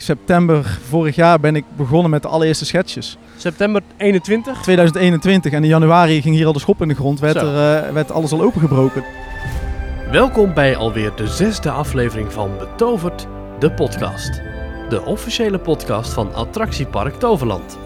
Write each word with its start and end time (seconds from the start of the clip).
September 0.00 0.78
vorig 0.88 1.16
jaar 1.16 1.40
ben 1.40 1.56
ik 1.56 1.64
begonnen 1.76 2.10
met 2.10 2.22
de 2.22 2.28
allereerste 2.28 2.64
schetsjes. 2.64 3.18
September 3.36 3.82
21. 3.96 4.62
2021 4.62 5.52
en 5.52 5.62
in 5.62 5.68
januari 5.68 6.22
ging 6.22 6.34
hier 6.34 6.46
al 6.46 6.52
de 6.52 6.58
schop 6.58 6.82
in 6.82 6.88
de 6.88 6.94
grond, 6.94 7.20
werd, 7.20 7.36
er, 7.36 7.84
eh, 7.84 7.92
werd 7.92 8.10
alles 8.10 8.32
al 8.32 8.42
opengebroken. 8.42 9.04
Welkom 10.10 10.54
bij 10.54 10.76
alweer 10.76 11.12
de 11.16 11.26
zesde 11.26 11.70
aflevering 11.70 12.32
van 12.32 12.50
Betoverd, 12.58 13.26
de 13.58 13.72
podcast. 13.72 14.42
De 14.88 15.02
officiële 15.04 15.58
podcast 15.58 16.12
van 16.12 16.34
Attractiepark 16.34 17.14
Toverland. 17.14 17.78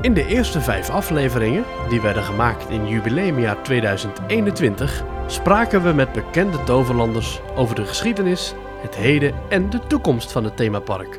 In 0.00 0.14
de 0.14 0.26
eerste 0.26 0.60
vijf 0.60 0.90
afleveringen, 0.90 1.64
die 1.88 2.00
werden 2.00 2.22
gemaakt 2.22 2.70
in 2.70 2.88
jubileumjaar 2.88 3.62
2021, 3.62 5.04
spraken 5.26 5.82
we 5.82 5.92
met 5.92 6.12
bekende 6.12 6.64
toverlanders 6.64 7.40
over 7.54 7.74
de 7.74 7.84
geschiedenis, 7.84 8.54
het 8.82 8.96
heden 8.96 9.34
en 9.48 9.70
de 9.70 9.80
toekomst 9.86 10.32
van 10.32 10.44
het 10.44 10.56
themapark. 10.56 11.18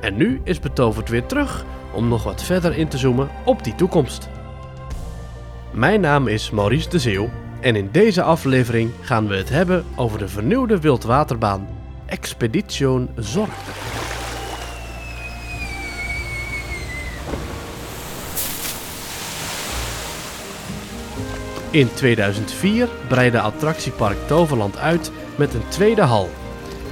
En 0.00 0.16
nu 0.16 0.40
is 0.44 0.60
Betoverd 0.60 1.08
weer 1.08 1.26
terug 1.26 1.64
om 1.92 2.08
nog 2.08 2.22
wat 2.22 2.42
verder 2.42 2.76
in 2.76 2.88
te 2.88 2.98
zoomen 2.98 3.30
op 3.44 3.64
die 3.64 3.74
toekomst. 3.74 4.28
Mijn 5.72 6.00
naam 6.00 6.28
is 6.28 6.50
Maurice 6.50 6.88
de 6.88 6.98
Zeeuw 6.98 7.30
en 7.60 7.76
in 7.76 7.88
deze 7.92 8.22
aflevering 8.22 8.90
gaan 9.00 9.28
we 9.28 9.36
het 9.36 9.48
hebben 9.48 9.84
over 9.96 10.18
de 10.18 10.28
vernieuwde 10.28 10.80
wildwaterbaan 10.80 11.68
Expedition 12.06 13.08
Zorg. 13.16 13.90
In 21.70 21.88
2004 21.94 22.88
breidde 23.08 23.40
attractiepark 23.40 24.16
Toverland 24.26 24.78
uit 24.78 25.10
met 25.36 25.54
een 25.54 25.68
tweede 25.68 26.02
hal. 26.02 26.30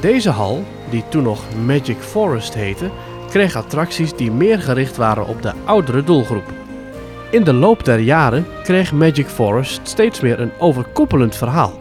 Deze 0.01 0.31
hal, 0.31 0.65
die 0.91 1.05
toen 1.09 1.23
nog 1.23 1.43
Magic 1.67 1.99
Forest 1.99 2.55
heette, 2.55 2.91
kreeg 3.29 3.57
attracties 3.57 4.15
die 4.15 4.31
meer 4.31 4.61
gericht 4.61 4.97
waren 4.97 5.27
op 5.27 5.43
de 5.43 5.53
oudere 5.65 6.05
doelgroep. 6.05 6.53
In 7.31 7.45
de 7.45 7.53
loop 7.53 7.85
der 7.85 7.99
jaren 7.99 8.47
kreeg 8.63 8.93
Magic 8.93 9.27
Forest 9.27 9.81
steeds 9.83 10.21
meer 10.21 10.41
een 10.41 10.53
overkoepelend 10.59 11.37
verhaal, 11.37 11.73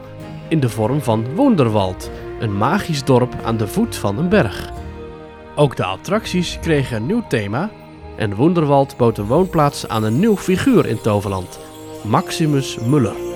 in 0.48 0.60
de 0.60 0.70
vorm 0.70 1.02
van 1.02 1.36
Wonderwald, 1.36 2.12
een 2.40 2.58
magisch 2.58 3.04
dorp 3.04 3.36
aan 3.44 3.58
de 3.58 3.68
voet 3.68 3.96
van 3.96 4.18
een 4.18 4.30
berg. 4.30 4.70
Ook 5.56 5.76
de 5.76 5.86
attracties 5.86 6.58
kregen 6.62 6.98
een 6.98 7.06
nieuw 7.06 7.24
thema 7.28 7.70
en 8.18 8.36
Wonderwald 8.36 8.98
bood 8.98 9.18
een 9.18 9.26
woonplaats 9.26 9.88
aan 9.88 10.04
een 10.04 10.20
nieuw 10.20 10.38
figuur 10.38 10.86
in 10.86 11.02
Toverland, 11.02 11.60
Maximus 12.04 12.78
Muller. 12.80 13.29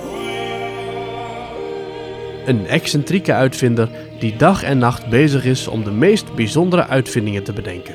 Een 2.46 2.66
excentrieke 2.66 3.32
uitvinder 3.32 3.88
die 4.18 4.36
dag 4.36 4.62
en 4.62 4.78
nacht 4.78 5.08
bezig 5.08 5.44
is 5.44 5.68
om 5.68 5.84
de 5.84 5.90
meest 5.90 6.34
bijzondere 6.34 6.86
uitvindingen 6.86 7.44
te 7.44 7.52
bedenken. 7.52 7.94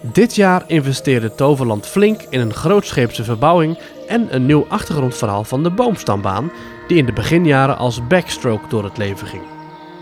Dit 0.00 0.34
jaar 0.34 0.64
investeerde 0.66 1.34
Toverland 1.34 1.86
flink 1.86 2.22
in 2.30 2.40
een 2.40 2.54
grootscheepse 2.54 3.24
verbouwing 3.24 3.78
en 4.08 4.34
een 4.34 4.46
nieuw 4.46 4.66
achtergrondverhaal 4.68 5.44
van 5.44 5.62
de 5.62 5.70
boomstambaan, 5.70 6.52
die 6.88 6.96
in 6.96 7.06
de 7.06 7.12
beginjaren 7.12 7.78
als 7.78 8.06
backstroke 8.06 8.68
door 8.68 8.84
het 8.84 8.98
leven 8.98 9.26
ging. 9.26 9.42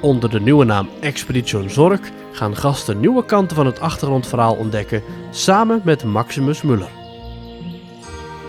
Onder 0.00 0.30
de 0.30 0.40
nieuwe 0.40 0.64
naam 0.64 0.88
Expedition 1.00 1.70
Zorg 1.70 2.00
gaan 2.33 2.56
gasten 2.56 3.00
nieuwe 3.00 3.24
kanten 3.24 3.56
van 3.56 3.66
het 3.66 3.80
achtergrondverhaal 3.80 4.55
ontdekken, 4.55 5.02
samen 5.30 5.80
met 5.84 6.05
Maximus 6.05 6.62
Muller. 6.62 6.90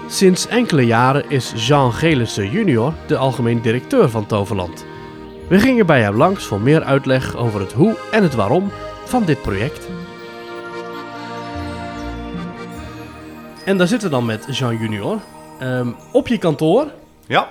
Sinds 0.08 0.47
enkele 0.47 0.86
jaren 0.86 1.30
is 1.30 1.67
Jean 1.67 1.94
Gelissen 1.94 2.52
junior 2.52 2.94
de 3.08 3.17
algemeen 3.17 3.62
directeur 3.62 4.09
van 4.09 4.25
Toverland. 4.25 4.87
We 5.50 5.59
gingen 5.59 5.86
bij 5.86 6.02
hem 6.02 6.16
langs 6.16 6.45
voor 6.45 6.62
meer 6.62 6.84
uitleg 6.84 7.36
over 7.36 7.59
het 7.59 7.73
hoe 7.73 7.98
en 8.12 8.23
het 8.23 8.34
waarom 8.36 8.72
van 9.06 9.26
dit 9.26 9.42
project. 9.42 9.88
En 13.66 13.78
daar 13.78 13.88
zitten 13.88 14.09
we 14.09 14.16
dan 14.16 14.25
met 14.25 14.58
Jean 14.58 14.78
Junior. 14.78 15.20
Ehm, 15.59 15.88
op 16.12 16.28
je 16.28 16.38
kantoor, 16.38 16.92
Ja, 17.28 17.48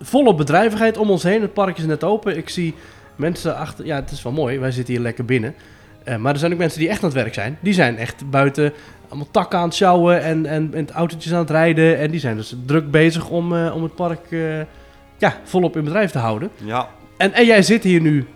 volop 0.00 0.36
bedrijvigheid 0.36 0.96
om 0.96 1.10
ons 1.10 1.22
heen. 1.22 1.40
Het 1.40 1.52
park 1.52 1.78
is 1.78 1.84
net 1.84 2.04
open. 2.04 2.36
Ik 2.36 2.48
zie 2.48 2.74
mensen 3.16 3.56
achter. 3.56 3.86
Ja, 3.86 3.96
het 3.96 4.10
is 4.10 4.22
wel 4.22 4.32
mooi. 4.32 4.58
Wij 4.58 4.70
zitten 4.70 4.94
hier 4.94 5.02
lekker 5.02 5.24
binnen. 5.24 5.54
Eh, 6.04 6.16
maar 6.16 6.32
er 6.32 6.38
zijn 6.38 6.52
ook 6.52 6.58
mensen 6.58 6.78
die 6.78 6.88
echt 6.88 7.02
aan 7.02 7.08
het 7.08 7.18
werk 7.18 7.34
zijn. 7.34 7.58
Die 7.60 7.72
zijn 7.72 7.96
echt 7.98 8.30
buiten 8.30 8.72
allemaal 9.08 9.28
takken 9.30 9.58
aan 9.58 9.64
het 9.64 9.74
sjouwen 9.74 10.22
en, 10.22 10.46
en, 10.46 10.74
en 10.74 10.90
autootjes 10.90 11.32
aan 11.32 11.38
het 11.38 11.50
rijden. 11.50 11.98
En 11.98 12.10
die 12.10 12.20
zijn 12.20 12.36
dus 12.36 12.56
druk 12.66 12.90
bezig 12.90 13.28
om, 13.28 13.56
eh, 13.56 13.74
om 13.74 13.82
het 13.82 13.94
park 13.94 14.30
eh, 14.30 14.60
ja, 15.18 15.36
volop 15.44 15.76
in 15.76 15.84
bedrijf 15.84 16.10
te 16.10 16.18
houden. 16.18 16.50
ja, 16.64 16.88
En, 17.16 17.32
en 17.32 17.44
jij 17.46 17.62
zit 17.62 17.82
hier 17.82 18.00
nu 18.00 18.26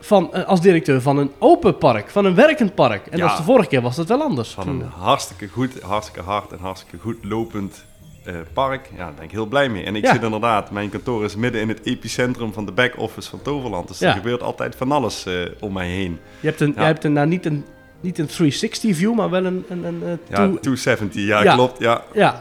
van, 0.00 0.34
eh, 0.34 0.44
als 0.44 0.60
directeur 0.60 1.00
van 1.00 1.18
een 1.18 1.30
open 1.38 1.78
park, 1.78 2.10
van 2.10 2.24
een 2.24 2.34
werkend 2.34 2.74
park. 2.74 3.06
En 3.06 3.18
Ja. 3.18 3.22
dat 3.24 3.32
is 3.32 3.36
de 3.38 3.42
vorige 3.52 3.68
keer 3.68 3.80
was 3.82 3.96
dat 3.96 4.08
wel 4.08 4.22
anders. 4.22 4.50
van 4.50 4.68
een 4.68 4.82
hartstikke 4.82 5.48
goed, 5.48 5.80
hartstikke 5.82 6.22
hard 6.22 6.52
en 6.52 6.58
hartstikke 6.58 6.98
goed 6.98 7.16
lopend 7.22 7.84
eh, 8.24 8.34
park. 8.52 8.88
Ja, 8.96 9.04
daar 9.04 9.14
ben 9.14 9.24
ik 9.24 9.30
heel 9.30 9.46
blij 9.46 9.68
mee. 9.68 9.84
En 9.84 9.96
ik 9.96 10.04
Ja. 10.04 10.12
zit 10.12 10.22
inderdaad, 10.22 10.70
mijn 10.70 10.88
kantoor 10.90 11.24
is 11.24 11.36
midden 11.36 11.60
in 11.60 11.68
het 11.68 11.80
epicentrum 11.84 12.52
van 12.52 12.66
de 12.66 12.72
back-office 12.72 13.30
van 13.30 13.42
Toverland. 13.42 13.88
Dus 13.88 13.98
Ja. 13.98 14.08
er 14.08 14.14
gebeurt 14.16 14.42
altijd 14.42 14.76
van 14.76 14.92
alles 14.92 15.26
eh, 15.26 15.34
om 15.60 15.72
mij 15.72 15.88
heen. 15.88 16.18
Je 16.40 16.46
hebt, 16.48 16.60
een, 16.60 16.68
Ja. 16.68 16.74
jij 16.76 16.86
hebt 16.86 17.04
een, 17.04 17.12
nou, 17.12 17.26
niet, 17.26 17.46
een, 17.46 17.64
niet 18.00 18.18
een 18.18 18.26
360 18.26 18.96
view, 18.96 19.14
maar 19.14 19.30
wel 19.30 19.44
een, 19.44 19.64
een, 19.68 19.84
een 19.84 20.02
eh, 20.02 20.08
Ja, 20.28 20.36
two- 20.36 20.58
270, 20.60 21.26
ja, 21.26 21.42
Ja. 21.42 21.54
klopt. 21.54 21.78
Ja. 21.78 22.02
Ja. 22.12 22.40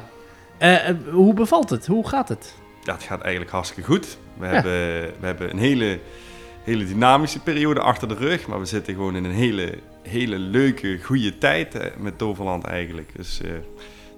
Hoe 1.11 1.33
bevalt 1.33 1.69
het? 1.69 1.85
Hoe 1.85 2.07
gaat 2.07 2.29
het? 2.29 2.53
Ja, 2.83 2.93
het 2.93 3.03
gaat 3.03 3.21
eigenlijk 3.21 3.51
hartstikke 3.51 3.89
goed. 3.89 4.17
We, 4.37 4.45
Ja. 4.45 4.51
hebben, 4.51 4.71
we 5.19 5.25
hebben 5.25 5.49
een 5.49 5.57
hele, 5.57 5.99
hele 6.63 6.85
dynamische 6.85 7.39
periode 7.39 7.79
achter 7.79 8.07
de 8.07 8.15
rug. 8.15 8.47
Maar 8.47 8.59
we 8.59 8.65
zitten 8.65 8.93
gewoon 8.93 9.15
in 9.15 9.23
een 9.23 9.31
hele, 9.31 9.73
hele 10.01 10.37
leuke, 10.37 10.99
goede 11.03 11.37
tijd 11.37 11.75
eh, 11.75 11.87
met 11.97 12.17
Toverland 12.17 12.63
eigenlijk. 12.65 13.09
Dus 13.15 13.41
eh, 13.41 13.49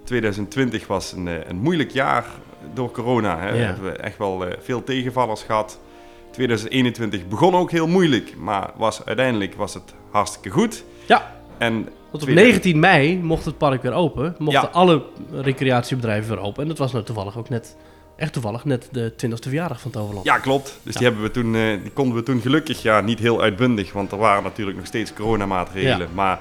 2020 0.03 0.87
was 0.87 1.11
een, 1.11 1.27
eh, 1.27 1.33
een 1.47 1.57
moeilijk 1.57 1.91
jaar 1.91 2.25
door 2.73 2.91
corona. 2.91 3.39
Hè. 3.39 3.51
We 3.51 3.57
hebben 3.57 4.03
echt 4.03 4.17
wel 4.17 4.45
eh, 4.45 4.57
veel 4.61 4.83
tegenvallers 4.83 5.41
gehad. 5.43 5.79
2021 6.31 7.27
begon 7.27 7.55
ook 7.55 7.71
heel 7.71 7.87
moeilijk, 7.87 8.35
maar 8.37 8.69
was, 8.75 9.05
uiteindelijk 9.05 9.55
was 9.55 9.73
het 9.73 9.93
hartstikke 10.11 10.49
goed. 10.49 10.83
Ja. 11.05 11.33
En 11.57 11.73
Want 11.73 11.89
op 12.11 12.19
Tweede- 12.19 12.41
19 12.41 12.79
mei 12.79 13.17
mocht 13.17 13.45
het 13.45 13.57
park 13.57 13.81
weer 13.81 13.93
open. 13.93 14.35
Mochten 14.37 14.61
Ja. 14.61 14.69
alle 14.71 15.03
recreatiebedrijven 15.31 16.35
weer 16.35 16.43
open. 16.45 16.61
En 16.61 16.67
dat 16.67 16.77
was 16.77 16.91
nou 16.91 17.03
toevallig 17.03 17.37
ook 17.37 17.49
net, 17.49 17.75
echt 18.17 18.33
toevallig, 18.33 18.65
net 18.65 18.87
de 18.91 19.13
20ste 19.25 19.49
verjaardag 19.49 19.81
van 19.81 19.91
Toverland. 19.91 20.25
Ja, 20.25 20.37
klopt. 20.37 20.79
Dus 20.83 20.93
Ja. 20.93 20.99
Die, 20.99 21.07
hebben 21.07 21.25
we 21.25 21.31
toen, 21.31 21.55
eh, 21.55 21.81
die 21.81 21.91
konden 21.91 22.15
we 22.17 22.23
toen 22.23 22.41
gelukkig, 22.41 22.81
ja, 22.81 23.01
niet 23.01 23.19
heel 23.19 23.41
uitbundig, 23.41 23.93
want 23.93 24.11
er 24.11 24.17
waren 24.17 24.43
natuurlijk 24.43 24.77
nog 24.77 24.85
steeds 24.85 25.13
coronamaatregelen. 25.13 26.07
Ja. 26.07 26.13
Maar 26.13 26.39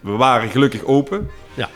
we 0.00 0.10
waren 0.10 0.50
gelukkig 0.50 0.84
open. 0.84 1.30
Ja. 1.54 1.68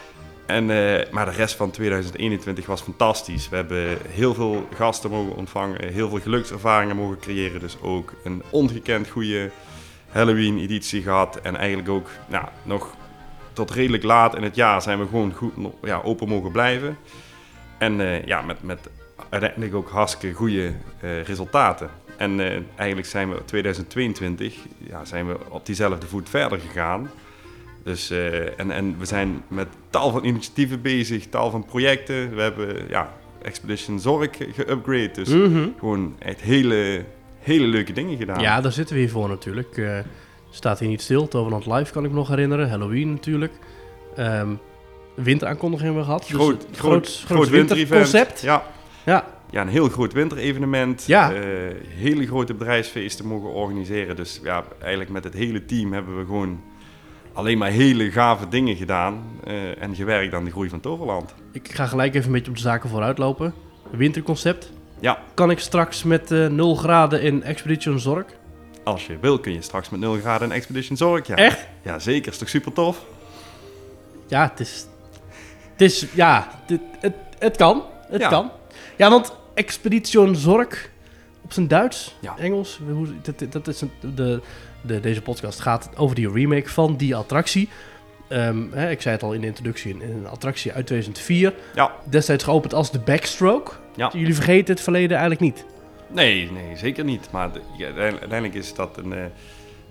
En, 0.46 0.70
eh, 0.70 1.12
maar 1.12 1.24
de 1.24 1.30
rest 1.30 1.54
van 1.54 1.70
2021 1.70 2.66
was 2.66 2.80
fantastisch. 2.80 3.48
We 3.48 3.56
hebben 3.56 3.98
heel 4.08 4.34
veel 4.34 4.68
gasten 4.74 5.10
mogen 5.10 5.36
ontvangen, 5.36 5.92
heel 5.92 6.08
veel 6.08 6.20
gelukservaringen 6.20 6.96
mogen 6.96 7.18
creëren. 7.18 7.60
Dus 7.60 7.76
ook 7.82 8.12
een 8.24 8.42
ongekend 8.50 9.08
goede 9.08 9.50
Halloween-editie 10.08 11.02
gehad. 11.02 11.40
En 11.40 11.56
eigenlijk 11.56 11.88
ook 11.88 12.08
nou, 12.28 12.44
nog 12.62 12.94
tot 13.52 13.70
redelijk 13.70 14.02
laat 14.02 14.36
in 14.36 14.42
het 14.42 14.54
jaar 14.54 14.82
zijn 14.82 14.98
we 14.98 15.06
gewoon 15.06 15.32
goed 15.32 15.52
ja, 15.82 16.00
open 16.04 16.28
mogen 16.28 16.52
blijven. 16.52 16.96
En 17.78 18.00
eh, 18.00 18.26
ja, 18.26 18.42
met, 18.42 18.62
met 18.62 18.88
uiteindelijk 19.28 19.74
ook 19.74 19.88
hartstikke 19.88 20.36
goede 20.36 20.72
eh, 21.00 21.22
resultaten. 21.22 21.90
En 22.16 22.40
eh, 22.40 22.60
eigenlijk 22.76 23.08
zijn 23.08 23.30
we 23.30 23.44
2022 23.44 24.54
ja, 24.78 25.04
zijn 25.04 25.26
we 25.26 25.36
op 25.48 25.66
diezelfde 25.66 26.06
voet 26.06 26.28
verder 26.28 26.58
gegaan. 26.60 27.10
Dus, 27.84 28.10
eh, 28.10 28.58
en, 28.60 28.70
en 28.70 28.98
we 28.98 29.04
zijn 29.04 29.42
met 29.48 29.68
tal 29.90 30.10
van 30.10 30.24
initiatieven 30.24 30.82
bezig, 30.82 31.26
tal 31.26 31.50
van 31.50 31.64
projecten. 31.64 32.34
We 32.34 32.42
hebben 32.42 32.88
ja, 32.88 33.12
Expedition 33.42 34.00
Zorg 34.00 34.30
geüpgrade. 34.36 35.10
Dus 35.12 35.28
Mhm. 35.28 35.68
gewoon 35.78 36.16
echt 36.18 36.40
hele, 36.40 37.04
hele 37.38 37.66
leuke 37.66 37.92
dingen 37.92 38.16
gedaan. 38.16 38.40
Ja, 38.40 38.60
daar 38.60 38.72
zitten 38.72 38.94
we 38.94 39.00
hier 39.00 39.10
voor 39.10 39.28
natuurlijk. 39.28 39.76
Eh, 39.76 39.98
staat 40.50 40.78
hier 40.78 40.88
niet 40.88 41.02
stil. 41.02 41.28
Toverland 41.28 41.66
Live 41.66 41.92
kan 41.92 42.04
ik 42.04 42.10
me 42.10 42.16
nog 42.16 42.28
herinneren. 42.28 42.68
Halloween 42.70 43.10
natuurlijk. 43.10 43.52
Winteraankondiging 45.14 45.94
hebben 45.94 46.02
we 46.02 46.04
gehad. 46.08 46.20
Dus 46.28 46.30
groot, 46.30 46.66
groot, 46.72 46.76
groot, 46.76 47.22
groot 47.26 47.48
winterconcept. 47.48 48.40
Ja, 48.40 48.64
Ja. 49.06 49.24
ja, 49.50 49.60
een 49.60 49.68
heel 49.68 49.88
groot 49.88 50.12
winterevenement. 50.12 51.04
Ja. 51.06 51.32
Eh, 51.32 51.40
hele 51.88 52.26
grote 52.26 52.54
bedrijfsfeesten 52.54 53.26
mogen 53.26 53.50
organiseren. 53.52 54.16
Dus 54.16 54.40
ja, 54.42 54.64
eigenlijk 54.80 55.10
met 55.10 55.24
het 55.24 55.34
hele 55.34 55.64
team 55.64 55.92
hebben 55.92 56.18
we 56.18 56.24
gewoon 56.24 56.60
alleen 57.32 57.58
maar 57.58 57.70
hele 57.70 58.10
gave 58.10 58.48
dingen 58.48 58.76
gedaan. 58.76 59.24
eh, 59.44 59.82
en 59.82 59.94
gewerkt 59.94 60.34
aan 60.34 60.44
de 60.44 60.50
groei 60.50 60.68
van 60.68 60.80
Toverland. 60.80 61.34
Ik 61.52 61.72
ga 61.74 61.86
gelijk 61.86 62.14
even 62.14 62.26
een 62.26 62.32
beetje 62.32 62.50
op 62.50 62.56
de 62.56 62.62
zaken 62.62 62.88
vooruit 62.90 63.18
lopen. 63.18 63.54
Winterconcept. 63.90 64.72
Ja, 65.00 65.18
Kan 65.34 65.50
ik 65.50 65.58
straks 65.58 66.02
met 66.02 66.30
eh 66.30 66.46
0 66.46 66.74
graden 66.74 67.22
in 67.22 67.42
Expedition 67.42 67.98
Zorg? 67.98 68.24
als 68.84 69.06
je 69.06 69.18
wil 69.20 69.38
kun 69.38 69.52
je 69.52 69.62
straks 69.62 69.90
met 69.90 70.00
0 70.00 70.14
graden 70.18 70.48
een 70.50 70.56
Expedition 70.56 70.96
Zorg. 70.96 71.26
Ja. 71.26 71.34
Echt? 71.34 71.66
Ja, 71.82 71.98
zeker. 71.98 72.32
Is 72.32 72.38
toch 72.38 72.48
super 72.48 72.72
tof? 72.72 73.04
Ja, 74.26 74.48
het 74.50 74.60
is... 74.60 74.86
Het 75.72 75.80
is... 75.80 76.06
Ja, 76.14 76.48
dit, 76.66 76.80
het, 77.00 77.14
het 77.38 77.56
kan. 77.56 77.82
Het 78.08 78.20
Ja. 78.20 78.28
kan. 78.28 78.50
Ja, 78.96 79.10
want 79.10 79.36
Expedition 79.54 80.36
Zorg 80.36 80.90
op 81.42 81.52
zijn 81.52 81.68
Duits, 81.68 82.16
Ja. 82.20 82.36
Engels. 82.38 82.80
Hoe, 82.92 83.06
dat, 83.22 83.52
dat 83.52 83.68
is 83.68 83.80
een, 83.80 83.90
de, 84.14 84.40
de, 84.82 85.00
deze 85.00 85.22
podcast 85.22 85.60
gaat 85.60 85.90
over 85.96 86.16
die 86.16 86.30
remake 86.32 86.68
van 86.68 86.96
die 86.96 87.16
attractie. 87.16 87.68
Ehm, 88.28 88.70
hè, 88.70 88.90
ik 88.90 89.00
zei 89.02 89.14
het 89.14 89.22
al 89.24 89.32
in 89.32 89.40
de 89.40 89.46
introductie, 89.46 89.94
een, 89.94 90.02
een 90.02 90.26
attractie 90.26 90.72
uit 90.72 90.86
2004. 90.86 91.54
Ja. 91.74 91.92
Destijds 92.10 92.44
geopend 92.44 92.74
als 92.74 92.90
de 92.90 92.98
Backstroke. 92.98 93.72
Ja. 93.96 94.10
Jullie 94.12 94.34
vergeten 94.34 94.74
het 94.74 94.82
verleden 94.82 95.18
eigenlijk 95.18 95.40
niet. 95.40 95.64
Nee, 96.12 96.50
nee, 96.52 96.76
zeker 96.76 97.04
niet. 97.04 97.28
Maar 97.30 97.52
de- 97.52 97.60
ja, 97.76 97.84
uiteindelijk 97.84 98.20
uiteindelijk 98.20 98.54
is 98.64 98.74
dat 98.74 98.96
een, 98.96 99.12
eh, 99.12 99.24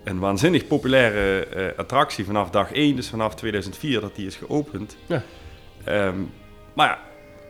een 0.04 0.18
waanzinnig 0.18 0.66
populaire 0.66 1.46
eh, 1.46 1.78
attractie 1.78 2.24
vanaf 2.24 2.50
dag 2.50 2.72
1, 2.72 2.96
dus 2.96 3.08
vanaf 3.08 3.34
2004 3.34 4.00
dat 4.00 4.14
die 4.16 4.26
is 4.26 4.36
geopend. 4.36 4.96
Ja. 5.06 5.22
Ehm, 5.84 6.16
maar 6.74 6.86
ja, 6.88 6.98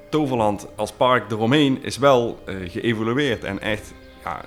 Toverland 0.08 0.66
als 0.76 0.92
park 0.92 1.30
eromheen 1.30 1.78
is 1.82 1.98
wel 1.98 2.38
eh, 2.44 2.54
geëvolueerd 2.68 3.44
en 3.44 3.60
echt, 3.60 3.94
ja, 4.24 4.40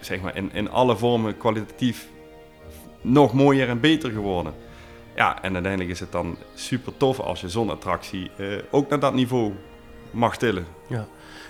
zeg 0.00 0.20
maar, 0.20 0.36
in, 0.36 0.50
in 0.52 0.70
alle 0.70 0.96
vormen 0.96 1.36
kwalitatief 1.36 2.08
nog 3.00 3.32
mooier 3.32 3.68
en 3.68 3.80
beter 3.80 4.10
geworden. 4.10 4.54
Ja, 5.16 5.42
en 5.42 5.52
uiteindelijk 5.52 5.92
is 5.92 6.00
het 6.00 6.12
dan 6.12 6.36
super 6.54 6.92
tof 6.96 7.20
als 7.20 7.40
je 7.40 7.48
zo'n 7.48 7.70
attractie 7.70 8.30
eh, 8.36 8.46
ook 8.70 8.88
naar 8.88 9.00
dat 9.00 9.14
niveau 9.14 9.52
mag 10.10 10.36
tillen. 10.36 10.66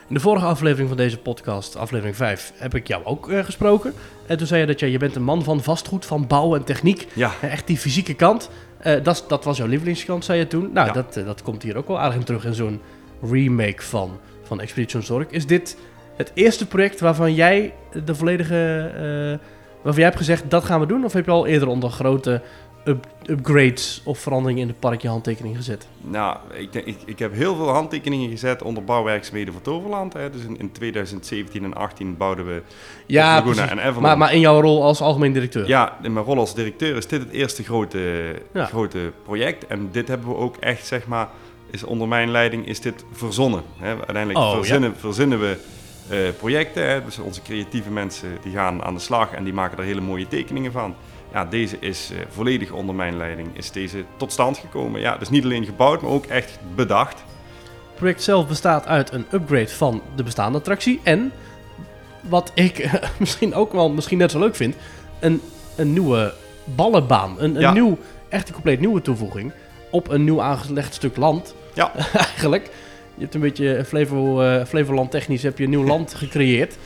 In 0.09 0.15
de 0.15 0.21
vorige 0.21 0.47
aflevering 0.47 0.89
van 0.89 0.97
deze 0.97 1.19
podcast, 1.19 1.77
aflevering 1.77 2.17
5, 2.17 2.53
heb 2.57 2.75
ik 2.75 2.87
jou 2.89 3.05
ook 3.05 3.31
eh, 3.31 3.45
gesproken. 3.45 3.95
En 4.27 4.39
toen 4.39 4.47
zei 4.47 4.61
je 4.61 4.67
dat 4.67 4.81
je, 4.81 4.91
je 4.91 4.99
bent 4.99 5.17
een 5.17 5.23
man 5.23 5.43
van 5.45 5.63
vastgoed, 5.63 6.07
van 6.07 6.27
bouw 6.27 6.55
en 6.55 6.65
techniek. 6.65 7.07
Ja, 7.13 7.33
Echt 7.41 7.67
die 7.67 7.79
fysieke 7.79 8.15
kant. 8.15 8.51
Dat, 9.03 9.25
dat 9.29 9.45
was 9.45 9.57
jouw 9.57 9.67
lievelingskant, 9.67 10.25
zei 10.25 10.39
je 10.39 10.47
toen. 10.47 10.71
Nou, 10.73 10.87
Ja. 10.87 10.93
dat, 10.93 11.15
dat 11.15 11.43
komt 11.43 11.63
hier 11.63 11.77
ook 11.77 11.89
wel 11.89 11.99
aardig 11.99 12.19
in 12.19 12.25
terug 12.25 12.45
in 12.45 12.55
zo'n 12.55 12.81
remake 13.23 13.83
van, 13.83 14.19
van 14.43 14.61
Expedition 14.61 15.03
Zorg. 15.03 15.27
Is 15.31 15.47
dit 15.47 15.77
het 16.17 16.31
eerste 16.35 16.67
project 16.67 17.01
waarvan 17.01 17.35
jij 17.35 17.75
de 18.05 18.15
volledige... 18.15 18.91
eh, 18.95 19.47
waarvan 19.75 19.95
jij 19.95 20.05
hebt 20.05 20.17
gezegd, 20.17 20.51
dat 20.51 20.65
gaan 20.65 20.81
we 20.81 20.87
doen? 20.87 21.05
Of 21.05 21.13
heb 21.13 21.25
je 21.25 21.31
al 21.31 21.47
eerder 21.47 21.69
onder 21.69 21.91
grote 21.91 22.43
up- 22.85 23.07
upgrades 23.27 24.03
of 24.05 24.19
veranderingen 24.19 24.63
in 24.63 24.69
het 24.69 24.79
park 24.81 25.03
je 25.03 25.09
handtekening 25.09 25.57
gezet? 25.57 25.87
Nou, 26.01 26.37
ik, 26.53 26.75
ik, 26.75 26.97
ik 27.07 27.19
heb 27.19 27.35
heel 27.35 27.57
veel 27.57 27.69
handtekeningen 27.69 28.31
gezet 28.31 28.63
onder 28.63 28.85
bouwwerkzaamheden 28.85 29.53
voor 29.53 29.63
Toverland. 29.63 30.13
Hè. 30.13 30.31
Dus 30.31 30.43
in, 30.43 30.59
in 30.59 30.73
2017 30.73 31.65
en 31.65 31.75
18 31.75 32.17
bouwden 32.17 32.47
we 32.47 32.63
Ja, 33.07 33.35
Laguna 33.45 33.69
en 33.71 33.81
Avalon. 33.81 34.03
Maar, 34.03 34.19
maar 34.19 34.33
in 34.35 34.41
jouw 34.41 34.61
rol 34.61 34.83
als 34.83 35.01
algemeen 35.01 35.33
directeur? 35.33 35.69
Ja, 35.69 35.97
in 36.03 36.13
mijn 36.13 36.25
rol 36.27 36.39
als 36.39 36.55
directeur 36.55 36.97
is 36.97 37.07
dit 37.07 37.21
het 37.21 37.31
eerste 37.31 37.63
grote, 37.65 38.35
Ja. 38.53 38.65
grote 38.65 39.13
project. 39.25 39.67
En 39.67 39.89
dit 39.93 40.09
hebben 40.09 40.29
we 40.29 40.35
ook 40.37 40.57
echt, 40.57 40.87
zeg 40.87 41.07
maar, 41.07 41.29
is 41.71 41.85
onder 41.85 42.09
mijn 42.09 42.31
leiding 42.31 42.67
is 42.67 42.81
dit 42.81 43.05
verzonnen. 43.13 43.63
Hè. 43.79 43.89
Uiteindelijk 43.89 44.39
Oh, 44.39 44.55
verzinnen, 44.55 44.97
verzinnen 44.97 45.41
we 45.41 45.57
eh, 46.09 46.19
projecten. 46.39 46.89
Hè. 46.89 47.05
Dus 47.05 47.19
onze 47.19 47.43
creatieve 47.43 47.91
mensen 47.91 48.29
die 48.43 48.53
gaan 48.53 48.83
aan 48.85 48.95
de 48.95 49.01
slag 49.01 49.33
en 49.33 49.45
die 49.45 49.53
maken 49.53 49.79
er 49.79 49.85
hele 49.85 50.01
mooie 50.01 50.29
tekeningen 50.29 50.73
van. 50.73 50.95
Ja, 51.33 51.45
deze 51.45 51.77
is 51.81 52.11
eh, 52.13 52.19
volledig 52.29 52.71
onder 52.73 52.95
mijn 52.95 53.17
leiding 53.17 53.49
is 53.53 53.71
deze 53.71 54.05
tot 54.17 54.33
stand 54.33 54.59
gekomen. 54.59 55.01
Ja, 55.01 55.17
dus 55.17 55.29
niet 55.29 55.45
alleen 55.45 55.65
gebouwd, 55.65 56.03
maar 56.03 56.11
ook 56.11 56.27
echt 56.27 56.59
bedacht. 56.75 57.19
Het 57.19 57.95
project 58.05 58.23
zelf 58.23 58.49
bestaat 58.49 58.87
uit 58.87 59.13
een 59.13 59.27
upgrade 59.33 59.69
van 59.69 60.03
de 60.17 60.23
bestaande 60.23 60.59
attractie. 60.59 61.01
En, 61.03 61.33
wat 62.21 62.51
ik 62.55 62.91
misschien 63.19 63.55
ook 63.55 63.73
wel 63.73 63.91
misschien 63.91 64.19
net 64.19 64.31
zo 64.31 64.39
leuk 64.39 64.57
vind, 64.57 64.75
een, 65.21 65.41
een 65.77 65.93
nieuwe 65.93 66.35
ballenbaan. 66.65 67.35
Een, 67.39 67.55
een 67.55 67.61
Ja. 67.61 67.73
nieuw, 67.73 67.99
echt 68.29 68.49
een 68.49 68.55
compleet 68.55 68.81
nieuwe 68.81 69.03
toevoeging 69.03 69.53
op 69.97 70.09
een 70.09 70.25
nieuw 70.25 70.43
aangelegd 70.43 70.95
stuk 70.95 71.17
land. 71.17 71.55
Ja. 71.75 71.93
Eigenlijk. 72.29 72.71
Je 73.15 73.23
hebt 73.23 73.35
een 73.35 73.41
beetje 73.41 73.85
Flevo, 73.87 74.41
eh, 74.41 74.65
Flevoland 74.65 75.11
technisch 75.11 75.43
heb 75.43 75.59
je 75.59 75.65
een 75.65 75.71
nieuw 75.71 75.85
land 75.95 76.15
gecreëerd. 76.15 76.77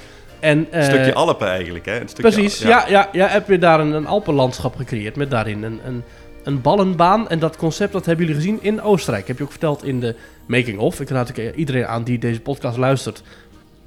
En, 0.41 0.59
Een 0.59 0.73
eh, 0.73 0.85
stukje 0.85 1.15
Alpen 1.15 1.49
eigenlijk, 1.49 1.87
hè? 1.87 2.01
Een 2.01 2.09
stukje, 2.09 2.33
Precies, 2.33 2.59
ja. 2.59 2.89
Ja, 2.89 3.09
ja, 3.13 3.27
heb 3.27 3.49
je 3.49 3.59
daar 3.59 3.81
een, 3.81 3.93
een 3.93 4.07
Alpenlandschap 4.07 4.77
gecreëerd 4.77 5.17
met 5.17 5.31
daarin 5.31 5.63
een, 5.63 5.81
een, 5.85 6.03
een 6.45 6.61
ballenbaan. 6.61 7.29
En 7.29 7.39
dat 7.39 7.57
concept 7.57 7.93
dat 7.93 8.07
hebben 8.07 8.27
jullie 8.27 8.41
gezien 8.41 8.59
in 8.63 8.83
Oostenrijk. 8.83 9.27
Heb 9.29 9.39
je 9.39 9.45
ook 9.45 9.51
verteld 9.51 9.85
in 9.85 10.01
de 10.01 10.15
Making 10.47 10.79
of. 10.79 11.01
Ik 11.01 11.09
raad 11.09 11.31
ook 11.31 11.37
eh, 11.37 11.59
iedereen 11.59 11.87
aan 11.87 12.05
die 12.05 12.19
deze 12.19 12.41
podcast 12.41 12.77
luistert. 12.77 13.23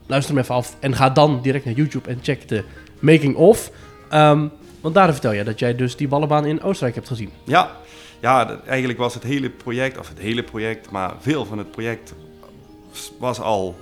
Luister 0.08 0.34
hem 0.34 0.44
even 0.44 0.56
af 0.56 0.76
en 0.80 0.96
ga 0.96 1.10
dan 1.10 1.42
direct 1.42 1.66
naar 1.66 1.74
YouTube 1.74 2.10
en 2.10 2.20
check 2.22 2.48
de 2.48 2.64
Making 3.00 3.36
of. 3.36 3.72
Ehm, 4.10 4.48
want 4.82 4.96
daar 4.96 5.12
vertel 5.12 5.32
je 5.32 5.44
dat 5.44 5.60
jij 5.60 5.76
dus 5.76 5.96
die 5.96 6.08
ballenbaan 6.08 6.46
in 6.46 6.62
Oostenrijk 6.62 6.96
hebt 6.96 7.08
gezien. 7.08 7.30
Ja, 7.44 7.72
ja 8.24 8.60
eigenlijk 8.66 9.00
was 9.00 9.14
het 9.14 9.24
hele 9.24 9.50
project, 9.50 9.98
of 9.98 10.08
het 10.10 10.20
hele 10.20 10.44
project, 10.44 10.92
maar 10.92 11.14
veel 11.20 11.46
van 11.46 11.58
het 11.58 11.72
project 11.72 12.14
was 13.20 13.40
al 13.42 13.76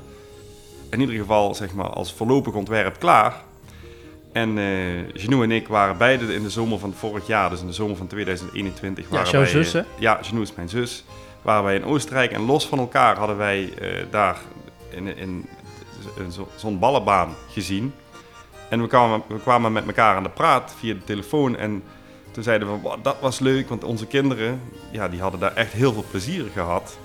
in 0.90 1.00
ieder 1.00 1.16
geval 1.16 1.56
zeg 1.56 1.74
maar, 1.74 1.90
als 1.90 2.14
voorlopig 2.14 2.54
ontwerp 2.54 3.00
klaar. 3.00 3.36
En 4.34 4.58
eh 4.58 4.66
Genou 5.14 5.44
en 5.44 5.52
ik 5.52 5.68
waren 5.68 5.98
beide 5.98 6.34
in 6.34 6.44
de 6.44 6.50
zomer 6.50 6.80
van 6.80 6.94
vorig 6.94 7.28
jaar, 7.28 7.50
dus 7.50 7.60
in 7.62 7.68
de 7.68 7.74
zomer 7.74 7.96
van 7.98 8.08
2021. 8.08 9.06
Ja, 9.06 9.12
waren 9.12 9.32
jouw 9.32 9.42
wij, 9.42 9.50
zus, 9.50 9.74
eh, 9.74 9.82
hè? 9.82 9.88
Ja, 10.00 10.20
Genou 10.22 10.44
is 10.44 10.56
mijn 10.56 10.70
zus. 10.70 11.04
Waren 11.42 11.64
wij 11.64 11.76
in 11.76 11.86
Oostenrijk 11.86 12.32
en 12.32 12.46
los 12.46 12.68
van 12.68 12.80
elkaar 12.80 13.18
hadden 13.18 13.38
wij 13.38 13.74
eh, 13.80 14.06
daar 14.10 14.38
in, 14.90 15.18
in, 15.18 15.46
in 16.18 16.32
zo- 16.32 16.48
zo'n 16.56 16.80
ballenbaan 16.80 17.36
gezien. 17.50 17.94
En 18.70 18.82
we 18.82 18.88
kwamen, 18.88 19.22
we 19.28 19.40
kwamen 19.40 19.72
met 19.72 19.86
elkaar 19.86 20.16
aan 20.16 20.24
de 20.24 20.30
praat 20.30 20.74
via 20.80 20.94
de 20.94 21.04
telefoon. 21.04 21.58
En 21.58 21.84
toen 22.32 22.44
zeiden 22.44 22.68
we, 22.74 22.80
"Wow, 22.82 23.04
dat 23.04 23.16
was 23.20 23.40
leuk, 23.40 23.70
want 23.70 23.84
onze 23.84 24.06
kinderen 24.06 24.62
ja, 24.92 25.10
die 25.10 25.22
hadden 25.22 25.40
daar 25.40 25.54
echt 25.54 25.74
heel 25.74 25.94
veel 25.94 26.06
plezier 26.12 26.46
gehad. 26.54 26.98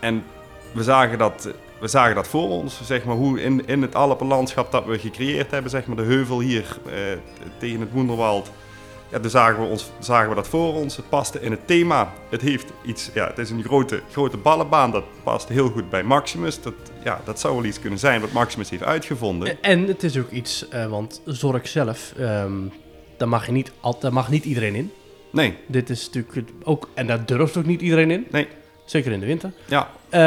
En 0.00 0.24
we 0.72 0.82
zagen 0.82 1.18
dat, 1.18 1.48
we 1.80 1.88
zagen 1.88 2.14
dat 2.14 2.28
voor 2.28 2.48
ons, 2.48 2.80
zeg 2.84 3.04
maar, 3.04 3.16
hoe 3.16 3.40
in, 3.42 3.66
in 3.66 3.82
het 3.82 3.94
Alpenlandschap 3.94 4.72
dat 4.72 4.84
we 4.84 4.98
gecreëerd 4.98 5.50
hebben, 5.50 5.70
zeg 5.70 5.86
maar, 5.86 5.96
de 5.96 6.02
heuvel 6.02 6.40
hier 6.40 6.78
eh, 6.86 6.92
tegen 7.58 7.80
het 7.80 7.92
Woenderwald. 7.92 8.50
Ja, 9.10 9.20
toen 9.20 9.30
zagen 9.30 9.62
we, 9.62 9.68
ons, 9.68 9.90
zagen 9.98 10.28
we 10.28 10.34
dat 10.34 10.48
voor 10.48 10.74
ons. 10.74 10.96
Het 10.96 11.08
paste 11.08 11.40
in 11.40 11.50
het 11.50 11.66
thema. 11.66 12.12
Het 12.28 12.40
heeft 12.40 12.72
iets, 12.84 13.10
ja, 13.14 13.26
het 13.26 13.38
is 13.38 13.50
een 13.50 13.62
grote, 13.62 14.00
grote 14.12 14.36
ballenbaan. 14.36 14.90
Dat 14.90 15.04
past 15.22 15.48
heel 15.48 15.70
goed 15.70 15.90
bij 15.90 16.02
Maximus. 16.02 16.62
Dat, 16.62 16.74
ja, 17.04 17.20
dat 17.24 17.40
zou 17.40 17.54
wel 17.54 17.64
iets 17.64 17.80
kunnen 17.80 17.98
zijn 17.98 18.20
wat 18.20 18.32
Maximus 18.32 18.70
heeft 18.70 18.82
uitgevonden. 18.82 19.48
En, 19.48 19.58
en 19.62 19.86
het 19.86 20.02
is 20.02 20.18
ook 20.18 20.30
iets, 20.30 20.68
eh, 20.68 20.86
want 20.86 21.20
Zorg 21.24 21.68
zelf, 21.68 22.12
ehm, 22.18 22.52
daar, 23.20 23.28
mag 23.28 23.46
je 23.46 23.52
niet, 23.52 23.72
al- 23.80 23.98
daar 24.00 24.12
mag 24.12 24.30
niet 24.30 24.44
iedereen 24.44 24.74
in. 24.74 24.90
Nee, 25.32 25.54
Dit 25.66 25.90
is 25.90 26.10
natuurlijk 26.12 26.48
ook, 26.62 26.88
en 26.94 27.06
daar 27.06 27.26
durft 27.26 27.56
ook 27.56 27.66
niet 27.66 27.80
iedereen 27.80 28.10
in. 28.10 28.26
nee, 28.30 28.46
Zeker 28.84 29.12
in 29.12 29.20
de 29.20 29.26
winter. 29.26 29.52
ja. 29.66 29.90
Eh, 30.08 30.20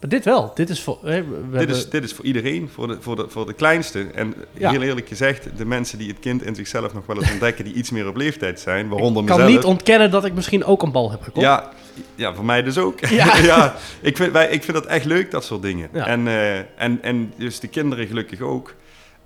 maar 0.00 0.08
dit 0.08 0.24
wel. 0.24 0.52
Dit 0.54 0.70
is 0.70 0.82
voor. 0.82 0.98
we 1.02 1.10
Dit 1.10 1.24
hebben- 1.58 1.76
is, 1.76 1.88
dit 1.90 2.04
is 2.04 2.12
voor 2.12 2.24
iedereen, 2.24 2.68
voor 2.72 2.86
de, 2.88 2.96
voor 3.00 3.16
de, 3.16 3.24
voor 3.28 3.46
de 3.46 3.52
kleinste. 3.52 4.06
En 4.14 4.34
Ja. 4.52 4.70
heel 4.70 4.82
eerlijk 4.82 5.08
gezegd, 5.08 5.48
de 5.56 5.64
mensen 5.64 5.98
die 5.98 6.08
het 6.08 6.18
kind 6.18 6.42
in 6.42 6.54
zichzelf 6.54 6.94
nog 6.94 7.06
wel 7.06 7.16
eens 7.16 7.30
ontdekken, 7.30 7.64
die 7.64 7.74
iets 7.74 7.90
meer 7.90 8.08
op 8.08 8.16
leeftijd 8.16 8.60
zijn, 8.60 8.88
waaronder 8.88 9.22
ik 9.22 9.28
kan 9.28 9.38
mezelf. 9.38 9.56
niet 9.56 9.64
ontkennen 9.64 10.10
dat 10.10 10.24
ik 10.24 10.34
misschien 10.34 10.64
ook 10.64 10.82
een 10.82 10.92
bal 10.92 11.10
heb 11.10 11.22
gekocht. 11.22 11.46
Ja, 11.46 11.70
ja, 12.14 12.34
voor 12.34 12.44
mij 12.44 12.62
dus 12.62 12.78
ook. 12.78 13.00
Ja. 13.00 13.36
Ja, 13.42 13.74
ik, 14.00 14.16
vind, 14.16 14.32
wij, 14.32 14.48
ik 14.50 14.62
vind 14.64 14.76
dat 14.76 14.86
echt 14.86 15.04
leuk, 15.04 15.30
dat 15.30 15.44
soort 15.44 15.62
dingen. 15.62 15.88
Ja. 15.92 16.06
En, 16.06 16.26
eh, 16.26 16.56
en, 16.58 16.98
en 17.02 17.32
dus 17.36 17.60
de 17.60 17.68
kinderen 17.68 18.06
gelukkig 18.06 18.40
ook. 18.40 18.74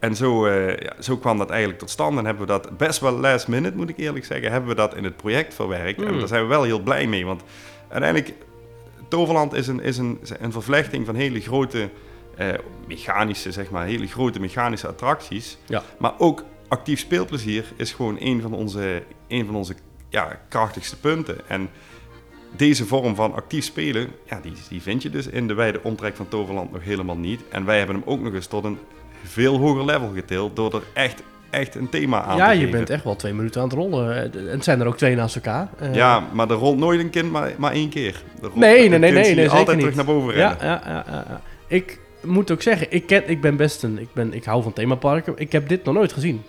En 0.05 0.17
zo, 0.17 0.47
eh, 0.47 0.77
ja, 0.77 0.93
zo 1.01 1.17
kwam 1.17 1.39
dat 1.39 1.51
eigenlijk 1.51 1.79
tot 1.79 1.91
stand. 1.91 2.19
En 2.19 2.25
hebben 2.25 2.47
we 2.47 2.53
dat 2.53 2.77
best 2.77 3.01
wel 3.01 3.13
last 3.13 3.49
minute, 3.49 3.77
moet 3.77 3.89
ik 3.89 3.99
eerlijk 3.99 4.25
zeggen, 4.25 4.51
hebben 4.51 4.69
we 4.69 4.77
dat 4.77 4.95
in 4.95 5.05
het 5.05 5.17
project 5.17 5.55
verwerkt. 5.55 6.01
En 6.01 6.09
Hmm. 6.09 6.19
daar 6.19 6.29
zijn 6.29 6.43
we 6.43 6.49
wel 6.49 6.63
heel 6.63 6.81
blij 6.81 7.07
mee. 7.07 7.27
Want 7.27 7.43
uiteindelijk, 7.89 8.35
Toverland 9.09 9.53
is 9.53 9.67
een, 9.67 9.81
is 9.81 9.99
een, 9.99 10.21
een 10.41 10.53
vervlechting 10.53 11.07
van 11.07 11.15
hele 11.15 11.41
grote 11.41 11.89
eh, 12.37 12.49
mechanische, 12.87 13.53
zeg 13.53 13.71
maar, 13.71 13.87
hele 13.87 14.07
grote 14.07 14.41
mechanische 14.41 14.89
attracties. 14.89 15.59
Ja. 15.67 15.83
Maar 15.99 16.13
ook 16.19 16.45
actief 16.69 16.99
speelplezier 16.99 17.65
is 17.77 17.93
gewoon 17.93 18.17
een 18.21 18.41
van 18.41 18.53
onze, 18.53 19.03
een 19.29 19.47
van 19.47 19.55
onze 19.55 19.75
ja, 20.09 20.41
krachtigste 20.49 20.97
punten. 20.99 21.49
En 21.49 21.71
deze 22.57 22.87
vorm 22.87 23.15
van 23.15 23.35
actief 23.35 23.65
spelen, 23.65 24.11
ja, 24.25 24.41
die, 24.41 24.53
die 24.69 24.83
vind 24.83 25.03
je 25.03 25.11
dus 25.11 25.27
in 25.27 25.47
de 25.47 25.55
wijde 25.55 25.83
omtrek 25.83 26.17
van 26.17 26.29
Toverland 26.29 26.73
nog 26.73 26.83
helemaal 26.83 27.17
niet. 27.17 27.41
En 27.49 27.65
wij 27.65 27.79
hebben 27.79 27.97
hem 27.97 28.05
ook 28.07 28.21
nog 28.21 28.35
eens 28.35 28.47
tot 28.47 28.65
een 28.65 28.79
veel 29.25 29.59
hoger 29.59 29.85
level 29.85 30.11
getild 30.15 30.57
door 30.57 30.75
er 30.75 30.83
echt, 30.93 31.23
echt 31.51 31.75
een 31.75 31.89
thema 31.89 32.23
aan 32.23 32.37
Ja, 32.37 32.47
te 32.47 32.53
je 32.53 32.59
geven. 32.59 32.73
bent 32.73 32.91
echt 32.91 33.05
wel 33.05 33.17
twee 33.17 33.33
minuten 33.35 33.61
aan 33.61 33.69
het 33.69 33.77
rollen. 33.77 34.17
Eh, 34.17 34.41
En 34.41 34.49
het 34.51 34.65
zijn 34.65 34.81
er 34.81 34.87
ook 34.87 34.97
twee 34.97 35.17
naast 35.17 35.35
elkaar. 35.35 35.69
Eh, 35.79 35.95
Ja, 35.95 36.23
maar 36.33 36.51
er 36.51 36.57
rolt 36.57 36.79
nooit 36.79 37.01
een 37.01 37.11
kind 37.11 37.31
maar, 37.31 37.53
maar 37.59 37.73
één 37.73 37.89
keer. 37.89 38.15
Er 38.37 38.43
rolt- 38.43 38.55
Nee, 38.57 38.89
nee, 38.89 38.99
nee, 38.99 39.13
nee, 39.13 39.29
je 39.29 39.35
nee, 39.35 39.51
altijd 39.51 39.79
terug 39.79 39.95
naar 39.95 40.05
boven 40.05 40.37
ja, 40.37 40.49
rennen. 40.49 40.67
ja, 40.67 40.83
ja, 40.87 41.05
ja, 41.09 41.25
ja. 41.29 41.41
Ik 41.67 41.99
moet 42.23 42.51
ook 42.51 42.63
zeggen, 42.63 42.87
ik, 42.91 43.07
ken, 43.07 43.29
ik 43.31 43.41
ben 43.41 43.57
best 43.57 43.83
een. 43.83 43.99
Ik, 43.99 44.09
ben, 44.13 44.35
ik 44.35 44.45
hou 44.45 44.63
van 44.63 44.73
themaparken. 44.73 45.33
Ik 45.37 45.53
heb 45.53 45.69
dit 45.69 45.85
nog 45.85 45.95
nooit 45.95 46.13
gezien. 46.13 46.43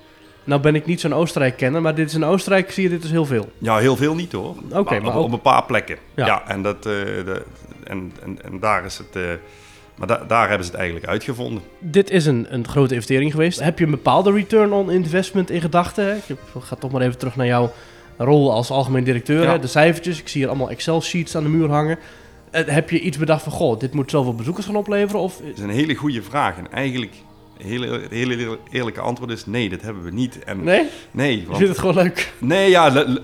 Nou 0.44 0.62
ben 0.62 0.76
ik 0.76 0.86
niet 0.86 1.00
zo'n 1.00 1.14
Oostenrijk-kenner, 1.14 1.82
maar 1.82 1.96
dit 1.96 2.08
is 2.08 2.14
in 2.16 2.24
Oostenrijk 2.24 2.72
zie 2.72 2.84
je 2.84 2.90
dit 2.90 3.02
dus 3.02 3.12
heel 3.12 3.26
veel. 3.26 3.50
Ja, 3.58 3.78
heel 3.78 3.96
veel 3.96 4.16
niet 4.16 4.32
hoor. 4.32 4.56
Oké, 4.72 5.00
maar 5.00 5.12
op, 5.12 5.18
ook- 5.18 5.24
op 5.26 5.32
een 5.32 5.42
paar 5.42 5.64
plekken. 5.66 5.98
Ja. 6.16 6.26
Ja, 6.26 6.44
en, 6.48 6.62
dat, 6.62 6.76
eh, 6.76 6.82
de, 6.84 7.42
en, 7.84 8.12
en, 8.24 8.38
en 8.44 8.60
daar 8.60 8.86
is 8.86 8.98
het. 8.98 9.08
eh, 9.16 9.22
maar 9.96 10.08
da- 10.08 10.24
daar 10.28 10.48
hebben 10.48 10.66
ze 10.66 10.72
het 10.72 10.80
eigenlijk 10.80 11.10
uitgevonden. 11.10 11.64
Dit 11.80 12.10
is 12.10 12.26
een, 12.26 12.46
een 12.50 12.68
grote 12.68 12.94
investering 12.94 13.32
geweest. 13.32 13.60
Heb 13.60 13.80
je 13.80 13.86
een 13.86 13.92
bepaalde 13.92 14.32
return 14.32 14.72
on 14.72 14.92
investment 14.92 15.50
in 15.50 15.62
gedachten? 15.62 16.16
Ik 16.28 16.38
ga 16.60 16.76
toch 16.76 16.92
maar 16.92 17.02
even 17.02 17.18
terug 17.18 17.36
naar 17.36 17.46
jouw 17.46 17.72
rol 18.18 18.52
als 18.52 18.70
algemeen 18.72 19.04
directeur. 19.04 19.42
Ja. 19.44 19.52
hè? 19.52 19.60
De 19.60 19.68
cijfertjes, 19.68 20.20
ik 20.20 20.28
zie 20.28 20.40
hier 20.42 20.50
allemaal 20.50 20.70
Excel-sheets 20.70 21.36
aan 21.36 21.44
de 21.44 21.50
muur 21.50 21.70
hangen. 21.70 21.98
Eh, 22.52 22.64
heb 22.66 22.90
je 22.90 23.00
iets 23.00 23.18
bedacht 23.18 23.44
van, 23.44 23.52
goh, 23.52 23.80
dit 23.80 23.94
moet 23.94 24.10
zoveel 24.12 24.36
bezoekers 24.36 24.66
gaan 24.66 24.76
opleveren? 24.76 25.22
Of, 25.22 25.38
Dat 25.38 25.58
is 25.58 25.64
een 25.64 25.70
hele 25.70 25.96
goede 25.96 26.24
vraag. 26.24 26.58
En 26.58 26.72
eigenlijk 26.72 27.14
hele, 27.64 27.88
het 28.02 28.12
hele 28.12 28.58
eerlijke 28.72 29.00
antwoord 29.02 29.32
is 29.32 29.46
nee, 29.46 29.70
dat 29.70 29.82
hebben 29.82 30.04
we 30.04 30.12
niet. 30.12 30.44
En 30.44 30.64
Nee? 30.64 30.84
nee, 31.12 31.40
Je 31.40 31.46
want- 31.46 31.58
vindt 31.58 31.72
het 31.72 31.80
gewoon 31.82 31.96
leuk? 32.04 32.34
Nee, 32.38 32.70
ja, 32.70 32.92
la- 32.92 33.06
la- 33.08 33.16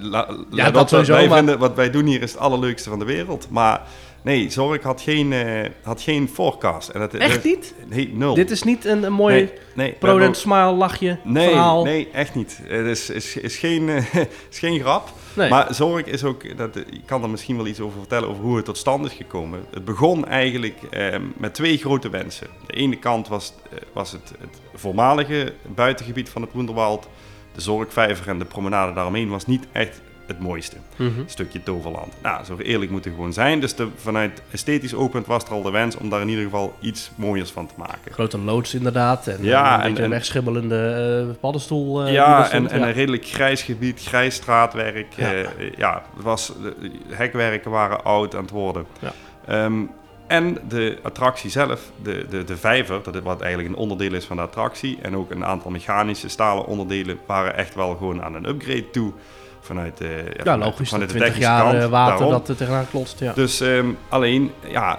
la- 0.00 0.28
Ja, 0.50 0.70
dat 0.70 0.88
sowieso, 0.88 1.12
wij 1.12 1.28
maar- 1.28 1.36
vinden, 1.36 1.58
wat 1.58 1.74
wij 1.74 1.90
doen 1.90 2.06
hier 2.06 2.22
is 2.22 2.32
het 2.32 2.40
allerleukste 2.40 2.88
van 2.90 2.98
de 2.98 3.04
wereld. 3.04 3.46
Maar 3.50 3.80
nee, 4.26 4.50
Zorg 4.50 4.82
had 4.82 5.00
geen, 5.00 5.32
eh, 5.32 5.70
had 5.82 6.00
geen 6.00 6.28
forecast. 6.28 6.88
En 6.88 7.00
dat, 7.00 7.14
Echt 7.14 7.34
dat- 7.34 7.44
niet? 7.44 7.74
Nee, 7.88 8.10
nul. 8.12 8.34
Dit 8.34 8.50
is 8.50 8.62
niet 8.62 8.84
een, 8.84 9.02
een 9.02 9.12
mooi 9.12 9.34
nee, 9.34 9.52
nee, 9.74 9.92
Prodent 9.92 10.36
smile 10.36 10.72
lachje 10.72 11.18
nee, 11.24 11.48
verhaal? 11.48 11.84
nee, 11.84 12.08
echt 12.12 12.34
niet. 12.34 12.60
Het 12.62 12.86
is, 12.86 13.10
is, 13.10 13.36
is, 13.36 13.56
geen, 13.56 13.88
is 14.50 14.58
geen 14.58 14.80
grap. 14.80 15.12
Nee. 15.34 15.50
Maar 15.50 15.74
Zorg 15.74 16.04
is 16.04 16.24
ook, 16.24 16.56
dat, 16.56 16.76
ik 16.76 17.02
kan 17.04 17.22
er 17.22 17.30
misschien 17.30 17.56
wel 17.56 17.66
iets 17.66 17.80
over 17.80 17.98
vertellen 17.98 18.28
over 18.28 18.42
hoe 18.42 18.56
het 18.56 18.64
tot 18.64 18.78
stand 18.78 19.06
is 19.06 19.12
gekomen. 19.12 19.64
Het 19.70 19.84
begon 19.84 20.26
eigenlijk 20.26 20.82
eh, 20.82 21.18
met 21.36 21.54
twee 21.54 21.76
grote 21.78 22.10
wensen. 22.10 22.46
De 22.66 22.72
ene 22.72 22.98
kant 22.98 23.28
was, 23.28 23.52
eh, 23.70 23.78
was 23.92 24.12
het, 24.12 24.32
het 24.40 24.60
voormalige 24.74 25.52
buitengebied 25.74 26.28
van 26.28 26.42
het 26.42 26.52
Woenderwald. 26.52 27.08
De 27.52 27.60
Zorgvijver 27.60 28.28
en 28.28 28.38
de 28.38 28.44
promenade 28.44 28.92
daaromheen 28.92 29.28
was 29.28 29.46
niet 29.46 29.66
echt 29.72 30.00
het 30.26 30.40
mooiste 30.40 30.76
Mhm. 30.96 31.10
stukje 31.26 31.62
toverland. 31.62 32.12
Nou, 32.22 32.44
zo 32.44 32.56
eerlijk 32.58 32.90
moeten 32.90 33.10
gewoon 33.10 33.32
zijn. 33.32 33.60
Dus 33.60 33.74
de, 33.74 33.88
vanuit 33.96 34.42
esthetisch 34.50 34.94
oogpunt 34.94 35.26
was 35.26 35.44
er 35.44 35.50
al 35.50 35.62
de 35.62 35.70
wens 35.70 35.96
om 35.96 36.08
daar 36.10 36.20
in 36.20 36.28
ieder 36.28 36.44
geval 36.44 36.74
iets 36.80 37.10
mooiers 37.14 37.50
van 37.50 37.66
te 37.66 37.74
maken. 37.76 38.12
Grote 38.12 38.38
loods 38.38 38.74
inderdaad. 38.74 39.26
En 39.26 39.38
Ja, 39.44 39.74
een 39.74 39.80
en- 39.80 39.88
beetje 39.88 40.02
en- 40.02 40.10
wegschimmelende 40.10 41.26
eh, 41.30 41.40
paddenstoel. 41.40 42.04
eh, 42.04 42.12
ja, 42.12 42.44
stond. 42.44 42.70
en, 42.70 42.82
een 42.82 42.92
redelijk 42.92 43.24
grijs 43.26 43.62
gebied, 43.62 44.00
grijs 44.04 44.34
straatwerk. 44.34 45.06
Ja. 45.76 46.02
Was, 46.16 46.52
de 46.62 46.90
hekwerken 47.08 47.70
waren 47.70 48.04
oud 48.04 48.34
aan 48.34 48.42
het 48.42 48.50
worden. 48.50 48.86
Ja. 49.00 49.12
Ehm, 49.46 49.82
en 50.26 50.58
de 50.68 50.98
attractie 51.02 51.50
zelf, 51.50 51.90
de, 52.02 52.26
de, 52.30 52.44
de 52.44 52.56
vijver, 52.56 53.00
dat 53.02 53.22
wat 53.22 53.40
eigenlijk 53.40 53.72
een 53.74 53.80
onderdeel 53.80 54.12
is 54.14 54.24
van 54.24 54.36
de 54.36 54.42
attractie. 54.42 54.98
En 55.02 55.16
ook 55.16 55.30
een 55.30 55.44
aantal 55.44 55.70
mechanische 55.70 56.28
stalen 56.28 56.66
onderdelen 56.66 57.18
waren 57.26 57.56
echt 57.56 57.74
wel 57.74 57.96
gewoon 57.96 58.22
aan 58.22 58.34
een 58.34 58.48
upgrade 58.48 58.90
toe. 58.90 59.12
Vanuit 59.66 59.96
de, 59.98 60.24
ja, 60.36 60.42
vanuit- 60.42 60.64
logisch. 60.70 60.88
vanuit 60.88 61.10
de 61.10 61.16
20 61.16 61.34
technische 61.34 61.52
jaar 61.62 61.62
kant. 61.72 61.82
eh, 61.82 61.88
water 61.88 62.12
Daarom. 62.16 62.30
dat 62.30 62.48
er 62.48 62.56
tegenaan 62.56 62.86
klotst. 62.90 63.20
Ja. 63.20 63.32
Dus 63.32 63.60
ehm, 63.60 63.86
alleen, 64.08 64.52
ja, 64.68 64.98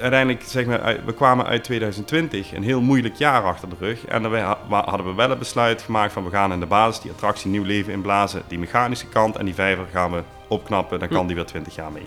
uiteindelijk 0.00 0.42
zeg 0.46 0.66
maar, 0.66 0.96
we 1.04 1.14
kwamen 1.14 1.46
uit 1.46 1.64
2020, 1.64 2.52
een 2.52 2.62
heel 2.62 2.80
moeilijk 2.80 3.14
jaar 3.14 3.42
achter 3.42 3.68
de 3.68 3.76
rug. 3.78 4.04
En 4.06 4.30
wa- 4.30 4.84
hadden 4.84 5.06
we 5.06 5.14
wel 5.14 5.30
het 5.30 5.38
besluit 5.38 5.82
gemaakt 5.82 6.12
van 6.12 6.24
we 6.24 6.30
gaan 6.30 6.52
in 6.52 6.60
de 6.60 6.66
basis 6.66 7.02
die 7.02 7.10
attractie 7.10 7.50
nieuw 7.50 7.64
leven 7.64 7.92
inblazen. 7.92 8.42
Die 8.48 8.58
mechanische 8.58 9.06
kant 9.06 9.36
en 9.36 9.44
die 9.44 9.54
vijver 9.54 9.84
gaan 9.92 10.12
we 10.12 10.22
opknappen, 10.48 10.98
dan 10.98 11.08
kan 11.08 11.26
die 11.26 11.36
weer 11.36 11.44
20 11.46 11.74
jaar 11.74 11.92
mee. 11.92 12.06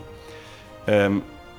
Ehm, 0.85 1.13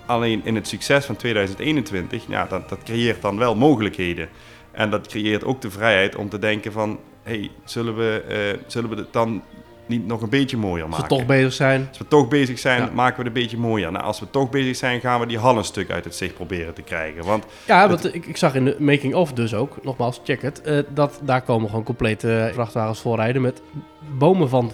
alleen 0.06 0.40
in 0.44 0.54
het 0.54 0.68
succes 0.68 1.04
van 1.04 1.16
2021, 1.16 2.24
ja, 2.28 2.44
dat, 2.46 2.68
dat 2.68 2.78
creëert 2.84 3.22
dan 3.22 3.38
wel 3.38 3.54
mogelijkheden. 3.54 4.28
En 4.70 4.90
dat 4.90 5.06
creëert 5.06 5.44
ook 5.44 5.60
de 5.60 5.70
vrijheid 5.70 6.16
om 6.16 6.28
te 6.28 6.38
denken 6.38 6.72
van, 6.72 6.98
hey, 7.22 7.50
zullen 7.64 7.96
we, 7.96 8.22
eh, 8.28 8.60
zullen 8.66 8.90
we 8.90 8.96
het 8.96 9.12
dan 9.12 9.42
niet 9.88 10.06
nog 10.06 10.22
een 10.22 10.28
beetje 10.28 10.56
mooier 10.56 10.84
Als 10.86 10.94
we 10.96 11.00
maken? 11.00 11.16
toch 11.16 11.26
bezig 11.26 11.52
zijn. 11.52 11.86
Als 11.88 11.98
we 11.98 12.08
toch 12.08 12.28
bezig 12.28 12.58
zijn, 12.58 12.82
Ja. 12.82 12.90
maken 12.94 13.16
we 13.16 13.28
het 13.28 13.36
een 13.36 13.42
beetje 13.42 13.56
mooier. 13.56 13.92
Nou, 13.92 14.04
als 14.04 14.20
we 14.20 14.30
toch 14.30 14.50
bezig 14.50 14.76
zijn, 14.76 15.00
gaan 15.00 15.20
we 15.20 15.26
die 15.26 15.38
hal 15.38 15.56
een 15.56 15.64
stuk 15.64 15.90
uit 15.90 16.04
het 16.04 16.14
zicht 16.14 16.34
proberen 16.34 16.74
te 16.74 16.82
krijgen. 16.82 17.24
Want 17.24 17.44
Ja, 17.66 17.80
Het- 17.80 17.90
want 18.02 18.14
ik, 18.14 18.26
ik 18.26 18.36
zag 18.36 18.54
in 18.54 18.64
de 18.64 18.76
making-of 18.78 19.32
dus 19.32 19.54
ook, 19.54 19.76
nogmaals, 19.82 20.20
check 20.24 20.42
het, 20.42 20.60
eh, 20.60 20.78
dat 20.94 21.20
daar 21.22 21.42
komen 21.42 21.68
gewoon 21.68 21.84
complete 21.84 22.50
vrachtwagens 22.54 23.00
voorrijden 23.00 23.42
met 23.42 23.62
bomen 24.18 24.48
van 24.48 24.72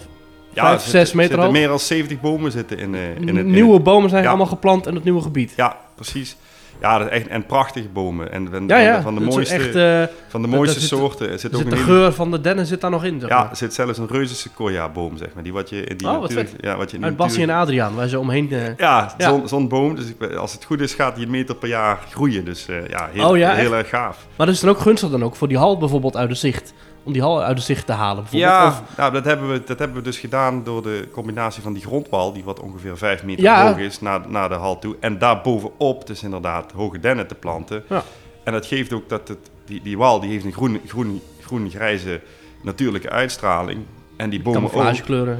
ja, 0.53 0.61
Vijf, 0.67 0.73
er 0.73 0.79
zes 0.79 0.91
zitten- 0.91 1.17
meter 1.17 1.31
zitten 1.31 1.49
hoog. 1.49 1.51
meer 1.59 1.67
dan 1.67 1.79
70 1.79 2.21
bomen 2.21 2.51
zitten 2.51 2.77
in, 2.77 2.95
eh, 2.95 3.15
in 3.15 3.27
het... 3.27 3.37
in 3.37 3.51
nieuwe 3.51 3.73
het- 3.73 3.83
bomen 3.83 4.09
zijn 4.09 4.23
ja. 4.23 4.29
allemaal 4.29 4.45
geplant 4.47 4.87
in 4.87 4.95
het 4.95 5.03
nieuwe 5.03 5.21
gebied. 5.21 5.53
ja, 5.55 5.77
precies. 5.95 6.37
Ja, 6.81 6.97
dat 6.97 7.07
is 7.07 7.13
echt, 7.13 7.27
en 7.27 7.45
prachtige 7.45 7.87
bomen. 7.87 8.31
En 8.31 8.47
van, 8.51 8.67
Ja, 8.67 8.77
ja, 8.77 9.01
van 9.01 9.15
de 9.15 9.21
mooiste, 9.21 9.53
echt, 9.55 9.75
eh, 9.75 10.15
van 10.27 10.41
de 10.41 10.47
mooiste 10.47 10.79
zit- 10.79 10.89
soorten. 10.89 11.29
Er 11.31 11.39
zit 11.39 11.55
ook 11.55 11.69
de 11.69 11.75
geur 11.75 12.11
van 12.13 12.31
de 12.31 12.41
dennen 12.41 12.65
zit 12.65 12.81
daar 12.81 12.91
nog 12.91 13.03
in. 13.03 13.19
Zeg 13.19 13.29
Ja, 13.29 13.49
er 13.49 13.55
zit 13.55 13.73
zelfs 13.73 13.97
een 13.97 14.07
reuze 14.07 14.35
sequoia-boom, 14.35 15.17
zeg 15.17 15.27
maar. 15.33 15.43
Die 15.43 15.53
wat 15.53 15.69
je 15.69 15.83
in 15.83 15.97
die 15.97 16.07
Oh, 16.07 16.19
wat 16.19 16.29
natuur-. 16.33 16.49
Ja, 16.59 16.77
wat 16.77 16.91
je 16.91 16.97
in 16.97 17.03
Uit 17.03 17.15
Bassie 17.15 17.43
en 17.43 17.49
Adriaan, 17.49 17.95
waar 17.95 18.07
ze 18.07 18.19
omheen... 18.19 18.51
eh, 18.51 18.77
Ja, 18.77 19.15
zo'n 19.45 19.67
boom. 19.67 19.95
Dus 19.95 20.35
als 20.37 20.53
het 20.53 20.63
goed 20.65 20.81
is, 20.81 20.93
gaat 20.93 21.15
die 21.15 21.25
een 21.25 21.31
meter 21.31 21.55
per 21.55 21.67
jaar 21.69 21.99
groeien. 22.11 22.45
Dus 22.45 22.67
eh, 22.67 22.87
ja, 22.87 23.09
heel, 23.11 23.29
Oh 23.29 23.37
ja, 23.37 23.53
heel 23.53 23.75
erg 23.75 23.89
gaaf. 23.89 24.25
Maar 24.35 24.45
dat 24.45 24.55
is 24.55 24.61
dan 24.61 24.69
ook 24.69 24.79
gunstig 24.79 25.09
dan 25.09 25.23
ook 25.23 25.35
voor 25.35 25.47
die 25.47 25.57
hal 25.57 25.77
bijvoorbeeld 25.77 26.15
uit 26.17 26.29
de 26.29 26.35
zicht. 26.35 26.73
Om 27.05 27.13
die 27.13 27.21
hal 27.21 27.43
uit 27.43 27.57
de 27.57 27.63
zicht 27.63 27.85
te 27.85 27.91
halen 27.91 28.23
bijvoorbeeld. 28.23 28.51
Ja, 28.51 28.67
Of- 28.67 28.81
nou, 28.97 29.13
dat, 29.13 29.25
hebben 29.25 29.51
we, 29.51 29.63
dat 29.65 29.79
hebben 29.79 29.97
we 29.97 30.03
dus 30.03 30.19
gedaan 30.19 30.63
door 30.63 30.81
de 30.83 31.07
combinatie 31.11 31.61
van 31.63 31.73
die 31.73 31.83
grondwal, 31.83 32.33
die 32.33 32.43
wat 32.43 32.59
ongeveer 32.59 32.97
5 32.97 33.23
meter 33.23 33.43
Ja. 33.43 33.67
hoog 33.67 33.77
is, 33.77 34.01
naar, 34.01 34.21
naar 34.29 34.49
de 34.49 34.55
hal 34.55 34.79
toe. 34.79 34.95
En 34.99 35.17
daarbovenop 35.17 36.07
dus 36.07 36.23
inderdaad 36.23 36.71
hoge 36.71 36.99
dennen 36.99 37.27
te 37.27 37.35
planten. 37.35 37.83
Ja. 37.89 38.03
En 38.43 38.53
dat 38.53 38.65
geeft 38.65 38.93
ook 38.93 39.09
dat 39.09 39.27
het, 39.27 39.37
die, 39.65 39.81
die 39.81 39.97
wal 39.97 40.19
die 40.19 40.29
heeft 40.31 40.45
een 40.45 40.53
groen, 40.53 40.79
groen, 40.87 41.21
groen-grijze 41.41 42.21
natuurlijke 42.61 43.09
uitstraling. 43.09 43.79
En 44.17 44.29
die 44.29 44.41
bomen 44.41 44.63
ook. 44.63 44.71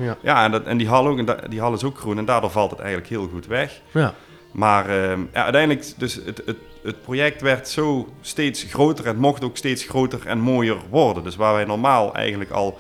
ja. 0.04 0.18
Ja, 0.22 0.44
en, 0.44 0.52
dat, 0.52 0.64
en 0.64 0.78
die 0.78 0.88
hal 0.88 1.08
ook, 1.08 1.18
en 1.18 1.26
da- 1.26 1.40
die 1.50 1.60
hal 1.60 1.74
is 1.74 1.84
ook 1.84 1.98
groen 1.98 2.18
en 2.18 2.26
daardoor 2.26 2.50
valt 2.52 2.70
het 2.72 2.80
eigenlijk 2.80 3.10
heel 3.10 3.28
goed 3.34 3.48
weg. 3.48 3.82
ja. 3.92 4.14
Maar 4.52 4.90
ehm, 4.90 5.20
ja, 5.34 5.44
uiteindelijk, 5.44 5.94
dus 5.98 6.14
het, 6.26 6.42
het, 6.46 6.58
het 6.86 7.02
project 7.02 7.42
werd 7.42 7.68
zo 7.70 8.08
steeds 8.22 8.64
groter 8.64 9.06
en 9.06 9.18
mocht 9.18 9.44
ook 9.44 9.58
steeds 9.58 9.84
groter 9.84 10.28
en 10.28 10.40
mooier 10.40 10.78
worden. 10.90 11.24
Dus 11.24 11.36
waar 11.36 11.54
wij 11.54 11.66
normaal 11.66 12.14
eigenlijk 12.14 12.52
al 12.52 12.78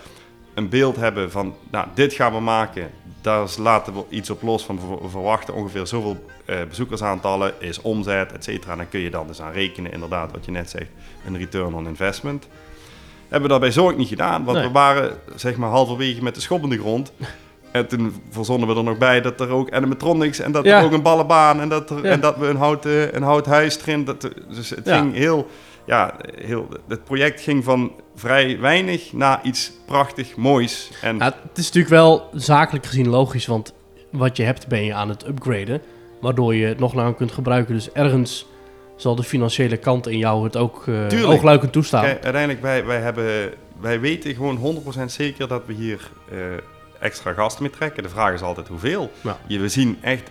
een 0.53 0.69
beeld 0.69 0.95
hebben 0.95 1.31
van, 1.31 1.55
nou, 1.71 1.88
dit 1.93 2.13
gaan 2.13 2.33
we 2.33 2.39
maken, 2.39 2.91
daar 3.21 3.47
laten 3.57 3.93
we 3.93 4.03
iets 4.09 4.29
op 4.29 4.41
los 4.41 4.63
van, 4.65 4.79
we 5.01 5.09
verwachten 5.09 5.53
ongeveer 5.53 5.88
zoveel 5.88 6.25
eh, 6.45 6.55
bezoekersaantallen, 6.69 7.53
is 7.59 7.81
omzet, 7.81 8.31
et 8.31 8.43
cetera. 8.43 8.75
Dan 8.75 8.89
kun 8.89 9.00
je 9.00 9.09
dan 9.09 9.27
dus 9.27 9.41
aan 9.41 9.51
rekenen, 9.51 9.91
inderdaad, 9.91 10.31
wat 10.31 10.45
je 10.45 10.51
net 10.51 10.69
zegt, 10.69 10.89
een 11.25 11.38
return 11.38 11.74
on 11.74 11.88
investment. 11.88 12.47
Hebben 13.21 13.41
we 13.41 13.47
dat 13.47 13.59
bij 13.59 13.71
Zorg 13.71 13.95
niet 13.95 14.07
gedaan, 14.07 14.43
want 14.43 14.57
Nee. 14.57 14.67
we 14.67 14.74
waren 14.74 15.17
zeg 15.35 15.55
maar 15.55 15.69
halverwege 15.69 16.24
met 16.24 16.35
de 16.35 16.41
schop 16.41 16.63
in 16.63 16.69
de 16.69 16.79
grond. 16.79 17.12
En 17.75 17.88
toen 17.88 18.13
verzonnen 18.29 18.67
we 18.67 18.75
er 18.75 18.84
nog 18.84 18.98
bij 18.98 19.22
dat 19.22 19.39
er 19.41 19.50
ook 19.50 19.72
animatronics 19.72 20.39
en 20.39 20.51
dat 20.51 20.63
Ja. 20.65 20.77
er 20.79 20.86
ook 20.86 20.91
een 20.91 21.01
ballenbaan 21.01 21.60
en 21.62 21.70
dat, 21.70 21.89
er, 21.89 22.03
Ja. 22.03 22.10
en 22.12 22.20
dat 22.20 22.38
we 22.38 22.48
een 22.48 22.55
houten, 22.55 23.15
een 23.15 23.24
hout 23.24 23.46
huis 23.46 23.79
erin. 23.82 24.05
Dat, 24.05 24.22
dus 24.53 24.70
het 24.70 24.86
Ja. 24.86 24.98
ging 25.00 25.13
heel, 25.13 25.48
ja, 25.86 26.13
heel, 26.41 26.67
het 26.88 27.03
project 27.03 27.41
ging 27.41 27.63
van 27.63 27.91
vrij 28.15 28.60
weinig 28.60 29.13
naar 29.13 29.39
iets 29.44 29.72
prachtig 29.86 30.36
moois. 30.36 30.91
En 31.01 31.22
het 31.22 31.36
is 31.55 31.65
natuurlijk 31.65 31.94
wel 31.94 32.29
zakelijk 32.34 32.86
gezien 32.86 33.08
logisch, 33.10 33.46
want 33.46 33.74
wat 34.12 34.38
je 34.38 34.44
hebt 34.44 34.67
ben 34.67 34.84
je 34.84 34.94
aan 34.94 35.10
het 35.10 35.27
upgraden, 35.27 35.82
waardoor 36.22 36.55
je 36.55 36.65
het 36.65 36.79
nog 36.79 36.94
langer 36.94 37.13
kunt 37.13 37.32
gebruiken. 37.32 37.74
Dus 37.74 37.91
ergens 37.91 38.46
zal 38.96 39.15
de 39.15 39.24
financiële 39.24 39.77
kant 39.77 40.08
in 40.08 40.17
jou 40.17 40.44
het 40.44 40.58
ook 40.58 40.88
eh 40.88 41.29
oogluikend 41.29 41.72
toestaan. 41.72 42.03
kijk, 42.03 42.24
uiteindelijk, 42.24 42.62
wij, 42.62 42.86
wij, 42.86 43.00
hebben, 43.00 43.50
wij 43.82 44.00
weten 44.00 44.36
gewoon 44.36 44.84
100% 45.00 45.05
zeker 45.05 45.48
dat 45.48 45.62
we 45.65 45.74
hier 45.74 46.12
eh, 46.32 46.38
extra 47.00 47.34
gasten 47.34 47.64
mee 47.64 47.72
trekken. 47.72 48.04
De 48.04 48.10
vraag 48.10 48.34
is 48.34 48.42
altijd 48.42 48.68
hoeveel. 48.68 49.12
Ja. 49.22 49.38
Je, 49.48 49.60
we 49.60 49.70
zien 49.70 49.98
echt 50.02 50.30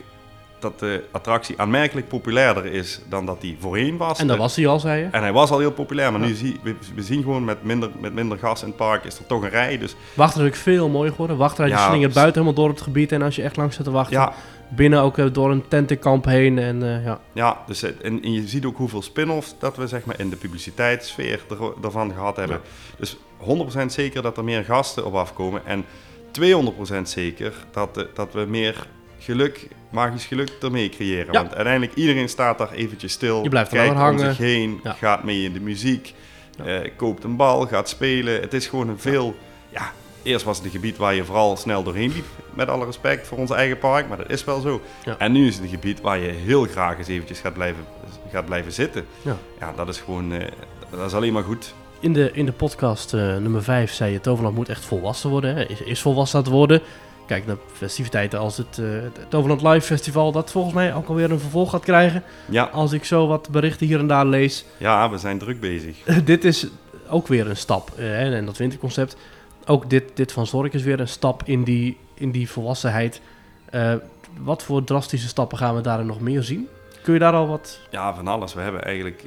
dat 0.59 0.79
de 0.79 1.05
attractie 1.11 1.61
aanmerkelijk 1.61 2.09
populairder 2.09 2.65
is 2.65 3.01
dan 3.09 3.27
dat 3.27 3.41
die 3.41 3.57
voorheen 3.61 3.97
was. 3.97 4.19
En 4.19 4.27
dat 4.27 4.37
was 4.39 4.57
hij 4.57 4.67
al, 4.67 4.81
zei 4.81 5.01
je. 5.03 5.09
En 5.11 5.23
hij 5.23 5.33
was 5.33 5.51
al 5.51 5.59
heel 5.59 5.73
populair, 5.73 6.13
maar 6.13 6.21
Ja. 6.21 6.27
nu 6.27 6.35
zie 6.35 6.61
we, 6.63 6.75
we 6.95 7.03
zien 7.03 7.23
gewoon 7.23 7.45
met 7.45 7.63
minder, 7.63 7.91
met 8.01 8.15
minder 8.15 8.39
gas 8.39 8.63
in 8.63 8.69
het 8.69 8.77
park 8.77 9.05
is 9.05 9.19
er 9.19 9.27
toch 9.27 9.43
een 9.43 9.51
rij. 9.51 9.79
Dus 9.79 9.95
Wachtrij 10.15 10.45
is 10.45 10.51
ook 10.51 10.57
veel 10.57 10.89
mooier 10.89 11.11
geworden. 11.11 11.37
Die 11.57 11.67
Ja, 11.67 11.89
slingert 11.89 12.13
buiten 12.13 12.33
helemaal 12.43 12.55
door 12.55 12.69
op 12.69 12.75
het 12.75 12.85
gebied. 12.85 13.13
En 13.13 13.23
als 13.23 13.37
je 13.37 13.43
echt 13.43 13.57
lang 13.57 13.73
zit 13.73 13.85
te 13.85 13.91
wachten, 13.91 14.17
ja, 14.17 14.33
binnen 14.69 15.01
ook 15.01 15.19
eh, 15.19 15.27
door 15.33 15.51
een 15.51 15.69
tentenkamp 15.69 16.25
heen. 16.25 16.59
En 16.59 16.83
eh, 16.83 17.05
ja, 17.05 17.21
ja 17.33 17.59
dus, 17.67 17.83
en, 17.83 18.23
en 18.23 18.33
je 18.33 18.49
ziet 18.49 18.65
ook 18.65 18.77
hoeveel 18.77 19.03
spin-offs 19.03 19.55
dat 19.59 19.77
we 19.77 19.87
zeg 19.87 20.05
maar, 20.05 20.21
in 20.21 20.31
de 20.31 20.37
publiciteitssfeer 20.37 21.41
er, 21.51 21.73
ervan 21.83 22.13
gehad 22.13 22.37
hebben. 22.37 22.61
Dus 22.99 23.17
100% 23.83 23.87
zeker 23.87 24.23
dat 24.23 24.37
er 24.37 24.45
meer 24.45 24.65
gasten 24.65 25.05
op 25.05 25.15
afkomen. 25.15 25.67
En 25.67 25.85
200% 26.41 27.03
zeker 27.03 27.53
dat, 27.71 28.07
dat 28.15 28.33
we 28.33 28.45
meer 28.45 28.87
geluk, 29.19 29.69
magisch 29.91 30.25
geluk 30.27 30.51
ermee 30.63 30.89
creëren. 30.89 31.33
Ja. 31.33 31.41
Want 31.41 31.55
uiteindelijk 31.55 31.95
iedereen 31.95 32.29
staat 32.29 32.59
daar 32.59 32.73
eventjes 32.73 33.13
stil. 33.13 33.43
Je 33.43 33.49
blijft 33.49 33.71
er 33.71 33.77
kijkt 33.77 33.95
langer 33.95 34.11
om 34.11 34.17
hangen. 34.19 34.35
zich 34.35 34.45
heen, 34.45 34.81
Ja. 34.83 34.93
gaat 34.93 35.25
mee 35.25 35.43
in 35.43 35.53
de 35.53 35.61
muziek, 35.61 36.15
Ja. 36.57 36.65
eh, 36.65 36.91
koopt 36.97 37.25
een 37.25 37.37
bal, 37.37 37.67
gaat 37.67 37.89
spelen. 37.89 38.41
Het 38.41 38.55
is 38.55 38.67
gewoon 38.67 38.89
een 38.89 38.99
veel... 38.99 39.35
Ja, 39.69 39.93
eerst 40.23 40.45
was 40.45 40.57
het 40.57 40.67
een 40.67 40.73
gebied 40.73 40.97
waar 40.97 41.15
je 41.15 41.25
vooral 41.25 41.57
snel 41.57 41.83
doorheen 41.83 42.13
liep. 42.13 42.25
Met 42.55 42.69
alle 42.69 42.85
respect 42.85 43.27
voor 43.27 43.39
ons 43.39 43.51
eigen 43.51 43.79
park, 43.79 44.09
maar 44.09 44.17
dat 44.17 44.31
is 44.31 44.45
wel 44.45 44.61
zo. 44.61 44.81
Ja. 45.05 45.19
En 45.19 45.33
nu 45.33 45.47
is 45.47 45.55
het 45.55 45.63
een 45.65 45.71
gebied 45.71 46.01
waar 46.01 46.19
je 46.19 46.29
heel 46.31 46.65
graag 46.65 46.99
eens 46.99 47.09
eventjes 47.09 47.41
gaat 47.41 47.55
blijven, 47.55 47.85
gaat 48.33 48.45
blijven 48.45 48.73
zitten. 48.73 49.07
Ja. 49.23 49.37
ja, 49.61 49.73
dat 49.77 49.89
is 49.89 49.99
gewoon... 50.01 50.33
eh, 50.33 50.47
dat 50.91 51.07
is 51.07 51.15
alleen 51.15 51.33
maar 51.33 51.43
goed. 51.43 51.75
In 52.05 52.13
de, 52.13 52.31
in 52.33 52.47
de 52.47 52.53
podcast 52.53 53.15
eh, 53.15 53.21
nummer 53.21 53.63
5 53.63 53.93
zei 53.93 54.13
je... 54.13 54.21
Toverland 54.21 54.55
moet 54.55 54.69
echt 54.69 54.85
volwassen 54.85 55.31
worden. 55.31 55.55
Hè? 55.57 55.67
Is, 55.67 55.81
is 55.81 56.01
volwassen 56.01 56.39
aan 56.39 56.45
het 56.45 56.53
worden. 56.53 56.81
Kijk 57.27 57.47
naar 57.47 57.57
festiviteiten 57.73 58.39
als 58.39 58.57
het, 58.57 58.77
het 58.77 59.19
Toverland 59.29 59.63
Live 59.63 59.81
Festival... 59.81 60.33
dat 60.33 60.51
volgens 60.51 60.75
mij 60.75 60.95
ook 60.95 61.09
alweer 61.09 61.31
een 61.31 61.41
vervolg 61.41 61.71
gaat 61.71 61.85
krijgen. 61.85 62.23
Ja, 62.51 62.65
Als 62.65 62.93
ik 62.93 63.05
zo 63.05 63.27
wat 63.27 63.49
berichten 63.51 63.87
hier 63.87 63.99
en 63.99 64.07
daar 64.07 64.27
lees. 64.27 64.65
ja 64.77 65.11
we 65.11 65.19
zijn 65.19 65.39
druk 65.39 65.61
bezig. 65.61 65.97
dit 66.25 66.45
is 66.45 66.67
ook 67.09 67.29
weer 67.29 67.49
een 67.49 67.57
stap. 67.57 67.91
eh, 67.97 68.05
hè, 68.05 68.35
en 68.37 68.47
dat 68.47 68.57
winterconcept. 68.57 69.17
Ook 69.67 69.91
dit, 69.91 70.05
dit 70.15 70.33
van 70.33 70.47
Zorg 70.47 70.73
is 70.73 70.83
weer 70.83 71.01
een 71.01 71.09
stap 71.09 71.43
in 71.45 71.65
die, 71.65 71.97
in 72.15 72.31
die 72.31 72.51
volwassenheid. 72.51 73.21
Wat 74.39 74.63
voor 74.63 74.85
drastische 74.85 75.29
stappen 75.29 75.59
gaan 75.59 75.75
we 75.75 75.81
daarin 75.81 76.07
nog 76.07 76.21
meer 76.21 76.43
zien? 76.43 76.69
Kun 77.05 77.13
je 77.13 77.19
daar 77.19 77.33
al 77.33 77.47
wat... 77.49 77.79
Ja, 77.91 78.15
van 78.15 78.29
alles. 78.29 78.55
We 78.55 78.61
hebben 78.61 78.85
eigenlijk, 78.85 79.23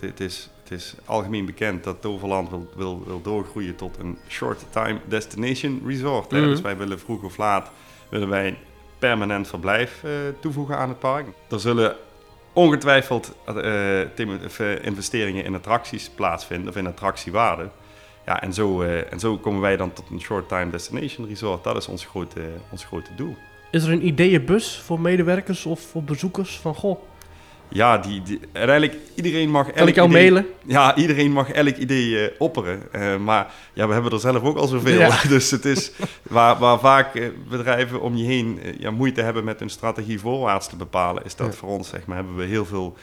het- 0.00 0.20
is, 0.20 0.50
het 0.62 0.70
is 0.70 0.94
algemeen 1.04 1.46
bekend 1.46 1.84
dat 1.84 2.00
Toverland 2.00 2.50
wil, 2.50 2.68
wil, 2.76 3.02
wil 3.06 3.22
doorgroeien 3.22 3.76
tot 3.76 3.96
een 3.98 4.18
short 4.28 4.64
time 4.70 4.98
destination 5.04 5.82
resort. 5.86 6.30
Mhm. 6.30 6.42
Dus 6.42 6.60
wij 6.60 6.76
willen 6.76 6.98
vroeg 6.98 7.22
of 7.22 7.36
laat 7.36 7.70
willen 8.08 8.28
wij 8.28 8.58
permanent 8.98 9.48
verblijf 9.48 10.00
eh, 10.04 10.10
toevoegen 10.40 10.76
aan 10.76 10.88
het 10.88 10.98
park. 10.98 11.26
Er 11.50 11.60
zullen 11.60 11.96
ongetwijfeld 12.52 13.34
eh, 13.44 14.00
eh, 14.00 14.84
investeringen 14.84 15.44
in 15.44 15.54
attracties 15.54 16.08
plaatsvinden 16.08 16.68
of 16.68 16.76
in 16.76 16.86
attractiewaarde. 16.86 17.68
Ja, 18.26 18.42
en 18.42 18.52
zo, 18.54 18.82
en 18.82 19.20
zo 19.20 19.36
komen 19.38 19.60
wij 19.60 19.76
dan 19.76 19.92
tot 19.92 20.04
een 20.10 20.20
short 20.20 20.48
time 20.48 20.70
destination 20.70 21.28
resort. 21.28 21.64
Dat 21.64 21.76
is 21.76 21.86
ons 21.86 22.04
grote, 22.04 22.40
ons 22.70 22.84
grote 22.84 23.14
doel. 23.14 23.36
Is 23.70 23.84
er 23.84 23.92
een 23.92 24.06
ideeënbus 24.06 24.80
voor 24.80 25.00
medewerkers 25.00 25.66
of 25.66 25.80
voor 25.80 26.02
bezoekers? 26.02 26.58
Van, 26.58 26.74
goh, 26.74 26.98
Ja, 27.72 27.98
die, 27.98 28.22
die, 28.22 28.40
uiteindelijk 28.52 28.98
iedereen 29.14 29.50
mag 29.50 29.66
kan 29.66 29.74
elk 29.74 29.88
ik 29.88 29.94
jou 29.94 30.08
idee- 30.08 30.20
mailen? 30.30 30.46
Ja, 30.66 30.96
iedereen 30.96 31.32
mag 31.32 31.50
elk 31.50 31.76
idee 31.76 32.28
eh, 32.28 32.34
opperen. 32.40 32.92
Eh, 32.92 33.16
maar 33.16 33.52
ja, 33.72 33.86
we 33.86 33.92
hebben 33.92 34.12
er 34.12 34.20
zelf 34.20 34.42
ook 34.42 34.56
al 34.56 34.66
zoveel. 34.66 34.98
Ja. 34.98 35.18
Dus 35.28 35.50
het 35.50 35.64
is 35.64 35.92
waar, 36.22 36.58
waar 36.58 36.78
vaak 36.78 37.14
eh, 37.14 37.28
bedrijven 37.48 38.00
om 38.00 38.16
je 38.16 38.24
heen 38.24 38.60
ja, 38.78 38.90
moeite 38.90 39.22
hebben 39.22 39.44
met 39.44 39.58
hun 39.60 39.70
strategie 39.70 40.20
voorwaarts 40.20 40.68
te 40.68 40.76
bepalen, 40.76 41.24
is 41.24 41.36
dat 41.36 41.46
Ja. 41.46 41.52
voor 41.52 41.68
ons, 41.68 41.88
zeg 41.88 42.06
maar, 42.06 42.16
hebben 42.16 42.36
we 42.36 42.44
heel 42.44 42.64
veel. 42.64 42.96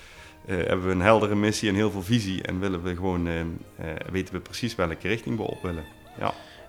hebben 0.47 0.86
we 0.86 0.91
een 0.91 1.01
heldere 1.01 1.36
missie 1.36 1.69
en 1.69 1.75
heel 1.75 1.91
veel 1.91 2.03
visie 2.03 2.41
en 2.43 2.59
willen 2.59 2.83
we 2.83 2.95
gewoon 2.95 3.27
weten 4.12 4.33
we 4.33 4.39
precies 4.39 4.75
welke 4.75 5.07
richting 5.07 5.38
we 5.38 5.43
op 5.43 5.62
willen. 5.62 5.83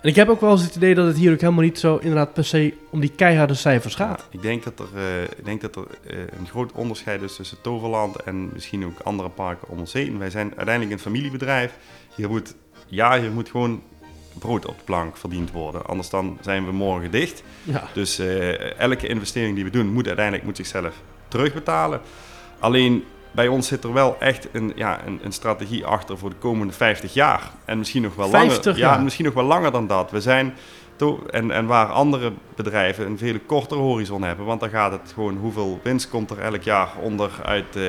En 0.01 0.09
ik 0.09 0.15
heb 0.15 0.29
ook 0.29 0.41
wel 0.41 0.51
eens 0.51 0.63
het 0.63 0.75
idee 0.75 0.95
dat 0.95 1.07
het 1.07 1.17
hier 1.17 1.31
ook 1.31 1.41
helemaal 1.41 1.63
niet 1.63 1.79
zo 1.79 1.97
inderdaad 1.97 2.33
per 2.33 2.45
se 2.45 2.73
om 2.89 2.99
die 2.99 3.11
keiharde 3.15 3.53
cijfers 3.53 3.95
gaat. 3.95 4.27
Ik 4.29 4.41
denk 4.41 4.63
dat 4.63 4.79
er, 4.79 4.87
eh, 4.95 5.23
ik 5.23 5.45
denk 5.45 5.61
dat 5.61 5.75
er 5.75 5.85
eh, 6.07 6.17
een 6.39 6.47
groot 6.47 6.71
onderscheid 6.71 7.21
is 7.21 7.35
tussen 7.35 7.61
Toverland 7.61 8.15
en 8.15 8.49
misschien 8.53 8.85
ook 8.85 8.99
andere 8.99 9.29
parken 9.29 9.69
om 9.69 9.79
ons 9.79 9.93
heen. 9.93 10.17
Wij 10.17 10.29
zijn 10.29 10.53
uiteindelijk 10.55 10.91
een 10.91 10.99
familiebedrijf. 10.99 11.77
Hier 12.15 12.29
moet, 12.29 12.55
ja, 12.87 13.19
hier 13.19 13.31
moet 13.31 13.49
gewoon 13.49 13.81
brood 14.39 14.65
op 14.65 14.77
de 14.77 14.83
plank 14.83 15.17
verdiend 15.17 15.51
worden. 15.51 15.85
Anders 15.85 16.09
dan 16.09 16.37
zijn 16.41 16.65
we 16.65 16.71
morgen 16.71 17.11
dicht. 17.11 17.43
Ja. 17.63 17.87
Dus 17.93 18.19
eh, 18.19 18.79
elke 18.79 19.07
investering 19.07 19.55
die 19.55 19.63
we 19.63 19.69
doen 19.69 19.93
moet 19.93 20.07
uiteindelijk 20.07 20.45
moet 20.45 20.57
zichzelf 20.57 20.95
terugbetalen. 21.27 22.01
Alleen 22.59 23.03
bij 23.31 23.47
ons 23.47 23.67
zit 23.67 23.83
er 23.83 23.93
wel 23.93 24.15
echt 24.19 24.47
een, 24.51 24.71
ja, 24.75 24.99
een, 25.05 25.19
een 25.23 25.31
strategie 25.31 25.85
achter 25.85 26.17
voor 26.17 26.29
de 26.29 26.35
komende 26.35 26.73
50 26.73 27.13
jaar. 27.13 27.51
En 27.65 27.77
misschien 27.77 28.01
nog 28.01 28.15
wel 28.15 28.29
50 28.29 28.65
langer. 28.65 28.79
jaar? 28.79 28.97
Ja, 28.97 29.03
misschien 29.03 29.25
nog 29.25 29.33
wel 29.33 29.43
langer 29.43 29.71
dan 29.71 29.87
dat. 29.87 30.11
We 30.11 30.21
zijn 30.21 30.53
to- 30.95 31.23
en, 31.31 31.51
en 31.51 31.65
waar 31.65 31.87
andere 31.87 32.31
bedrijven 32.55 33.05
een 33.05 33.17
veel 33.17 33.37
kortere 33.45 33.81
horizon 33.81 34.21
hebben. 34.21 34.45
Want 34.45 34.59
dan 34.59 34.69
gaat 34.69 34.91
het 34.91 35.11
gewoon 35.13 35.37
hoeveel 35.37 35.79
winst 35.83 36.09
komt 36.09 36.29
er 36.31 36.39
elk 36.39 36.61
jaar 36.61 36.89
onder 37.01 37.31
uit, 37.43 37.75
eh, 37.75 37.83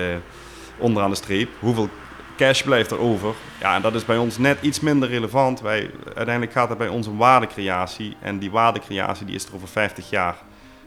onderaan 0.79 1.11
de 1.11 1.17
streep. 1.17 1.49
Hoeveel 1.61 1.89
cash 2.37 2.63
blijft 2.63 2.91
er 2.91 2.99
over. 2.99 3.35
Ja, 3.61 3.75
en 3.75 3.83
dat 3.83 3.95
is 3.95 4.05
bij 4.05 4.19
ons 4.19 4.39
net 4.39 4.59
iets 4.61 4.81
minder 4.81 5.09
relevant. 5.09 5.61
Wij, 5.61 5.91
uiteindelijk 6.05 6.53
gaat 6.53 6.69
het 6.69 6.79
bij 6.79 6.89
ons 6.89 7.07
om 7.07 7.17
waardecreatie. 7.17 8.17
En 8.21 8.39
die 8.39 8.51
waardecreatie 8.51 9.27
die 9.27 9.35
is 9.35 9.47
er 9.47 9.55
over 9.55 9.69
50 9.69 10.11
jaar. 10.11 10.37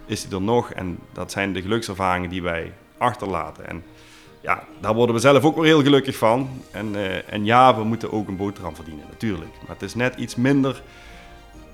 Is 0.06 0.24
die 0.28 0.36
er 0.36 0.42
nog? 0.42 0.72
En 0.72 1.00
dat 1.12 1.32
zijn 1.32 1.54
de 1.54 1.62
gelukservaringen 1.62 2.30
die 2.30 2.44
wij 2.44 2.74
achterlaten. 2.98 3.68
En 3.68 3.84
ja, 4.44 4.64
daar 4.80 4.94
worden 4.94 5.16
we 5.16 5.22
zelf 5.22 5.44
ook 5.44 5.56
weer 5.56 5.66
heel 5.66 5.82
gelukkig 5.84 6.16
van. 6.16 6.50
En, 6.72 6.96
eh, 6.96 7.34
en 7.34 7.46
ja, 7.46 7.76
we 7.76 7.84
moeten 7.84 8.12
ook 8.12 8.28
een 8.28 8.38
boterham 8.38 8.76
verdienen, 8.76 9.06
natuurlijk. 9.10 9.52
Maar 9.62 9.76
het 9.76 9.82
is 9.82 9.96
net 9.96 10.16
iets 10.16 10.36
minder, 10.36 10.82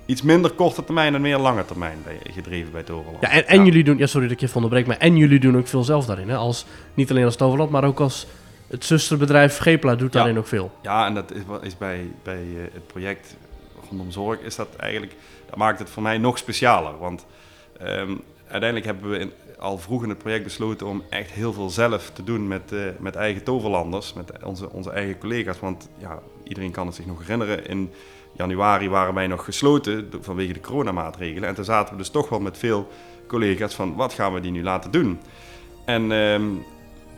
iets 0.06 0.22
minder 0.22 0.50
korte 0.50 0.84
termijn 0.84 1.14
en 1.14 1.20
meer 1.20 1.38
lange 1.38 1.64
termijn 1.64 1.98
bij, 2.04 2.18
gedreven 2.32 2.72
bij 2.72 2.82
Toverland. 2.82 3.20
Ja, 3.22 3.30
en, 3.30 3.46
en 3.46 3.64
jullie 3.64 3.84
doen, 3.84 3.98
ja, 3.98 4.06
sorry 4.06 4.26
dat 4.26 4.34
ik 4.34 4.40
je 4.40 4.46
even 4.46 4.56
onderbreek, 4.62 4.86
maar 4.86 4.96
en 4.98 5.16
jullie 5.16 5.40
doen 5.40 5.56
ook 5.56 5.68
veel 5.68 5.84
zelf 5.84 6.06
daarin. 6.06 6.28
Hè? 6.28 6.36
Als, 6.36 6.66
niet 6.94 7.10
alleen 7.10 7.24
als 7.24 7.36
Toverland, 7.36 7.70
maar 7.70 7.84
ook 7.84 8.00
als 8.00 8.26
het 8.68 8.84
zusterbedrijf 8.84 9.58
Gepla 9.58 9.94
doet 9.94 10.12
Ja. 10.12 10.18
daarin 10.18 10.38
ook 10.38 10.46
veel. 10.46 10.70
Ja, 10.82 11.06
en 11.06 11.14
dat 11.14 11.32
is, 11.32 11.40
wel- 11.46 11.62
is 11.62 11.78
bij, 11.78 12.10
bij 12.22 12.34
eh, 12.56 12.62
het 12.72 12.86
project 12.86 13.36
rondom 13.88 14.10
zorg, 14.10 14.40
is 14.40 14.56
dat 14.56 14.68
eigenlijk, 14.76 15.12
dat 15.46 15.56
maakt 15.56 15.78
het 15.78 15.90
voor 15.90 16.02
mij 16.02 16.18
nog 16.18 16.38
specialer. 16.38 16.98
Want 16.98 17.26
ehm, 17.78 18.10
uiteindelijk 18.48 18.84
hebben 18.84 19.10
we 19.10 19.18
in- 19.18 19.32
al 19.60 19.78
vroeg 19.78 20.02
in 20.02 20.08
het 20.08 20.18
project 20.18 20.44
besloten 20.44 20.86
om 20.86 21.02
echt 21.08 21.30
heel 21.30 21.52
veel 21.52 21.70
zelf 21.70 22.10
te 22.10 22.24
doen 22.24 22.48
met, 22.48 22.72
eh, 22.72 22.80
met 22.98 23.14
eigen 23.14 23.42
toverlanders, 23.42 24.12
met 24.12 24.32
onze, 24.44 24.70
onze 24.70 24.90
eigen 24.90 25.18
collega's. 25.18 25.60
Want 25.60 25.88
ja, 25.98 26.18
iedereen 26.44 26.70
kan 26.70 26.86
het 26.86 26.94
zich 26.94 27.06
nog 27.06 27.20
herinneren, 27.20 27.66
in 27.66 27.90
januari 28.32 28.88
waren 28.88 29.14
wij 29.14 29.26
nog 29.26 29.44
gesloten 29.44 30.10
vanwege 30.20 30.52
de 30.52 30.60
coronamaatregelen. 30.60 31.48
En 31.48 31.54
toen 31.54 31.64
zaten 31.64 31.92
we 31.92 31.98
dus 31.98 32.10
toch 32.10 32.28
wel 32.28 32.40
met 32.40 32.58
veel 32.58 32.88
collega's 33.26 33.74
van, 33.74 33.94
wat 33.94 34.12
gaan 34.12 34.34
we 34.34 34.40
die 34.40 34.50
nu 34.50 34.62
laten 34.62 34.90
doen? 34.90 35.20
En 35.84 36.12
ehm, 36.12 36.48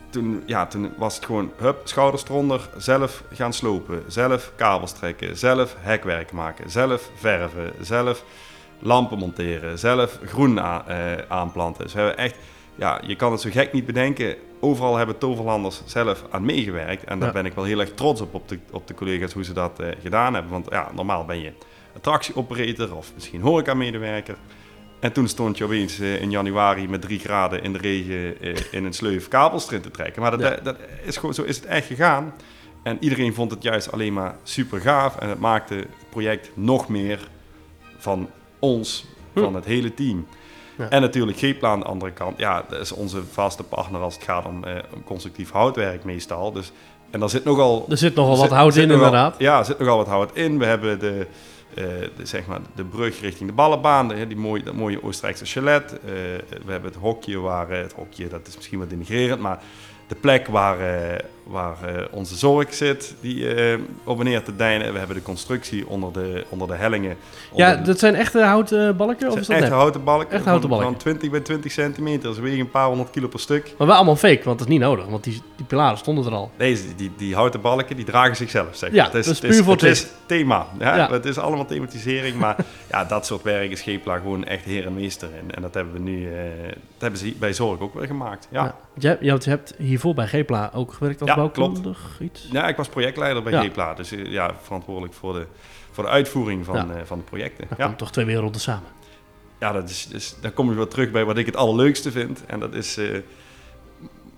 toen, 0.09 0.43
ja, 0.45 0.65
toen 0.67 0.93
was 0.97 1.15
het 1.15 1.25
gewoon, 1.25 1.51
hup, 1.57 1.81
schouders 1.83 2.23
eronder, 2.23 2.69
zelf 2.77 3.23
gaan 3.31 3.53
slopen, 3.53 4.03
zelf 4.07 4.51
kabels 4.55 4.91
trekken, 4.91 5.37
zelf 5.37 5.75
hekwerk 5.79 6.31
maken, 6.31 6.69
zelf 6.69 7.09
verven, 7.15 7.73
zelf 7.81 8.23
lampen 8.83 9.17
monteren, 9.17 9.79
zelf 9.79 10.19
groen 10.25 10.57
eh, 10.57 11.11
aanplanten. 11.27 11.83
Dus 11.83 11.93
we 11.93 11.99
hebben 11.99 12.17
echt, 12.17 12.35
ja, 12.75 13.01
je 13.05 13.15
kan 13.15 13.31
het 13.31 13.41
zo 13.41 13.49
gek 13.51 13.73
niet 13.73 13.85
bedenken, 13.85 14.35
overal 14.59 14.95
hebben 14.97 15.17
toverlanders 15.17 15.81
zelf 15.85 16.23
aan 16.29 16.45
meegewerkt. 16.45 17.03
En 17.03 17.19
daar 17.19 17.27
Ja. 17.27 17.33
ben 17.33 17.45
ik 17.45 17.53
wel 17.53 17.63
heel 17.63 17.79
erg 17.79 17.93
trots 17.93 18.21
op, 18.21 18.33
op 18.33 18.47
de, 18.49 18.59
op 18.71 18.87
de 18.87 18.93
collega's, 18.93 19.33
hoe 19.33 19.43
ze 19.43 19.53
dat 19.53 19.79
eh, 19.79 19.87
gedaan 20.01 20.33
hebben. 20.33 20.51
Want 20.51 20.67
ja, 20.69 20.89
normaal 20.95 21.25
ben 21.25 21.39
je 21.41 21.51
attractieoperator 21.95 22.95
of 22.95 23.11
misschien 23.13 23.41
horeca-medewerker. 23.41 24.35
En 24.99 25.11
toen 25.11 25.27
stond 25.27 25.57
je 25.57 25.63
opeens 25.63 25.99
eh, 25.99 26.21
in 26.21 26.29
januari 26.31 26.87
met 26.87 27.01
drie 27.01 27.19
graden 27.19 27.63
in 27.63 27.73
de 27.73 27.79
regen 27.79 28.35
in 28.71 28.85
een 28.85 28.93
sleuf 28.93 29.27
kabels 29.27 29.67
erin 29.67 29.81
te 29.81 29.91
trekken. 29.91 30.21
Maar 30.21 30.31
dat, 30.31 30.39
Ja. 30.41 30.55
dat 30.63 30.77
is 31.03 31.17
gewoon, 31.17 31.33
zo 31.33 31.43
is 31.43 31.55
het 31.55 31.65
echt 31.65 31.87
gegaan. 31.87 32.33
En 32.83 32.97
iedereen 32.99 33.33
vond 33.33 33.51
het 33.51 33.63
juist 33.63 33.91
alleen 33.91 34.13
maar 34.13 34.35
super 34.43 34.79
gaaf. 34.81 35.17
En 35.17 35.29
het 35.29 35.39
maakte 35.39 35.73
het 35.75 35.87
project 36.09 36.49
nog 36.53 36.87
meer 36.89 37.19
van 37.97 38.29
ons, 38.63 39.05
van 39.35 39.43
Hm. 39.47 39.55
het 39.55 39.65
hele 39.65 39.93
team. 39.93 40.25
Ja. 40.77 40.89
En 40.89 41.01
natuurlijk 41.01 41.37
G-Plan 41.37 41.71
aan 41.71 41.79
de 41.79 41.85
andere 41.85 42.11
kant. 42.11 42.39
Ja, 42.39 42.65
dat 42.69 42.79
is 42.79 42.91
onze 42.91 43.23
vaste 43.31 43.63
partner 43.63 44.01
als 44.01 44.13
het 44.13 44.23
gaat 44.23 44.45
om, 44.45 44.63
eh, 44.63 44.75
om 44.95 45.03
constructief 45.03 45.51
houtwerk 45.51 46.03
meestal. 46.03 46.51
Dus, 46.51 46.71
en 47.11 47.19
daar 47.19 47.29
zit 47.29 47.43
nogal 47.43 47.85
Er 47.89 47.97
zit 47.97 48.15
nogal 48.15 48.31
er 48.33 48.37
wat 48.39 48.47
zit- 48.49 48.57
hout 48.57 48.73
zit 48.73 48.83
in 48.83 48.89
nogal- 48.89 49.05
inderdaad. 49.05 49.35
Ja, 49.39 49.59
er 49.59 49.65
zit 49.65 49.79
nogal 49.79 49.97
wat 49.97 50.07
hout 50.07 50.29
in. 50.35 50.59
We 50.59 50.65
hebben 50.65 50.99
de, 50.99 51.27
eh, 51.75 51.83
de, 52.15 52.25
zeg 52.25 52.45
maar, 52.45 52.59
de 52.75 52.83
brug 52.83 53.21
richting 53.21 53.49
de 53.49 53.55
ballenbaan, 53.55 54.07
de, 54.07 54.27
die 54.27 54.37
mooie, 54.37 54.63
dat 54.63 54.73
mooie 54.73 55.03
Oostenrijkse 55.03 55.45
chalet. 55.45 55.91
Eh, 55.93 55.99
we 56.65 56.71
hebben 56.71 56.91
het 56.91 56.99
hokje 56.99 57.39
waar, 57.39 57.69
het 57.69 57.93
hokje, 57.93 58.27
dat 58.27 58.47
is 58.47 58.55
misschien 58.55 58.79
wat 58.79 58.89
denigrerend, 58.89 59.39
maar 59.41 59.59
de 60.07 60.15
plek 60.15 60.47
waar, 60.47 60.77
waar 61.43 61.75
eh, 61.83 62.03
onze 62.11 62.35
zorg 62.35 62.73
zit, 62.73 63.15
die 63.21 63.53
eh, 63.53 63.79
op 64.03 64.19
en 64.19 64.25
neer 64.25 64.43
te 64.43 64.55
deinen. 64.55 64.91
We 64.93 64.97
hebben 64.97 65.15
de 65.15 65.21
constructie 65.21 65.87
onder 65.87 66.13
de, 66.13 66.45
onder 66.49 66.67
de 66.67 66.73
hellingen. 66.75 67.15
Ja, 67.55 67.69
Onder 67.71 67.85
dat 67.85 67.99
zijn 67.99 68.15
echte 68.15 68.41
houten 68.43 68.97
balken 68.97 69.31
of 69.31 69.39
is 69.39 69.47
dat 69.47 69.57
echte 69.57 69.73
houten 69.73 70.03
balken. 70.03 70.31
Echt 70.31 70.45
houten 70.45 70.69
van- 70.69 70.77
balken. 70.77 70.93
Van 70.95 71.01
20 71.01 71.29
bij 71.29 71.39
20 71.39 71.71
centimeter. 71.71 72.33
Ze 72.33 72.41
wegen 72.41 72.59
een 72.59 72.69
paar 72.71 72.87
honderd 72.87 73.09
kilo 73.09 73.27
per 73.27 73.39
stuk. 73.39 73.73
Maar 73.77 73.87
wel 73.87 73.95
allemaal 73.95 74.15
fake, 74.15 74.41
want 74.43 74.57
dat 74.59 74.67
is 74.67 74.73
niet 74.73 74.81
nodig, 74.83 75.05
want 75.05 75.23
die, 75.23 75.41
die 75.55 75.65
pilaren 75.65 75.97
stonden 75.97 76.25
er 76.25 76.31
al. 76.31 76.51
Deze, 76.57 76.95
die, 76.95 77.11
die 77.17 77.35
houten 77.35 77.61
balken, 77.61 77.95
die 77.95 78.05
dragen 78.05 78.35
zichzelf, 78.35 78.75
zeg 78.75 78.91
Ja. 78.91 79.03
Het 79.05 79.13
is, 79.13 79.25
dat 79.25 79.33
is 79.35 79.41
het 79.41 79.49
is, 79.49 79.55
puur 79.55 79.63
voor 79.65 79.73
het 79.73 79.83
is 79.83 80.07
thema. 80.25 80.67
Ja, 80.79 80.95
Ja. 80.95 81.11
Het 81.11 81.25
is 81.25 81.37
allemaal 81.37 81.65
thematisering, 81.65 82.35
maar 82.37 82.55
ja, 82.91 83.05
dat 83.05 83.25
soort 83.25 83.41
werk 83.41 83.71
is 83.71 83.81
Gepla 83.81 84.17
gewoon 84.17 84.45
echt 84.45 84.63
heer 84.65 84.85
en 84.85 84.93
meester 84.93 85.29
in. 85.43 85.51
En 85.55 85.61
dat 85.61 85.73
hebben 85.73 85.93
we 85.93 85.99
nu, 85.99 86.27
eh, 86.33 86.39
dat 86.67 86.75
hebben 86.99 87.19
ze 87.19 87.33
bij 87.39 87.53
Zorg 87.53 87.79
ook 87.79 87.93
weer 87.93 88.07
gemaakt. 88.07 88.47
Ja. 88.51 88.75
Je, 88.97 89.17
je 89.21 89.37
hebt 89.43 89.73
hiervoor 89.77 90.13
bij 90.13 90.27
Gepla 90.27 90.71
ook 90.73 90.93
gewerkt 90.93 91.21
als 91.21 91.32
Ja, 91.35 91.49
bouwkundig 91.49 92.17
iets? 92.21 92.47
ik 92.67 92.75
was 92.75 92.87
projectleider 92.87 93.43
bij 93.43 93.71
Ja. 93.75 93.93
Dus 93.93 94.11
eh, 94.11 94.31
ja, 94.31 94.55
verantwoordelijk 94.61 95.13
voor 95.13 95.33
de, 95.33 95.47
voor 95.91 96.03
de 96.03 96.09
uitvoering 96.09 96.65
van, 96.65 96.75
Ja. 96.75 96.93
eh, 96.95 97.01
van 97.05 97.17
de 97.17 97.23
projecten. 97.23 97.67
Dan 97.77 97.87
Ja, 97.89 97.93
toch 97.95 98.11
twee 98.11 98.25
werelden 98.25 98.61
samen. 98.61 98.89
ja 99.59 99.71
dat 99.71 99.89
is, 99.89 100.07
dus, 100.07 100.35
dan 100.41 100.53
kom 100.53 100.69
je 100.69 100.75
weer 100.75 100.87
terug 100.87 101.11
bij 101.11 101.25
wat 101.25 101.37
ik 101.37 101.45
het 101.45 101.55
allerleukste 101.55 102.11
vind. 102.11 102.45
En 102.45 102.59
dat 102.59 102.73
is 102.73 102.97
eh, 102.97 103.19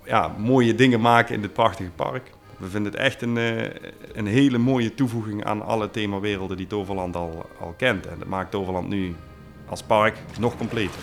ja, 0.06 0.36
mooie 0.38 0.76
dingen 0.76 1.02
maken 1.02 1.36
in 1.36 1.42
dit 1.42 1.54
prachtige 1.54 1.90
park. 1.96 2.32
We 2.58 2.68
vinden 2.70 2.92
het 2.92 3.02
echt 3.02 3.22
een, 3.22 3.36
een 4.14 4.28
hele 4.28 4.58
mooie 4.58 4.94
toevoeging 4.96 5.44
aan 5.46 5.62
alle 5.66 5.90
themawerelden 5.92 6.58
die 6.58 6.68
Toverland 6.68 7.16
al, 7.16 7.50
al 7.60 7.74
kent. 7.78 8.08
En 8.08 8.20
dat 8.20 8.28
maakt 8.28 8.52
Toverland 8.52 8.88
nu 8.88 9.16
als 9.70 9.84
park 9.84 10.18
nog 10.40 10.58
completer. 10.58 11.00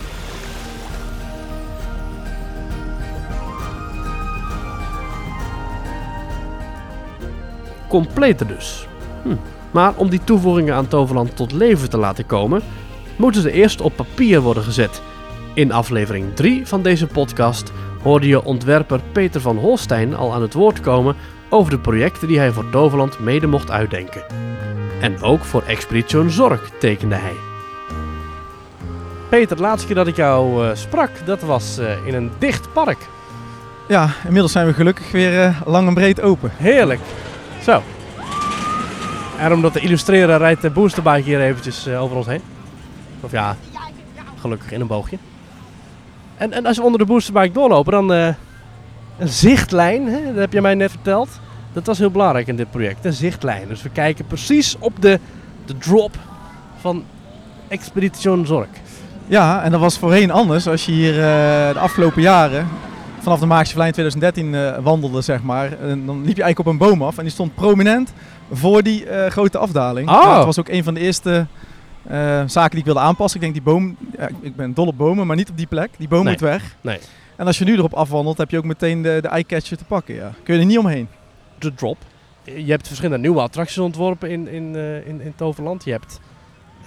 Completer 7.93 8.47
dus. 8.47 8.87
Hm. 9.23 9.35
Maar 9.71 9.93
om 9.95 10.09
die 10.09 10.23
toevoegingen 10.23 10.75
aan 10.75 10.87
Toverland 10.87 11.35
tot 11.35 11.51
leven 11.51 11.89
te 11.89 11.97
laten 11.97 12.25
komen, 12.25 12.61
moeten 13.15 13.41
ze 13.41 13.51
eerst 13.51 13.81
op 13.81 13.95
papier 13.95 14.41
worden 14.41 14.63
gezet. 14.63 15.01
In 15.53 15.71
aflevering 15.71 16.35
3 16.35 16.67
van 16.67 16.81
deze 16.81 17.07
podcast 17.07 17.71
hoorde 18.03 18.27
je 18.27 18.43
ontwerper 18.43 19.01
Peter 19.11 19.41
van 19.41 19.57
Holstein 19.57 20.15
al 20.15 20.33
aan 20.33 20.41
het 20.41 20.53
woord 20.53 20.79
komen 20.79 21.15
over 21.49 21.71
de 21.71 21.79
projecten 21.79 22.27
die 22.27 22.37
hij 22.37 22.51
voor 22.51 22.69
Toverland 22.69 23.19
mede 23.19 23.47
mocht 23.47 23.71
uitdenken. 23.71 24.23
En 25.01 25.21
ook 25.21 25.43
voor 25.43 25.63
Expedition 25.63 26.29
Zorg 26.29 26.71
tekende 26.79 27.15
hij. 27.15 27.35
Peter, 29.29 29.55
de 29.55 29.61
laatste 29.61 29.87
keer 29.87 29.95
dat 29.95 30.07
ik 30.07 30.15
jou 30.15 30.67
eh, 30.67 30.75
sprak, 30.75 31.09
dat 31.25 31.41
was 31.41 31.77
eh, 31.77 32.05
in 32.05 32.13
een 32.13 32.31
dicht 32.39 32.73
park. 32.73 33.07
Ja, 33.87 34.09
inmiddels 34.23 34.51
zijn 34.51 34.67
we 34.67 34.73
gelukkig 34.73 35.11
weer 35.11 35.41
eh, 35.41 35.61
lang 35.65 35.87
en 35.87 35.93
breed 35.93 36.21
open. 36.21 36.51
Heerlijk. 36.55 36.99
Zo. 37.63 37.81
En 39.37 39.53
om 39.53 39.61
dat 39.61 39.73
te 39.73 39.79
illustreren 39.79 40.37
rijdt 40.37 40.61
de 40.61 40.69
boosterbike 40.69 41.21
hier 41.21 41.41
eventjes 41.41 41.85
eh, 41.85 42.01
over 42.01 42.17
ons 42.17 42.25
heen. 42.25 42.41
Of 43.21 43.31
ja, 43.31 43.55
gelukkig 44.39 44.71
in 44.71 44.81
een 44.81 44.87
boogje. 44.87 45.17
En, 46.37 46.53
en 46.53 46.65
als 46.65 46.77
we 46.77 46.83
onder 46.83 46.99
de 46.99 47.05
boosterbike 47.05 47.53
doorlopen, 47.53 47.91
dan 47.91 48.13
eh, 48.13 48.27
een 49.17 49.27
zichtlijn, 49.27 50.07
hè, 50.07 50.25
dat 50.25 50.35
heb 50.35 50.53
je 50.53 50.61
mij 50.61 50.75
net 50.75 50.91
verteld. 50.91 51.29
Dat 51.73 51.85
was 51.85 51.97
heel 51.97 52.11
belangrijk 52.11 52.47
in 52.47 52.55
dit 52.55 52.71
project, 52.71 53.05
een 53.05 53.13
zichtlijn. 53.13 53.67
Dus 53.67 53.81
we 53.81 53.89
kijken 53.89 54.25
precies 54.25 54.75
op 54.79 55.01
de, 55.01 55.19
de 55.65 55.77
drop 55.77 56.15
van 56.79 57.03
Expedition 57.67 58.45
Zorg. 58.45 58.67
Ja, 59.27 59.63
en 59.63 59.71
dat 59.71 59.79
was 59.79 59.97
voorheen 59.97 60.31
anders. 60.31 60.67
Als 60.67 60.85
je 60.85 60.91
hier 60.91 61.13
eh, 61.13 61.73
de 61.73 61.79
afgelopen 61.79 62.21
jaren, 62.21 62.67
vanaf 63.23 63.39
de 63.39 63.45
Maagse 63.45 63.73
Vlei 63.73 63.87
in 63.87 63.93
2013 63.93 64.55
eh, 64.55 64.83
wandelde, 64.83 65.21
zeg 65.21 65.43
maar. 65.43 65.79
En 65.79 66.05
dan 66.05 66.15
liep 66.25 66.35
je 66.37 66.43
eigenlijk 66.43 66.59
op 66.59 66.65
een 66.65 66.77
boom 66.77 67.01
af 67.01 67.17
en 67.17 67.23
die 67.23 67.31
stond 67.31 67.55
prominent 67.55 68.13
voor 68.51 68.83
die 68.83 69.05
eh, 69.05 69.31
grote 69.31 69.57
afdaling. 69.57 70.09
Oh. 70.09 70.21
Nou, 70.23 70.35
het 70.35 70.45
was 70.45 70.59
ook 70.59 70.67
een 70.69 70.83
van 70.83 70.93
de 70.93 70.99
eerste 70.99 71.45
eh, 72.03 72.43
zaken 72.45 72.69
die 72.69 72.79
ik 72.79 72.85
wilde 72.85 72.99
aanpassen. 72.99 73.35
Ik 73.35 73.41
denk 73.41 73.53
die 73.65 73.73
boom, 73.73 73.97
ja, 74.17 74.29
ik 74.41 74.55
ben 74.55 74.73
dol 74.73 74.87
op 74.87 74.97
bomen, 74.97 75.27
maar 75.27 75.35
niet 75.35 75.49
op 75.49 75.57
die 75.57 75.67
plek. 75.67 75.89
Die 75.97 76.07
boom 76.07 76.23
Nee. 76.23 76.31
moet 76.33 76.41
weg. 76.41 76.75
Nee. 76.81 76.99
En 77.35 77.45
als 77.45 77.57
je 77.57 77.65
nu 77.65 77.73
erop 77.73 77.93
afwandelt, 77.93 78.37
heb 78.37 78.49
je 78.51 78.57
ook 78.57 78.63
meteen 78.63 79.01
de, 79.01 79.17
de 79.21 79.27
eye-catcher 79.27 79.77
te 79.77 79.85
pakken. 79.85 80.15
Ja. 80.15 80.31
Kun 80.43 80.53
je 80.53 80.59
er 80.59 80.65
niet 80.65 80.77
omheen. 80.77 81.07
de 81.59 81.73
drop. 81.73 81.97
Je 82.43 82.71
hebt 82.71 82.87
verschillende 82.87 83.21
nieuwe 83.21 83.41
attracties 83.41 83.77
ontworpen 83.77 84.29
in, 84.29 84.47
in, 84.47 84.75
in, 85.05 85.21
in 85.21 85.33
Toverland. 85.35 85.83
Je 85.85 85.91
hebt 85.91 86.19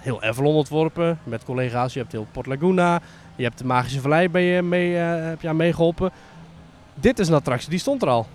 heel 0.01 0.23
Avalon 0.23 0.55
ontworpen 0.55 1.19
met 1.25 1.45
collega's. 1.45 1.93
Je 1.93 1.99
hebt 1.99 2.13
heel 2.13 2.27
Port 2.33 2.47
Laguna. 2.47 3.01
Je 3.37 3.45
hebt 3.45 3.59
de 3.59 3.65
Magische 3.65 4.01
Vallei 4.01 4.29
ben 4.29 4.43
je 4.43 4.63
mee, 4.63 4.97
eh, 4.99 5.05
heb 5.29 5.41
je 5.41 5.49
aan 5.49 5.57
meegeholpen. 5.57 6.11
Dit 6.95 7.19
is 7.19 7.29
een 7.29 7.35
attractie, 7.35 7.71
die 7.71 7.79
stond 7.79 8.03
er 8.03 8.09
al. 8.09 8.27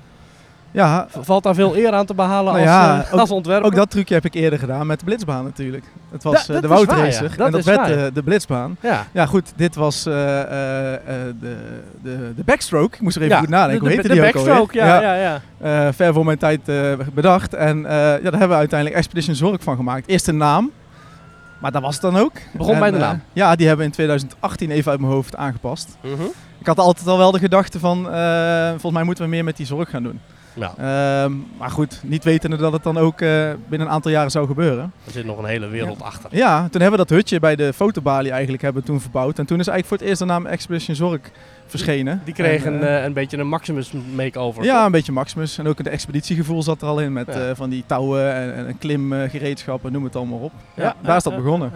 Ja, 0.73 1.07
Valt 1.19 1.43
daar 1.43 1.55
veel 1.55 1.77
eer 1.77 1.91
aan 1.91 2.05
te 2.05 2.13
behalen 2.13 2.53
Nou 2.53 2.65
als, 2.65 2.75
ja, 2.75 3.03
eh, 3.03 3.13
ook- 3.13 3.19
als 3.19 3.31
ontwerper? 3.31 3.65
ook 3.65 3.75
dat 3.75 3.89
trucje 3.91 4.13
heb 4.13 4.25
ik 4.25 4.33
eerder 4.33 4.59
gedaan 4.59 4.87
met 4.87 4.99
de 4.99 5.05
blitzbaan 5.05 5.43
natuurlijk. 5.43 5.83
Het 6.11 6.23
was 6.23 6.45
Ja, 6.45 6.53
eh, 6.55 6.61
de 6.61 6.67
woudracer 6.67 7.33
ja. 7.37 7.45
En 7.45 7.51
dat 7.51 7.63
werd 7.65 7.87
ja. 7.87 7.95
de, 7.95 8.11
de 8.13 8.23
blitzbaan. 8.23 8.77
Ja. 8.79 9.05
Ja, 9.11 9.25
goed, 9.25 9.51
dit 9.55 9.75
was 9.75 10.03
de, 10.03 10.99
de, 12.03 12.33
de 12.35 12.43
backstroke. 12.45 12.95
Ik 12.95 13.01
moest 13.01 13.15
er 13.15 13.21
even 13.21 13.33
ja, 13.35 13.39
goed 13.41 13.49
nadenken. 13.49 13.79
de, 13.79 13.79
Hoe 13.79 13.89
de, 13.89 13.95
heette 13.95 14.07
de 14.15 14.21
die 14.21 14.27
ook 14.29 14.35
alweer? 14.35 14.53
backstroke, 14.53 14.77
ja, 14.87 15.01
ja. 15.01 15.15
ja, 15.15 15.41
Eh, 15.87 15.93
ver 15.93 16.13
voor 16.13 16.25
mijn 16.25 16.37
tijd 16.37 16.61
bedacht. 17.13 17.53
En 17.53 17.77
ja, 17.79 17.87
daar 18.19 18.21
hebben 18.21 18.49
we 18.49 18.55
uiteindelijk 18.55 18.99
Expedition 18.99 19.35
Zorg 19.35 19.63
van 19.63 19.75
gemaakt. 19.75 20.07
Eerst 20.07 20.27
een 20.27 20.37
naam, 20.37 20.71
maar 21.62 21.71
dat 21.71 21.82
was 21.82 21.93
het 21.93 22.02
dan 22.02 22.17
ook. 22.17 22.34
Begon 22.54 22.74
En, 22.74 22.80
bij 22.80 22.89
de 22.91 22.97
eh, 22.97 23.02
naam. 23.02 23.21
ja, 23.34 23.56
die 23.56 23.67
hebben 23.67 23.86
we 23.86 23.91
in 23.91 23.95
2018 23.97 24.71
even 24.71 24.91
uit 24.91 25.00
mijn 25.00 25.12
hoofd 25.13 25.36
aangepast. 25.36 25.97
Mhm. 26.02 26.24
Ik 26.60 26.65
had 26.67 26.78
altijd 26.80 27.08
al 27.08 27.17
wel 27.17 27.32
de 27.32 27.39
gedachte 27.39 27.80
van, 27.80 28.12
eh, 28.12 28.69
volgens 28.69 28.93
mij 28.93 29.04
moeten 29.04 29.24
we 29.24 29.30
meer 29.30 29.43
met 29.43 29.58
die 29.58 29.65
zorg 29.65 29.89
gaan 29.89 30.04
doen. 30.04 30.19
Ja, 30.53 30.73
Ehm, 30.77 31.33
maar 31.57 31.69
goed, 31.69 31.99
niet 32.03 32.23
wetende 32.23 32.57
dat 32.57 32.71
het 32.73 32.83
dan 32.83 32.97
ook 32.97 33.21
eh, 33.21 33.49
binnen 33.67 33.87
een 33.87 33.93
aantal 33.93 34.11
jaren 34.11 34.31
zou 34.31 34.47
gebeuren. 34.47 34.91
er 35.05 35.11
zit 35.11 35.25
nog 35.25 35.37
een 35.37 35.45
hele 35.45 35.67
wereld 35.67 36.01
achter. 36.01 36.29
Ja, 36.35 36.59
toen 36.69 36.81
hebben 36.81 36.99
we 36.99 37.05
dat 37.07 37.09
hutje 37.17 37.39
bij 37.39 37.55
de 37.55 37.73
fotobalie 37.73 38.31
eigenlijk 38.31 38.61
hebben 38.63 38.83
toen 38.83 39.01
verbouwd. 39.01 39.39
En 39.39 39.45
toen 39.45 39.59
is 39.59 39.67
eigenlijk 39.67 39.87
voor 39.87 39.97
het 39.97 40.07
eerst 40.07 40.19
de 40.19 40.25
naam 40.25 40.45
Expedition 40.45 40.95
Zorg 40.95 41.19
verschenen. 41.67 42.21
Die 42.25 42.33
kreeg 42.33 42.65
En, 42.65 42.73
een, 42.73 42.81
eh, 42.81 42.97
eh, 42.97 43.03
een 43.03 43.13
beetje 43.13 43.37
een 43.37 43.47
Maximus 43.47 43.91
makeover. 44.15 44.63
ja, 44.63 44.85
een 44.85 44.91
beetje 44.91 45.11
Maximus. 45.11 45.57
En 45.57 45.67
ook 45.67 45.79
een 45.79 45.87
expeditiegevoel 45.87 46.63
zat 46.63 46.81
er 46.81 46.87
al 46.87 46.99
in 46.99 47.13
met 47.13 47.27
Ja. 47.33 47.55
van 47.55 47.69
die 47.69 47.83
touwen 47.85 48.33
en, 48.33 48.67
en 48.67 48.77
klimgereedschappen, 48.77 49.91
noem 49.91 50.03
het 50.03 50.15
allemaal 50.15 50.39
op. 50.39 50.51
Ja, 50.75 50.95
daar 51.01 51.17
is 51.17 51.23
dat 51.23 51.35
begonnen. 51.35 51.71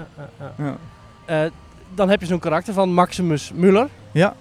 dan 1.95 2.09
heb 2.09 2.19
je 2.21 2.25
zo'n 2.25 2.39
karakter 2.39 2.73
van 2.73 2.93
Maximus 2.93 3.51
Muller. 3.53 3.87
Ja. 4.11 4.33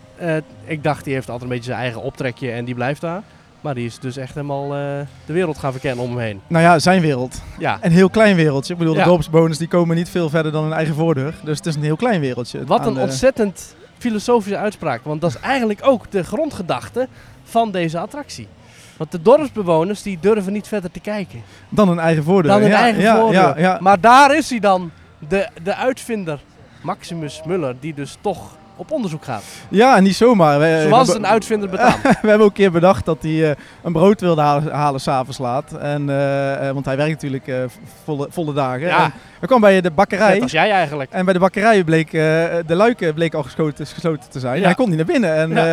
Ik 0.65 0.83
dacht, 0.83 1.05
die 1.05 1.15
heeft 1.15 1.29
altijd 1.31 1.51
een 1.51 1.57
beetje 1.57 1.71
zijn 1.71 1.83
eigen 1.83 2.03
optrekje 2.03 2.51
en 2.51 2.65
die 2.65 2.75
blijft 2.75 3.01
daar. 3.01 3.23
Maar 3.65 3.75
die 3.75 3.87
is 3.87 3.99
dus 3.99 4.17
echt 4.17 4.35
helemaal 4.35 4.65
eh, 4.65 4.79
de 5.27 5.33
wereld 5.33 5.59
gaan 5.59 5.73
verkennen 5.73 6.05
om 6.05 6.11
hem 6.11 6.19
heen. 6.19 6.41
Nou 6.47 6.65
ja, 6.65 6.79
zijn 6.79 7.01
wereld. 7.01 7.43
Ja. 7.59 7.79
Een 7.81 7.93
heel 7.93 8.11
klein 8.11 8.37
wereldje. 8.37 8.73
Ik 8.73 8.79
bedoel, 8.79 8.95
Ja. 8.95 9.03
de 9.05 9.09
dorpsbewoners 9.09 9.59
die 9.59 9.69
komen 9.69 9.97
niet 9.97 10.09
veel 10.09 10.29
verder 10.31 10.53
dan 10.53 10.63
hun 10.63 10.73
eigen 10.73 10.95
voordeur. 10.95 11.35
Dus 11.45 11.57
het 11.57 11.67
is 11.67 11.75
een 11.75 11.83
heel 11.83 11.97
klein 11.97 12.21
wereldje. 12.21 12.65
Wat 12.65 12.87
een 12.87 12.95
de- 12.95 13.01
ontzettend 13.01 13.75
filosofische 13.99 14.57
uitspraak. 14.59 15.01
Want 15.05 15.21
dat 15.21 15.31
is 15.31 15.41
eigenlijk 15.41 15.81
ook 15.83 16.11
de 16.11 16.23
grondgedachte 16.25 17.09
van 17.45 17.71
deze 17.71 17.99
attractie. 17.99 18.49
Want 18.97 19.13
de 19.13 19.23
dorpsbewoners 19.23 20.03
die 20.03 20.19
durven 20.21 20.53
niet 20.53 20.69
verder 20.69 20.91
te 20.91 21.01
kijken. 21.01 21.43
Dan 21.69 21.89
hun 21.89 21.99
eigen 21.99 22.25
voordeur. 22.25 22.53
Dan 22.53 22.61
hun 22.61 22.71
ja, 22.71 22.77
eigen 22.79 23.03
ja, 23.03 23.17
voordeur. 23.17 23.41
Ja, 23.41 23.55
ja. 23.59 23.79
Maar 23.81 24.01
daar 24.01 24.37
is 24.37 24.51
hij 24.51 24.59
dan, 24.61 24.91
de, 25.29 25.49
de 25.63 25.75
uitvinder 25.75 26.39
Maximus 26.83 27.41
Muller, 27.47 27.75
die 27.81 27.95
dus 27.95 28.17
toch 28.21 28.57
op 28.77 28.91
onderzoek 28.91 29.25
gaat. 29.25 29.43
ja, 29.69 30.01
niet 30.01 30.15
zomaar. 30.17 30.59
We, 30.59 30.85
Zoals 30.89 31.09
we- 31.09 31.15
een 31.15 31.27
uitvinder 31.27 31.69
betaamt. 31.69 32.03
we 32.23 32.29
hebben 32.29 32.39
ook 32.41 32.47
een 32.47 32.53
keer 32.53 32.71
bedacht 32.71 33.05
dat 33.05 33.17
hij 33.21 33.51
eh, 33.51 33.57
een 33.83 33.93
brood 33.93 34.21
wilde 34.21 34.41
halen, 34.41 34.73
halen 34.73 35.01
s'avonds 35.01 35.39
laat. 35.39 35.73
En, 35.73 36.09
eh, 36.11 36.69
eh, 36.69 36.75
want 36.75 36.85
hij 36.85 36.97
werkt 36.97 37.13
natuurlijk 37.23 37.71
volle, 38.05 38.27
volle 38.31 38.53
dagen. 38.53 38.87
Ja. 38.87 39.05
En 39.05 39.13
hij 39.39 39.49
kwam 39.49 39.61
bij 39.61 39.81
de 39.81 39.91
bakkerij. 39.91 40.33
Net 40.33 40.43
als 40.43 40.53
jij 40.53 40.71
eigenlijk. 40.71 41.11
En 41.11 41.25
bij 41.25 41.35
de 41.35 41.41
bakkerij 41.41 41.85
bleek 41.85 42.11
de 42.11 42.65
luiken 42.67 43.15
bleek 43.15 43.35
al 43.35 43.43
gesloten, 43.43 43.87
gesloten 43.87 44.31
te 44.31 44.41
zijn. 44.41 44.59
Ja. 44.59 44.65
Hij 44.65 44.75
kon 44.75 44.89
niet 44.89 44.97
naar 44.97 45.07
binnen. 45.07 45.35
En 45.35 45.51
Ja. 45.51 45.65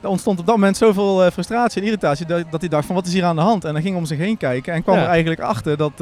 er 0.00 0.08
ontstond 0.08 0.38
op 0.40 0.46
dat 0.46 0.54
moment 0.54 0.76
zoveel 0.76 1.30
frustratie 1.30 1.80
en 1.80 1.86
irritatie 1.86 2.26
dat, 2.26 2.42
dat 2.50 2.60
hij 2.60 2.68
dacht 2.68 2.86
van 2.86 2.94
wat 2.94 3.06
is 3.06 3.12
hier 3.12 3.24
aan 3.24 3.36
de 3.36 3.42
hand? 3.42 3.64
En 3.64 3.72
hij 3.72 3.82
ging 3.82 3.96
om 3.96 4.04
zich 4.04 4.18
heen 4.18 4.36
kijken 4.36 4.72
en 4.72 4.82
kwam 4.82 4.96
er 4.98 5.06
eigenlijk 5.06 5.40
achter 5.40 5.76
dat, 5.76 5.92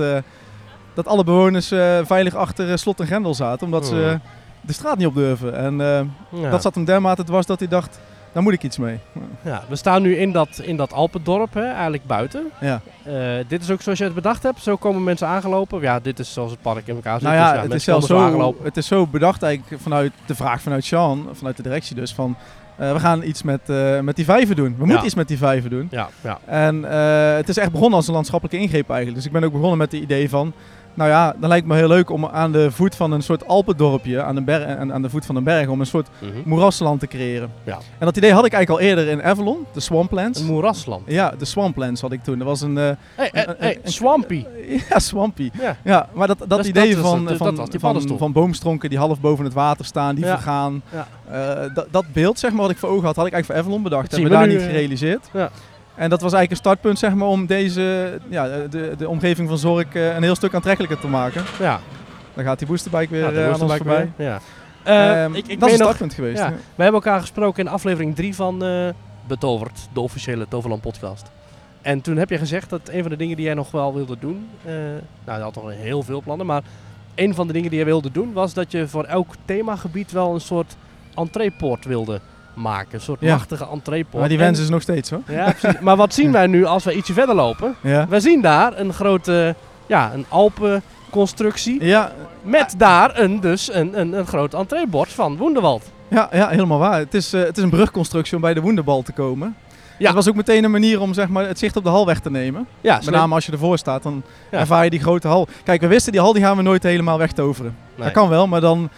dat 0.94 1.06
alle 1.06 1.24
bewoners 1.24 1.68
veilig 2.02 2.34
achter 2.34 2.78
slot 2.78 3.00
en 3.00 3.06
grendel 3.06 3.34
zaten. 3.34 3.66
Omdat 3.66 3.86
ze 3.86 4.04
eh, 4.22 4.28
de 4.66 4.72
straat 4.72 4.98
niet 4.98 5.06
op 5.06 5.14
durven. 5.14 5.56
En 5.56 5.80
eh, 5.80 6.00
Ja. 6.40 6.50
dat 6.50 6.62
zat 6.62 6.74
hem 6.74 6.84
dermate 6.84 7.24
dwars 7.24 7.46
dat 7.46 7.58
hij 7.58 7.68
dacht, 7.68 7.98
daar 8.32 8.42
moet 8.42 8.52
ik 8.52 8.62
iets 8.62 8.78
mee. 8.78 8.98
Ja, 9.42 9.62
we 9.68 9.76
staan 9.76 10.02
nu 10.02 10.16
in 10.16 10.32
dat, 10.32 10.60
in 10.62 10.76
dat 10.76 10.92
Alpendorp, 10.92 11.54
hè, 11.54 11.64
eigenlijk 11.66 12.06
buiten. 12.06 12.50
Ja. 12.60 12.80
Eh, 13.04 13.14
dit 13.48 13.62
is 13.62 13.70
ook 13.70 13.82
zoals 13.82 13.98
je 13.98 14.04
het 14.04 14.14
bedacht 14.14 14.42
hebt. 14.42 14.62
Zo 14.62 14.76
komen 14.76 15.04
mensen 15.04 15.26
aangelopen. 15.26 15.80
Ja, 15.80 16.00
dit 16.00 16.18
is 16.18 16.32
zoals 16.32 16.50
het 16.50 16.60
park 16.62 16.86
in 16.86 16.94
elkaar 16.94 17.20
zit. 17.20 17.28
Nou 17.28 17.34
dus 17.36 17.46
ja, 17.46 17.54
ja 17.54 17.62
het, 17.62 17.74
is 17.74 17.84
zelfs 17.84 18.06
zo 18.06 18.16
zo, 18.16 18.24
aangelopen. 18.24 18.64
het 18.64 18.76
is 18.76 18.86
zo 18.86 19.06
bedacht 19.06 19.42
eigenlijk 19.42 19.82
vanuit 19.82 20.12
de 20.26 20.34
vraag 20.34 20.60
vanuit 20.60 20.84
Sean, 20.84 21.28
vanuit 21.32 21.56
de 21.56 21.62
directie 21.62 21.96
dus, 21.96 22.14
van 22.14 22.36
eh, 22.76 22.92
we 22.92 22.98
gaan 23.00 23.22
iets 23.22 23.42
met, 23.42 23.60
eh, 23.66 24.00
met 24.00 24.16
die 24.16 24.24
vijven 24.24 24.56
doen. 24.56 24.74
We 24.78 24.86
moeten 24.86 25.04
iets 25.04 25.14
met 25.14 25.28
die 25.28 25.38
vijven 25.38 25.70
doen. 25.70 25.88
Ja, 25.90 26.08
ja. 26.20 26.38
En 26.44 26.84
eh, 26.90 27.36
het 27.36 27.48
is 27.48 27.56
echt 27.56 27.70
begonnen 27.70 27.96
als 27.96 28.06
een 28.08 28.14
landschappelijke 28.14 28.60
ingreep 28.62 28.88
eigenlijk. 28.88 29.16
Dus 29.16 29.26
ik 29.26 29.32
ben 29.32 29.44
ook 29.44 29.52
begonnen 29.52 29.78
met 29.78 29.92
het 29.92 30.00
idee 30.02 30.28
van, 30.28 30.52
nou 30.94 31.10
ja, 31.10 31.34
dan 31.40 31.48
lijkt 31.48 31.66
me 31.66 31.74
heel 31.76 31.88
leuk 31.88 32.10
om 32.10 32.26
aan 32.26 32.52
de 32.52 32.70
voet 32.70 32.94
van 32.94 33.12
een 33.12 33.22
soort 33.22 33.46
Alpendorpje, 33.46 34.22
aan 34.22 34.34
de, 34.34 34.42
berg, 34.42 34.76
aan, 34.76 34.92
aan 34.92 35.02
de 35.02 35.10
voet 35.10 35.26
van 35.26 35.36
een 35.36 35.44
berg, 35.44 35.68
om 35.68 35.80
een 35.80 35.86
soort 35.86 36.08
Mhm. 36.18 36.30
moerasland 36.44 37.00
te 37.00 37.06
creëren. 37.06 37.50
Ja. 37.64 37.74
En 37.98 38.06
dat 38.06 38.16
idee 38.16 38.32
had 38.32 38.44
ik 38.46 38.52
eigenlijk 38.52 38.82
al 38.82 38.88
eerder 38.88 39.08
in 39.08 39.22
Avalon, 39.22 39.58
de 39.72 39.80
Swamplands. 39.80 40.40
Een 40.40 40.46
moerasland. 40.46 41.02
Ja, 41.06 41.34
de 41.38 41.44
Swamplands 41.44 42.00
had 42.00 42.12
ik 42.12 42.22
toen. 42.22 42.38
Dat 42.38 42.46
was 42.46 42.60
een... 42.60 42.76
Hey, 42.76 42.96
hey, 43.14 43.30
een- 43.48 43.54
hey, 43.58 43.78
een- 43.82 43.92
Swampy. 43.92 44.44
ja, 44.90 44.98
Swampy. 44.98 45.50
Ja. 45.60 45.76
Ja, 45.84 46.08
maar 46.12 46.26
dat, 46.26 46.38
dat, 46.48 46.66
idee 46.66 46.94
dat 46.94 47.04
van, 47.06 47.26
het, 47.26 47.36
van, 47.80 48.18
van, 48.18 48.32
boomstronken 48.32 48.88
die 48.90 48.98
half 48.98 49.20
boven 49.20 49.44
het 49.44 49.54
water 49.54 49.84
staan, 49.84 50.14
die 50.14 50.24
Ja. 50.24 50.34
vergaan. 50.34 50.82
Ja. 50.92 51.06
Eh, 51.30 51.84
dat, 51.90 52.04
beeld, 52.12 52.38
zeg 52.38 52.50
maar, 52.50 52.60
wat 52.60 52.70
ik 52.70 52.76
voor 52.78 52.88
ogen 52.88 53.04
had, 53.06 53.16
had 53.16 53.26
ik 53.26 53.32
eigenlijk 53.32 53.46
voor 53.46 53.70
Avalon 53.70 53.82
bedacht. 53.82 54.10
Dat 54.10 54.20
Hebben 54.20 54.38
we 54.38 54.44
daar 54.46 54.54
niet 54.54 54.62
eh, 54.64 54.72
gerealiseerd. 54.72 55.28
Ja. 55.32 55.50
En 55.96 56.10
dat 56.10 56.20
was 56.20 56.32
eigenlijk 56.32 56.50
een 56.50 56.56
startpunt, 56.56 56.98
zeg 56.98 57.14
maar, 57.14 57.28
om 57.28 57.46
deze, 57.46 58.18
ja, 58.28 58.46
de, 58.70 58.94
de 58.98 59.08
omgeving 59.08 59.48
van 59.48 59.58
Zorg 59.58 59.94
eh, 59.94 60.14
een 60.14 60.22
heel 60.22 60.34
stuk 60.34 60.54
aantrekkelijker 60.54 60.98
te 61.00 61.06
maken. 61.06 61.44
Ja, 61.60 61.80
Dan 62.34 62.44
gaat 62.44 62.58
die 62.58 62.68
boosterbike 62.68 63.10
weer 63.12 63.34
ja, 63.34 63.52
aan 63.52 63.60
ons 63.60 63.74
voorbij. 63.76 64.10
weer. 64.16 64.26
Ja. 64.26 64.40
Eh, 64.82 65.24
Ehm, 65.24 65.34
ik, 65.34 65.46
ik 65.46 65.60
dat 65.60 65.68
is 65.68 65.74
een 65.74 65.78
nog, 65.80 65.88
startpunt 65.88 66.14
geweest. 66.14 66.38
ja. 66.38 66.46
ja. 66.46 66.52
we 66.52 66.82
hebben 66.82 67.02
elkaar 67.02 67.20
gesproken 67.20 67.64
in 67.64 67.70
aflevering 67.70 68.14
3 68.14 68.34
van 68.34 68.64
eh, 68.64 68.88
Betoverd, 69.26 69.88
de 69.92 70.00
officiële 70.00 70.46
Toverland 70.48 70.80
podcast. 70.82 71.30
En 71.82 72.00
toen 72.00 72.16
heb 72.16 72.30
je 72.30 72.38
gezegd 72.38 72.70
dat 72.70 72.80
een 72.88 73.00
van 73.00 73.10
de 73.10 73.16
dingen 73.16 73.36
die 73.36 73.44
jij 73.44 73.54
nog 73.54 73.70
wel 73.70 73.94
wilde 73.94 74.16
doen, 74.20 74.48
nou 75.24 75.38
je 75.38 75.44
had 75.44 75.54
nog 75.54 75.70
heel 75.70 76.02
veel 76.02 76.22
plannen, 76.22 76.46
maar 76.46 76.62
een 77.14 77.34
van 77.34 77.46
de 77.46 77.52
dingen 77.52 77.70
die 77.70 77.78
je 77.78 77.84
wilde 77.84 78.10
doen 78.10 78.32
was 78.32 78.54
dat 78.54 78.72
je 78.72 78.88
voor 78.88 79.04
elk 79.04 79.34
themagebied 79.44 80.12
wel 80.12 80.34
een 80.34 80.40
soort 80.40 80.76
entreepoort 81.16 81.84
wilde 81.84 82.20
maken. 82.54 82.94
Een 82.94 83.00
soort 83.00 83.20
Ja. 83.20 83.32
machtige 83.34 83.66
entreepoort. 83.72 84.18
Maar 84.20 84.28
die 84.28 84.38
En- 84.38 84.44
wens 84.44 84.58
is 84.60 84.68
nog 84.68 84.82
steeds 84.82 85.10
hoor. 85.10 85.20
Ja, 85.28 85.52
precies. 85.60 85.80
maar 85.80 85.96
wat 85.96 86.14
zien 86.14 86.32
wij 86.32 86.46
nu 86.46 86.64
als 86.64 86.84
we 86.84 86.94
ietsje 86.96 87.12
verder 87.12 87.34
lopen? 87.34 87.74
Ja, 87.80 88.06
We 88.08 88.20
zien 88.20 88.40
daar 88.42 88.78
een 88.78 88.92
grote, 88.92 89.54
ja, 89.86 90.12
een 90.14 90.24
Alpenconstructie. 90.28 91.84
ja, 91.84 92.12
Met 92.42 92.74
daar 92.78 93.18
een, 93.20 93.40
dus 93.40 93.72
een, 93.74 94.00
een, 94.00 94.12
een 94.12 94.26
groot 94.26 94.54
entreebord 94.54 95.12
van 95.12 95.36
Woenderwald. 95.36 95.90
ja, 96.08 96.28
ja 96.32 96.48
helemaal 96.48 96.78
waar. 96.78 96.98
Het 96.98 97.14
is, 97.14 97.32
eh, 97.32 97.40
het 97.42 97.56
is 97.56 97.62
een 97.62 97.70
brugconstructie 97.70 98.34
om 98.36 98.40
bij 98.40 98.54
de 98.54 98.60
Woenderbal 98.60 99.02
te 99.02 99.12
komen. 99.12 99.56
Ja. 99.98 100.06
Het 100.06 100.14
was 100.14 100.28
ook 100.28 100.34
meteen 100.34 100.64
een 100.64 100.70
manier 100.70 101.00
om 101.00 101.14
zeg 101.14 101.28
maar, 101.28 101.46
het 101.46 101.58
zicht 101.58 101.76
op 101.76 101.84
de 101.84 101.90
hal 101.90 102.06
weg 102.06 102.20
te 102.20 102.30
nemen. 102.30 102.66
Ja, 102.80 103.00
Met 103.04 103.14
name 103.14 103.34
als 103.34 103.46
je 103.46 103.52
ervoor 103.52 103.78
staat, 103.78 104.02
dan 104.02 104.22
Ja. 104.50 104.58
ervaar 104.58 104.84
je 104.84 104.90
die 104.90 105.00
grote 105.00 105.28
hal. 105.28 105.48
Kijk, 105.64 105.80
we 105.80 105.86
wisten 105.86 106.12
die 106.12 106.20
hal 106.20 106.32
die 106.32 106.42
gaan 106.42 106.56
we 106.56 106.62
nooit 106.62 106.82
helemaal 106.82 107.18
wegtoveren. 107.18 107.76
Nee. 107.94 108.04
Dat 108.04 108.12
kan 108.14 108.28
wel, 108.28 108.46
maar 108.46 108.60
dan 108.60 108.90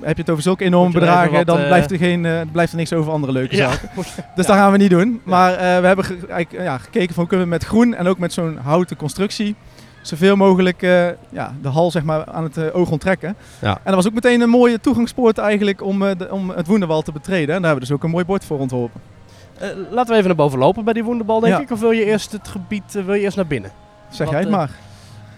heb 0.00 0.16
je 0.16 0.22
het 0.22 0.30
over 0.30 0.42
zulke 0.42 0.64
enorme 0.64 0.92
bedragen. 0.92 1.32
wat, 1.32 1.46
dan 1.46 1.58
eh, 1.58 1.66
blijft, 1.66 1.90
er 1.90 1.98
geen, 1.98 2.26
eh, 2.26 2.40
blijft 2.52 2.72
er 2.72 2.78
niks 2.78 2.92
over 2.92 3.12
andere 3.12 3.32
leuke 3.32 3.56
Ja. 3.56 3.70
zaken. 3.70 3.88
Dus 4.36 4.46
dat 4.46 4.56
gaan 4.56 4.72
we 4.72 4.78
niet 4.78 4.90
doen. 4.90 5.20
Maar 5.24 5.52
eh, 5.52 5.58
we 5.80 5.86
hebben 5.86 6.04
ge- 6.04 6.46
ja, 6.50 6.78
gekeken 6.78 7.14
van 7.14 7.26
kunnen 7.26 7.46
we 7.46 7.52
met 7.52 7.64
groen 7.64 7.94
en 7.94 8.06
ook 8.06 8.18
met 8.18 8.32
zo'n 8.32 8.58
houten 8.62 8.96
constructie 8.96 9.54
zoveel 10.02 10.36
mogelijk 10.36 10.80
ja, 11.30 11.54
de 11.62 11.68
hal 11.68 11.90
zeg 11.90 12.02
maar, 12.02 12.24
aan 12.32 12.42
het 12.44 12.72
oog 12.72 12.90
onttrekken. 12.90 13.36
Ja. 13.60 13.70
En 13.70 13.80
dat 13.84 13.94
was 13.94 14.06
ook 14.06 14.14
meteen 14.14 14.40
een 14.40 14.48
mooie 14.48 14.80
toegangspoort 14.80 15.38
eigenlijk 15.38 15.82
om, 15.82 15.98
de- 16.00 16.28
om 16.30 16.50
het 16.50 16.66
Woenderwal 16.66 17.02
te 17.02 17.12
betreden. 17.12 17.54
En 17.54 17.62
daar 17.62 17.70
hebben 17.70 17.74
we 17.74 17.80
dus 17.80 17.92
ook 17.92 18.02
een 18.04 18.10
mooi 18.10 18.24
bord 18.24 18.44
voor 18.44 18.58
ontworpen. 18.58 19.00
Laten 19.90 20.06
we 20.10 20.14
even 20.14 20.26
naar 20.26 20.36
boven 20.36 20.58
lopen 20.58 20.84
bij 20.84 20.92
die 20.92 21.04
Wonderbal, 21.04 21.40
denk 21.40 21.54
Ja. 21.54 21.60
ik. 21.60 21.70
Of 21.70 21.80
wil 21.80 21.90
je 21.90 22.04
eerst 22.04 22.32
het 22.32 22.48
gebied, 22.48 22.92
wil 22.92 23.14
je 23.14 23.20
eerst 23.20 23.36
naar 23.36 23.46
binnen? 23.46 23.70
Zeg 24.08 24.18
Wat, 24.18 24.30
jij 24.30 24.40
het 24.40 24.50
maar. 24.50 24.70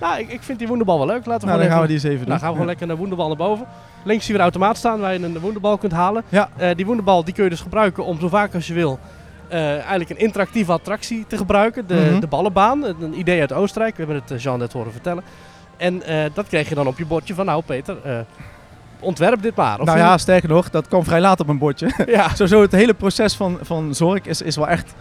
Nou, 0.00 0.18
ik, 0.20 0.28
ik 0.32 0.42
vind 0.42 0.58
die 0.58 0.68
Wonderbal 0.68 0.98
wel 0.98 1.06
leuk. 1.06 1.26
Laten 1.26 1.40
we 1.40 1.46
Nou, 1.54 1.60
dan 1.60 1.70
gaan 1.70 1.80
we 1.80 1.86
die 1.86 1.94
eens 1.96 2.04
even 2.04 2.18
doen. 2.18 2.28
Nou, 2.28 2.38
gaan 2.38 2.48
we 2.48 2.52
gewoon 2.54 2.68
lekker 2.68 2.86
naar 2.86 2.96
Wonderbal 2.96 3.26
naar 3.28 3.36
boven. 3.36 3.66
Links 4.06 4.24
zien 4.24 4.32
we 4.32 4.38
de 4.38 4.48
automaat 4.48 4.76
staan 4.76 5.00
waar 5.00 5.12
je 5.12 5.22
een 5.22 5.38
Wonderbal 5.38 5.78
kunt 5.78 5.92
halen. 5.92 6.22
Ja. 6.28 6.48
Eh, 6.56 6.74
die 6.76 6.86
Wonderbal 6.86 7.24
die 7.24 7.34
kun 7.34 7.44
je 7.44 7.50
dus 7.50 7.60
gebruiken 7.60 8.04
om 8.04 8.20
zo 8.20 8.28
vaak 8.28 8.54
als 8.54 8.66
je 8.66 8.74
wil 8.74 8.98
eh, 9.48 9.70
eigenlijk 9.70 10.10
een 10.10 10.18
interactieve 10.18 10.72
attractie 10.72 11.24
te 11.28 11.36
gebruiken. 11.36 11.86
De, 11.86 11.94
Mhm. 12.10 12.20
de 12.20 12.26
ballenbaan, 12.26 12.84
een 12.84 13.18
idee 13.18 13.40
uit 13.40 13.52
Oostenrijk. 13.52 13.96
We 13.96 14.02
hebben 14.02 14.22
het 14.22 14.30
eh, 14.30 14.38
Jean 14.38 14.58
net 14.58 14.72
horen 14.72 14.92
vertellen. 14.92 15.24
En 15.76 16.02
dat 16.34 16.46
kreeg 16.48 16.68
je 16.68 16.74
dan 16.74 16.86
op 16.86 16.98
je 16.98 17.06
bordje 17.06 17.34
van 17.34 17.46
nou 17.46 17.62
Peter, 17.66 17.96
ontwerp 19.00 19.42
dit 19.42 19.54
maar. 19.56 19.80
Of 19.80 19.86
Nou 19.86 19.98
ja, 19.98 20.18
sterker 20.18 20.48
nog, 20.48 20.70
dat 20.70 20.88
kwam 20.88 21.04
vrij 21.04 21.20
laat 21.20 21.40
op 21.40 21.46
mijn 21.46 21.58
bordje. 21.58 21.90
ja. 22.06 22.28
Sowieso 22.34 22.60
het 22.60 22.72
hele 22.72 22.94
proces 22.94 23.34
van, 23.34 23.58
van 23.62 23.94
zorg 23.94 24.24
is, 24.26 24.42
is 24.42 24.56
wel 24.56 24.68
echt 24.68 24.94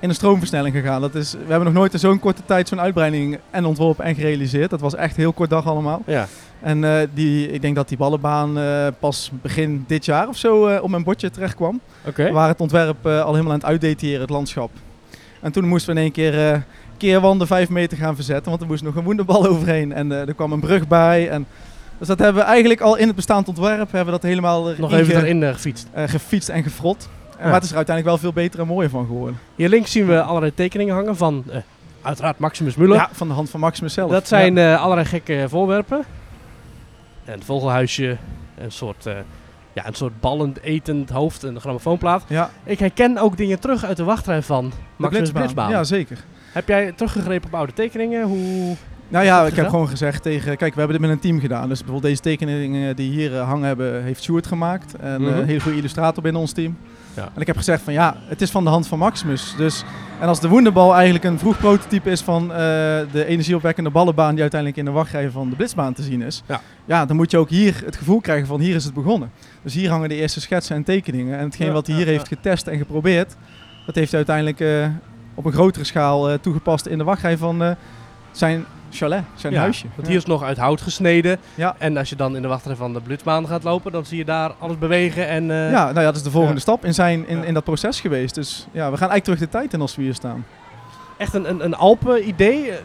in 0.00 0.08
een 0.08 0.14
stroomversnelling 0.14 0.74
gegaan. 0.74 1.00
Dat 1.00 1.14
is, 1.14 1.32
we 1.32 1.38
hebben 1.38 1.64
nog 1.64 1.72
nooit 1.72 1.92
in 1.92 1.98
zo'n 1.98 2.18
korte 2.18 2.42
tijd 2.44 2.68
zo'n 2.68 2.80
uitbreiding 2.80 3.38
en 3.50 3.64
ontworpen 3.64 4.04
en 4.04 4.14
gerealiseerd. 4.14 4.70
Dat 4.70 4.80
was 4.80 4.94
echt 4.94 5.16
heel 5.16 5.32
kort 5.32 5.50
dag 5.50 5.66
allemaal. 5.66 6.02
Ja. 6.06 6.26
En 6.60 6.84
eh, 6.84 7.06
die, 7.14 7.50
ik 7.50 7.62
denk 7.62 7.76
dat 7.76 7.88
die 7.88 7.96
ballenbaan 7.96 8.58
eh, 8.58 8.86
pas 8.98 9.30
begin 9.42 9.84
dit 9.86 10.04
jaar 10.04 10.28
of 10.28 10.36
zo 10.36 10.66
eh, 10.66 10.82
op 10.82 10.90
mijn 10.90 11.04
bordje 11.04 11.30
terecht 11.30 11.54
kwam. 11.54 11.80
Oké. 12.06 12.32
Waar 12.32 12.48
het 12.48 12.60
ontwerp 12.60 13.06
al 13.06 13.32
helemaal 13.32 13.52
aan 13.52 13.58
het 13.58 13.64
uitdeteren, 13.64 14.20
het 14.20 14.30
landschap. 14.30 14.70
En 15.40 15.52
toen 15.52 15.68
moesten 15.68 15.94
we 15.94 16.00
in 16.00 16.04
één 16.04 16.12
keer 16.12 16.64
keerwanden 16.96 17.46
vijf 17.46 17.68
meter 17.68 17.98
gaan 17.98 18.14
verzetten, 18.14 18.48
want 18.48 18.60
er 18.60 18.66
moest 18.68 18.82
nog 18.82 18.94
een 18.94 19.04
woenderbal 19.04 19.46
overheen. 19.52 19.92
En 19.92 20.12
er 20.12 20.34
kwam 20.34 20.52
een 20.52 20.60
brug 20.60 20.88
bij. 20.88 21.28
En, 21.28 21.46
dus 21.98 22.08
dat 22.08 22.18
hebben 22.18 22.42
we 22.42 22.48
eigenlijk 22.48 22.80
al 22.80 22.96
in 22.96 23.06
het 23.06 23.16
bestaand 23.16 23.48
ontwerp, 23.48 23.92
hebben 23.92 24.04
we 24.04 24.20
dat 24.20 24.22
helemaal 24.22 24.74
Nog 24.78 24.92
even 24.92 25.16
erin 25.16 25.42
gefietst. 25.54 25.88
gefietst 25.94 26.48
en 26.48 26.62
gefrot. 26.62 27.08
Maar 27.40 27.54
het 27.54 27.62
is 27.62 27.70
er 27.70 27.76
uiteindelijk 27.76 28.16
wel 28.16 28.32
veel 28.32 28.42
beter 28.42 28.60
en 28.60 28.66
mooier 28.66 28.90
van 28.90 29.06
geworden. 29.06 29.38
Hier 29.54 29.68
links 29.68 29.90
zien 29.90 30.06
we 30.06 30.22
allerlei 30.22 30.54
tekeningen 30.54 30.94
hangen 30.94 31.16
van 31.16 31.44
eh, 31.50 31.58
uiteraard 32.02 32.38
Maximus 32.38 32.74
Müller. 32.74 32.94
Ja, 32.94 33.08
van 33.12 33.28
de 33.28 33.34
hand 33.34 33.50
van 33.50 33.60
Maximus 33.60 33.94
zelf. 33.94 34.10
Dat 34.10 34.28
zijn 34.28 34.58
eh, 34.58 34.82
allerlei 34.82 35.06
gekke 35.06 35.44
voorwerpen. 35.48 36.04
Een 37.24 37.42
vogelhuisje, 37.42 38.16
een 38.58 38.72
soort, 38.72 39.06
eh, 39.06 39.14
ja, 39.72 39.86
een 39.86 39.94
soort 39.94 40.20
ballend 40.20 40.60
etend 40.62 41.10
hoofd, 41.10 41.42
een 41.42 41.60
grammofoonplaat. 41.60 42.24
ja, 42.28 42.50
Ik 42.64 42.78
herken 42.78 43.18
ook 43.18 43.36
dingen 43.36 43.60
terug 43.60 43.84
uit 43.84 43.96
de 43.96 44.04
wachtrij 44.04 44.42
van 44.42 44.68
de 44.68 44.74
Maximus 44.96 45.30
Blitzbaan. 45.30 45.70
Ja, 45.70 45.84
zeker. 45.84 46.24
Heb 46.52 46.68
jij 46.68 46.92
teruggegrepen 46.92 47.48
op 47.48 47.54
oude 47.54 47.72
tekeningen? 47.72 48.22
Hoe... 48.22 48.76
Nou 49.08 49.24
ja, 49.24 49.46
ik 49.46 49.56
heb 49.56 49.68
gewoon 49.68 49.88
gezegd 49.88 50.22
tegen... 50.22 50.56
Kijk, 50.56 50.72
we 50.74 50.78
hebben 50.80 50.98
dit 51.00 51.06
met 51.08 51.16
een 51.16 51.22
team 51.22 51.40
gedaan. 51.40 51.68
Dus 51.68 51.78
bijvoorbeeld 51.78 52.02
deze 52.12 52.22
tekeningen 52.22 52.96
die 52.96 53.10
hier 53.10 53.36
eh, 53.36 53.48
hangen 53.48 53.66
hebben, 53.66 54.02
heeft 54.02 54.22
Stuart 54.22 54.46
gemaakt. 54.46 54.94
En 54.96 55.14
eh, 55.14 55.18
Mhm. 55.20 55.38
een 55.38 55.46
hele 55.46 55.60
goede 55.60 55.78
illustrator 55.78 56.22
binnen 56.22 56.40
ons 56.40 56.52
team. 56.52 56.76
Ja. 57.14 57.28
En 57.34 57.40
ik 57.40 57.46
heb 57.46 57.56
gezegd 57.56 57.82
van 57.82 57.92
ja, 57.92 58.16
het 58.28 58.40
is 58.42 58.50
van 58.50 58.64
de 58.64 58.70
hand 58.70 58.86
van 58.86 58.98
Maximus. 58.98 59.54
Dus, 59.56 59.84
en 60.20 60.28
als 60.28 60.40
de 60.40 60.48
Wonderbal 60.48 60.94
eigenlijk 60.94 61.24
een 61.24 61.38
vroeg 61.38 61.58
prototype 61.58 62.10
is 62.10 62.20
van 62.20 62.42
eh, 62.42 62.56
de 63.12 63.24
energieopwekkende 63.26 63.90
ballenbaan 63.90 64.30
die 64.32 64.40
uiteindelijk 64.40 64.80
in 64.80 64.84
de 64.86 64.90
wachtrij 64.90 65.30
van 65.30 65.50
de 65.50 65.56
Blitzbaan 65.56 65.92
te 65.92 66.02
zien 66.02 66.22
is. 66.22 66.42
Ja. 66.46 66.60
ja, 66.84 67.06
dan 67.06 67.16
moet 67.16 67.30
je 67.30 67.38
ook 67.38 67.48
hier 67.50 67.82
het 67.84 67.96
gevoel 67.96 68.20
krijgen 68.20 68.46
van 68.46 68.60
hier 68.60 68.74
is 68.74 68.84
het 68.84 68.94
begonnen. 68.94 69.30
Dus 69.62 69.74
hier 69.74 69.90
hangen 69.90 70.08
de 70.08 70.14
eerste 70.14 70.40
schetsen 70.40 70.76
en 70.76 70.84
tekeningen. 70.84 71.38
En 71.38 71.44
hetgeen 71.44 71.66
Ja, 71.66 71.72
wat 71.72 71.86
hij 71.86 71.96
hier 71.96 72.06
heeft 72.06 72.28
getest 72.28 72.66
en 72.66 72.78
geprobeerd, 72.78 73.36
dat 73.86 73.94
heeft 73.94 74.12
hij 74.12 74.24
uiteindelijk 74.26 74.90
op 75.34 75.44
een 75.44 75.52
grotere 75.52 75.84
schaal 75.84 76.40
toegepast 76.40 76.86
in 76.86 76.98
de 76.98 77.04
wachtrij 77.04 77.36
van 77.36 77.76
zijn 78.30 78.64
chalet, 78.96 79.22
zijn 79.34 79.52
Ja, 79.52 79.58
huisje. 79.60 79.86
Want 79.94 80.08
hier 80.08 80.16
is 80.16 80.24
nog 80.24 80.42
uit 80.42 80.56
hout 80.56 80.80
gesneden. 80.80 81.38
Ja. 81.54 81.74
En 81.78 81.96
als 81.96 82.08
je 82.08 82.16
dan 82.16 82.36
in 82.36 82.42
de 82.42 82.48
wachtrij 82.48 82.76
van 82.76 82.92
de 82.92 83.00
Blitzbaan 83.00 83.46
gaat 83.46 83.62
lopen, 83.62 83.92
dan 83.92 84.04
zie 84.06 84.18
je 84.18 84.24
daar 84.24 84.52
alles 84.58 84.78
bewegen. 84.78 85.28
En, 85.28 85.50
eh, 85.50 85.70
Ja, 85.70 85.84
nou 85.84 85.98
ja, 85.98 86.04
dat 86.04 86.16
is 86.16 86.22
de 86.22 86.30
volgende 86.30 86.60
stap 86.60 86.84
in, 86.84 86.94
zijn, 86.94 87.28
in, 87.28 87.44
in 87.44 87.54
dat 87.54 87.64
proces 87.64 88.00
geweest. 88.00 88.34
Dus 88.34 88.66
ja, 88.70 88.90
we 88.90 88.96
gaan 88.96 89.10
eigenlijk 89.10 89.24
terug 89.24 89.38
de 89.38 89.48
tijd 89.58 89.72
in 89.72 89.80
als 89.80 89.96
we 89.96 90.02
hier 90.02 90.14
staan. 90.14 90.44
Echt 91.18 91.34
een, 91.34 91.48
een, 91.50 91.64
een 91.64 91.74
Alpen-idee. 91.74 92.70
Eh, 92.70 92.76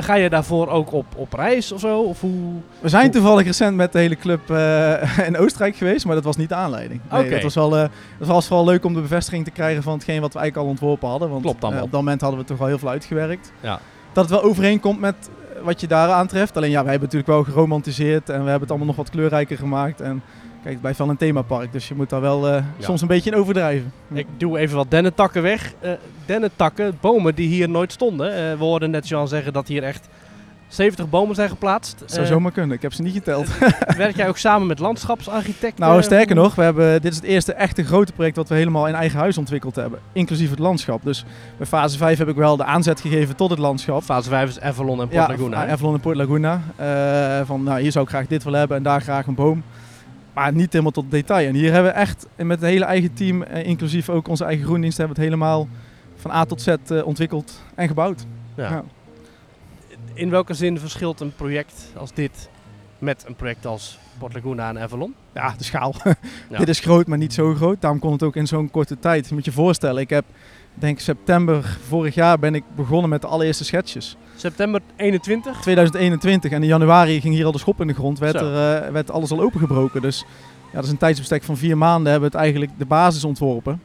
Ga 0.00 0.14
je 0.14 0.28
daarvoor 0.30 0.68
ook 0.68 0.92
op, 0.92 1.06
op 1.16 1.32
reis 1.32 1.72
of 1.72 1.80
zo? 1.80 2.00
Of 2.00 2.20
hoe... 2.20 2.52
We 2.80 2.88
zijn 2.88 3.02
Hoe- 3.02 3.12
toevallig 3.12 3.46
recent 3.46 3.76
met 3.76 3.92
de 3.92 3.98
hele 3.98 4.16
club 4.16 4.50
eh, 4.50 5.18
in 5.28 5.36
Oostenrijk 5.38 5.76
geweest, 5.76 6.06
maar 6.06 6.14
dat 6.14 6.24
was 6.24 6.36
niet 6.36 6.48
de 6.48 6.54
aanleiding. 6.54 7.00
Nee. 7.10 7.32
Het 7.32 7.42
was, 7.42 7.54
wel, 7.54 7.72
het 7.72 7.90
was 8.18 8.46
vooral 8.46 8.64
leuk 8.64 8.84
om 8.84 8.94
de 8.94 9.00
bevestiging 9.00 9.44
te 9.44 9.50
krijgen 9.50 9.82
van 9.82 9.92
hetgeen 9.92 10.20
wat 10.20 10.32
we 10.32 10.38
eigenlijk 10.38 10.68
al 10.68 10.72
ontworpen 10.72 11.08
hadden. 11.08 11.28
Want 11.30 11.42
Klopt 11.42 11.62
eh, 11.62 11.68
op 11.68 11.74
dat 11.74 11.90
moment 11.90 12.20
hadden 12.20 12.40
we 12.40 12.46
toch 12.46 12.60
al 12.60 12.66
heel 12.66 12.78
veel 12.78 12.88
uitgewerkt. 12.88 13.52
Ja. 13.60 13.80
Dat 14.12 14.24
het 14.30 14.40
wel 14.40 14.50
overeenkomt 14.50 15.00
met 15.00 15.30
wat 15.62 15.80
je 15.80 15.86
daar 15.86 16.10
aantreft. 16.10 16.56
Alleen 16.56 16.70
ja, 16.70 16.82
wij 16.82 16.90
hebben 16.90 17.08
natuurlijk 17.08 17.32
wel 17.32 17.54
geromantiseerd 17.54 18.28
en 18.28 18.34
we 18.34 18.50
hebben 18.50 18.60
het 18.60 18.70
allemaal 18.70 18.86
nog 18.86 18.96
wat 18.96 19.10
kleurrijker 19.10 19.56
gemaakt. 19.56 20.00
En 20.00 20.22
kijk, 20.62 20.72
het 20.72 20.80
blijft 20.80 20.98
wel 20.98 21.08
een 21.08 21.16
themapark, 21.16 21.72
dus 21.72 21.88
je 21.88 21.94
moet 21.94 22.10
daar 22.10 22.20
wel 22.20 22.48
eh, 22.48 22.62
soms 22.78 23.00
een 23.00 23.08
beetje 23.08 23.30
in 23.30 23.36
overdrijven. 23.36 23.92
Ik 24.12 24.26
doe 24.36 24.58
even 24.58 24.76
wat 24.76 24.90
dennentakken 24.90 25.42
weg. 25.42 25.74
Eh 25.80 25.92
dennentakken, 26.26 26.98
bomen 27.00 27.34
die 27.34 27.48
hier 27.48 27.68
nooit 27.68 27.92
stonden. 27.92 28.32
Eh, 28.32 28.58
we 28.58 28.64
hoorden 28.64 28.90
net 28.90 29.08
Jean 29.08 29.28
zeggen 29.28 29.52
dat 29.52 29.68
hier 29.68 29.82
echt 29.82 30.08
70 30.68 31.08
bomen 31.10 31.34
zijn 31.34 31.48
geplaatst. 31.48 31.98
Dat 31.98 32.10
zou 32.10 32.22
Eh, 32.26 32.32
zomaar 32.32 32.52
kunnen, 32.52 32.76
ik 32.76 32.82
heb 32.82 32.92
ze 32.92 33.02
niet 33.02 33.12
geteld. 33.12 33.58
werk 33.96 34.16
jij 34.16 34.28
ook 34.28 34.36
samen 34.36 34.66
met 34.66 34.78
landschapsarchitecten? 34.78 35.84
Nou, 35.84 36.02
sterker 36.02 36.34
nog, 36.34 36.54
we 36.54 36.62
hebben, 36.62 37.02
dit 37.02 37.10
is 37.10 37.16
het 37.16 37.26
eerste 37.26 37.52
echte 37.52 37.84
grote 37.84 38.12
project 38.12 38.36
wat 38.36 38.48
we 38.48 38.54
helemaal 38.54 38.88
in 38.88 38.94
eigen 38.94 39.18
huis 39.18 39.38
ontwikkeld 39.38 39.76
hebben. 39.76 39.98
Inclusief 40.12 40.50
het 40.50 40.58
landschap. 40.58 41.04
Dus 41.04 41.24
bij 41.56 41.66
fase 41.66 41.98
5 41.98 42.18
heb 42.18 42.28
ik 42.28 42.36
wel 42.36 42.56
de 42.56 42.64
aanzet 42.64 43.00
gegeven 43.00 43.36
tot 43.36 43.50
het 43.50 43.58
landschap. 43.58 44.02
Fase 44.02 44.28
5 44.28 44.48
is 44.48 44.60
Avalon 44.60 45.00
en 45.00 45.08
Port 45.08 45.12
Ja, 45.12 45.28
Laguna. 45.28 45.66
hè? 45.66 45.72
Avalon 45.72 45.94
en 45.94 46.00
Port 46.00 46.16
Laguna. 46.16 46.60
Van, 47.44 47.62
nou, 47.62 47.80
hier 47.80 47.92
zou 47.92 48.04
ik 48.04 48.10
graag 48.10 48.26
dit 48.26 48.44
willen 48.44 48.58
hebben 48.58 48.76
en 48.76 48.82
daar 48.82 49.00
graag 49.00 49.26
een 49.26 49.34
boom. 49.34 49.62
Maar 50.34 50.52
niet 50.52 50.72
helemaal 50.72 50.92
tot 50.92 51.10
detail. 51.10 51.48
En 51.48 51.54
hier 51.54 51.72
hebben 51.72 51.92
we 51.92 51.98
echt 51.98 52.26
met 52.36 52.60
het 52.60 52.70
hele 52.70 52.84
eigen 52.84 53.14
team, 53.14 53.42
eh, 53.42 53.66
inclusief 53.66 54.08
ook 54.08 54.28
onze 54.28 54.44
eigen 54.44 54.64
groendienst, 54.64 54.96
hebben 54.98 55.16
we 55.16 55.22
het 55.22 55.30
helemaal 55.32 55.68
van 56.16 56.30
A 56.30 56.44
tot 56.44 56.62
Z 56.62 56.68
eh, 56.68 57.06
ontwikkeld 57.06 57.62
en 57.74 57.88
gebouwd. 57.88 58.26
Ja. 58.56 58.70
Ja. 58.70 58.82
In 60.18 60.30
welke 60.30 60.54
zin 60.54 60.78
verschilt 60.78 61.20
een 61.20 61.34
project 61.34 61.92
als 61.96 62.12
dit 62.12 62.48
met 62.98 63.24
een 63.26 63.34
project 63.34 63.66
als 63.66 63.98
Port 64.18 64.34
Laguna 64.34 64.68
en 64.68 64.78
Avalon? 64.78 65.14
Ja, 65.34 65.54
de 65.58 65.64
schaal. 65.64 65.94
Ja. 66.50 66.58
Dit 66.58 66.68
is 66.68 66.80
groot, 66.80 67.06
maar 67.06 67.18
niet 67.18 67.32
zo 67.32 67.54
groot. 67.54 67.80
Daarom 67.80 68.00
kon 68.00 68.12
het 68.12 68.22
ook 68.22 68.36
in 68.36 68.46
zo'n 68.46 68.70
korte 68.70 68.98
tijd. 68.98 69.28
Je 69.28 69.34
moet 69.34 69.44
je 69.44 69.52
voorstellen, 69.52 70.02
ik 70.02 70.10
heb, 70.10 70.24
denk 70.74 70.98
september 70.98 71.78
vorig 71.86 72.14
jaar 72.14 72.38
ben 72.38 72.54
ik 72.54 72.64
begonnen 72.76 73.10
met 73.10 73.20
de 73.20 73.26
allereerste 73.26 73.64
schetsjes. 73.64 74.16
September 74.36 74.80
21. 74.96 75.60
2021 75.60 76.50
en 76.50 76.62
in 76.62 76.68
januari 76.68 77.20
ging 77.20 77.34
hier 77.34 77.44
al 77.44 77.52
de 77.52 77.58
schop 77.58 77.80
in 77.80 77.86
de 77.86 77.94
grond, 77.94 78.18
werd, 78.18 78.34
er, 78.34 78.82
eh, 78.82 78.90
werd 78.92 79.10
alles 79.10 79.30
al 79.30 79.40
opengebroken. 79.40 80.02
Dus 80.02 80.24
ja, 80.66 80.74
dat 80.74 80.84
is 80.84 80.90
een 80.90 80.96
tijdsbestek 80.98 81.42
van 81.42 81.56
vier 81.56 81.76
maanden 81.78 82.10
hebben 82.12 82.30
we 82.30 82.36
het 82.36 82.44
eigenlijk 82.44 82.78
de 82.78 82.86
basis 82.86 83.24
ontworpen. 83.24 83.80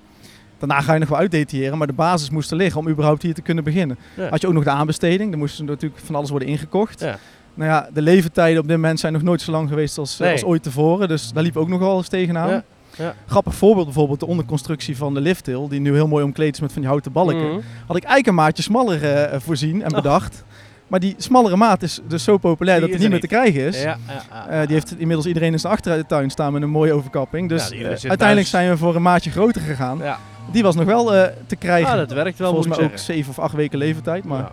Daarna 0.68 0.82
ga 0.84 0.94
je 0.94 1.00
nog 1.00 1.10
wel 1.10 1.18
uitdetailleren, 1.18 1.78
maar 1.78 1.88
de 1.88 1.94
basis 1.94 2.30
moest 2.30 2.52
er 2.52 2.58
liggen 2.58 2.80
om 2.82 2.88
überhaupt 2.90 3.22
hier 3.22 3.34
te 3.34 3.42
kunnen 3.42 3.64
beginnen. 3.64 3.98
Ja. 4.18 4.30
Had 4.30 4.42
je 4.42 4.48
ook 4.48 4.54
nog 4.54 4.64
de 4.64 4.70
aanbesteding, 4.70 5.32
er 5.32 5.38
moest 5.38 5.62
natuurlijk 5.64 6.02
van 6.06 6.16
alles 6.16 6.30
worden 6.30 6.48
ingekocht. 6.48 7.00
Ja. 7.00 7.18
Nou 7.54 7.70
ja, 7.70 7.90
de 7.94 8.02
leeftijden 8.02 8.62
op 8.62 8.68
dit 8.68 8.76
moment 8.76 9.00
zijn 9.00 9.14
nog 9.14 9.22
nooit 9.22 9.42
zo 9.42 9.52
lang 9.52 9.70
geweest 9.70 9.98
als, 9.98 10.18
Nee. 10.18 10.32
als 10.32 10.44
ooit 10.44 10.64
tevoren, 10.64 11.08
dus 11.08 11.32
daar 11.34 11.44
liep 11.44 11.58
ook 11.58 11.68
nog 11.68 11.80
wel 11.80 11.98
eens 11.98 12.08
tegenaan. 12.08 12.50
Ja, 12.50 12.64
ja. 12.98 13.14
Grappig 13.28 13.56
voorbeeld 13.56 13.86
bijvoorbeeld 13.86 14.20
de 14.20 14.26
onderconstructie 14.26 14.98
van 14.98 15.14
de 15.14 15.22
lifthill, 15.22 15.68
die 15.70 15.80
nu 15.80 15.94
heel 15.94 16.08
mooi 16.08 16.24
omkleed 16.24 16.54
is 16.54 16.60
met 16.62 16.72
van 16.72 16.82
die 16.82 16.90
houten 16.90 17.12
balken. 17.12 17.38
Mhm. 17.48 17.60
Had 17.88 17.96
ik 17.98 18.04
eigenlijk 18.04 18.28
een 18.28 18.36
maatje 18.36 18.64
smaller 18.64 19.04
eh, 19.14 19.40
voorzien 19.40 19.84
en 19.84 19.90
Oh. 19.90 19.96
bedacht. 19.96 20.44
Maar 20.88 21.00
die 21.00 21.16
smallere 21.18 21.56
maat 21.56 21.82
is 21.82 22.00
dus 22.08 22.24
zo 22.24 22.38
populair 22.38 22.80
Die 22.80 22.90
dat 22.90 23.00
die 23.00 23.00
niet 23.10 23.10
meer 23.12 23.30
te 23.30 23.36
krijgen 23.36 23.62
is. 23.62 23.82
Ja, 23.82 23.98
ja, 24.08 24.24
ja, 24.32 24.48
Eh, 24.48 24.62
die 24.68 24.76
heeft 24.76 24.92
inmiddels 24.92 25.26
iedereen 25.26 25.52
in 25.52 25.60
zijn 25.60 25.74
achtertuin 25.74 26.30
staan 26.30 26.54
met 26.54 26.62
een 26.62 26.70
mooie 26.70 26.94
overkapping. 26.94 27.50
Dus 27.50 27.72
uiteindelijk 27.72 28.20
thuis. 28.20 28.50
zijn 28.50 28.70
we 28.70 28.78
voor 28.78 28.96
een 28.96 29.02
maatje 29.02 29.32
groter 29.32 29.62
gegaan. 29.62 30.02
Ja. 30.46 30.52
Die 30.52 30.64
was 30.64 30.76
nog 30.76 30.86
wel 30.86 31.14
eh, 31.16 31.32
te 31.48 31.56
krijgen. 31.56 31.92
Ah, 31.92 31.98
dat 31.98 32.12
werkt 32.12 32.38
wel, 32.40 32.54
Volgens 32.54 32.78
mij 32.78 32.86
ook 32.86 32.98
zeven 32.98 33.30
of 33.30 33.40
acht 33.40 33.54
weken 33.54 33.78
leeftijd. 33.78 34.24
Maar 34.24 34.40
Ja. 34.40 34.52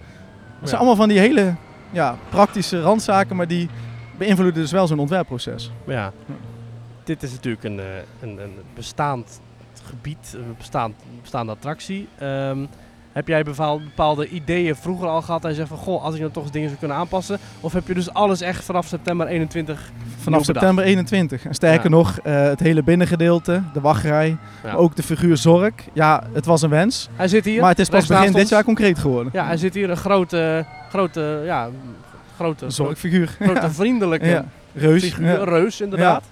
Ja. 0.61 0.67
zijn 0.67 0.77
allemaal 0.79 0.97
van 0.97 1.09
die 1.09 1.19
hele 1.19 1.55
ja, 1.91 2.17
praktische 2.29 2.81
randzaken, 2.81 3.37
maar 3.37 3.47
die 3.49 3.69
beïnvloeden 4.19 4.63
dus 4.63 4.73
wel 4.73 4.87
zo'n 4.87 4.99
ontwerpproces. 4.99 5.71
Ja. 5.87 6.13
Dit 7.05 7.23
is 7.23 7.31
natuurlijk 7.33 7.65
een, 7.65 7.79
eh, 7.81 7.85
een, 8.21 8.39
een 8.43 8.55
bestaand 8.75 9.41
gebied, 9.89 10.33
een 10.35 10.55
bestaand, 10.59 10.95
bestaande 11.21 11.53
attractie. 11.53 12.09
Ehm, 12.19 12.59
heb 13.13 13.29
jij 13.29 13.43
bepaal- 13.43 13.81
bepaalde 13.81 14.29
ideeën 14.29 14.77
vroeger 14.77 15.09
al 15.09 15.23
gehad 15.23 15.43
en 15.45 15.49
je 15.51 15.55
zegt 15.57 15.69
van 15.69 15.79
goh, 15.79 16.05
als 16.05 16.15
ik 16.15 16.21
nou 16.21 16.33
toch 16.33 16.43
eens 16.43 16.53
dingen 16.53 16.69
zou 16.69 16.79
kunnen 16.79 16.97
aanpassen? 16.99 17.39
Of 17.61 17.73
heb 17.73 17.87
je 17.87 17.95
dus 17.95 18.13
alles 18.13 18.41
echt 18.41 18.65
vanaf 18.65 18.87
september 18.87 19.27
21? 19.27 19.91
Vanaf 20.19 20.45
september 20.45 20.85
21. 20.85 21.45
En 21.45 21.55
sterker 21.55 21.91
Ja. 21.91 21.97
nog, 21.97 22.19
eh, 22.23 22.43
het 22.43 22.61
hele 22.61 22.83
binnengedeelte, 22.83 23.63
de 23.73 23.81
wachtrij, 23.81 24.37
Ja. 24.65 24.73
ook 24.75 24.97
de 24.97 25.03
figuur 25.03 25.37
Zork. 25.37 25.85
Ja, 25.93 26.23
het 26.33 26.47
was 26.47 26.63
een 26.63 26.71
wens. 26.71 27.09
Hij 27.17 27.29
zit 27.29 27.45
hier. 27.45 27.61
Maar 27.61 27.71
het 27.71 27.79
is 27.79 27.89
pas 27.89 28.07
begin 28.07 28.33
dit 28.33 28.49
jaar 28.49 28.65
concreet 28.65 28.99
geworden. 28.99 29.33
Ja, 29.33 29.47
hij 29.47 29.57
zit 29.57 29.75
hier 29.75 29.91
een 29.91 29.97
grote, 29.97 30.65
grote, 30.91 31.43
ja, 31.45 31.69
grote, 32.37 32.71
zorgfiguur. 32.71 33.37
grote 33.41 33.71
vriendelijke 33.81 34.27
Ja. 34.27 34.45
Reus. 34.75 35.03
figuur, 35.03 35.27
Ja. 35.39 35.45
reus 35.45 35.81
inderdaad. 35.81 36.23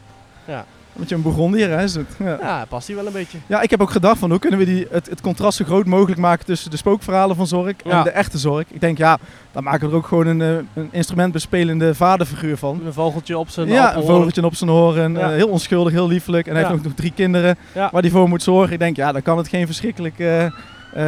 Dat 0.47 0.57
Omdat 0.98 1.08
je 1.08 1.14
een 1.14 1.22
Bourgondier 1.22 1.68
hè, 1.70 1.82
is 1.82 1.94
het. 1.94 2.06
Ja. 2.18 2.38
Ja, 2.40 2.64
past 2.68 2.87
hij 2.87 2.96
wel 2.96 3.06
een 3.06 3.12
beetje. 3.12 3.38
ja, 3.46 3.61
ik 3.61 3.70
heb 3.70 3.80
ook 3.80 3.90
gedacht 3.90 4.18
van 4.18 4.30
hoe 4.30 4.38
kunnen 4.38 4.58
we 4.58 4.64
die, 4.64 4.87
het, 4.90 5.08
het 5.11 5.20
contrast 5.20 5.56
zo 5.56 5.64
groot 5.64 5.87
mogelijk 5.87 6.20
maken 6.20 6.44
tussen 6.46 6.70
de 6.70 6.76
spookverhalen 6.76 7.37
van 7.37 7.46
Zork 7.46 7.82
en 7.82 7.90
Ja. 7.90 8.02
de 8.02 8.11
echte 8.11 8.38
Zork. 8.38 8.66
Ik 8.70 8.80
denk 8.80 8.98
ja, 8.98 9.18
dan 9.52 9.62
maken 9.64 9.87
we 9.87 9.92
er 9.92 9.96
ook 9.98 10.06
gewoon 10.06 10.26
een, 10.26 10.40
eh, 10.42 10.82
een 10.82 10.88
instrumentbespelende 10.90 11.94
vaderfiguur 11.94 12.56
van. 12.56 12.80
Een 12.87 12.92
vogeltje 12.92 13.38
op 13.38 13.48
zijn 13.48 13.68
Ja, 13.68 13.96
een 13.96 14.02
vogeltje 14.04 14.44
op 14.44 14.54
zijn 14.54 14.70
horen. 14.70 15.12
Ja. 15.12 15.20
eh, 15.20 15.28
heel 15.28 15.48
onschuldig, 15.48 15.92
heel 15.92 16.08
liefelijk. 16.08 16.46
En 16.46 16.52
hij 16.54 16.62
heeft 16.62 16.74
ook 16.74 16.84
nog 16.84 16.94
drie 16.94 17.12
kinderen 17.14 17.56
waar 17.74 17.90
hij 18.02 18.11
voor 18.11 18.28
moet 18.28 18.42
zorgen. 18.42 18.72
Ik 18.72 18.78
denk, 18.78 18.96
ja, 18.96 19.12
dan 19.12 19.22
kan 19.22 19.37
het 19.38 19.48
geen 19.48 19.66
verschrikkelijk 19.66 20.18
eh, 20.18 20.46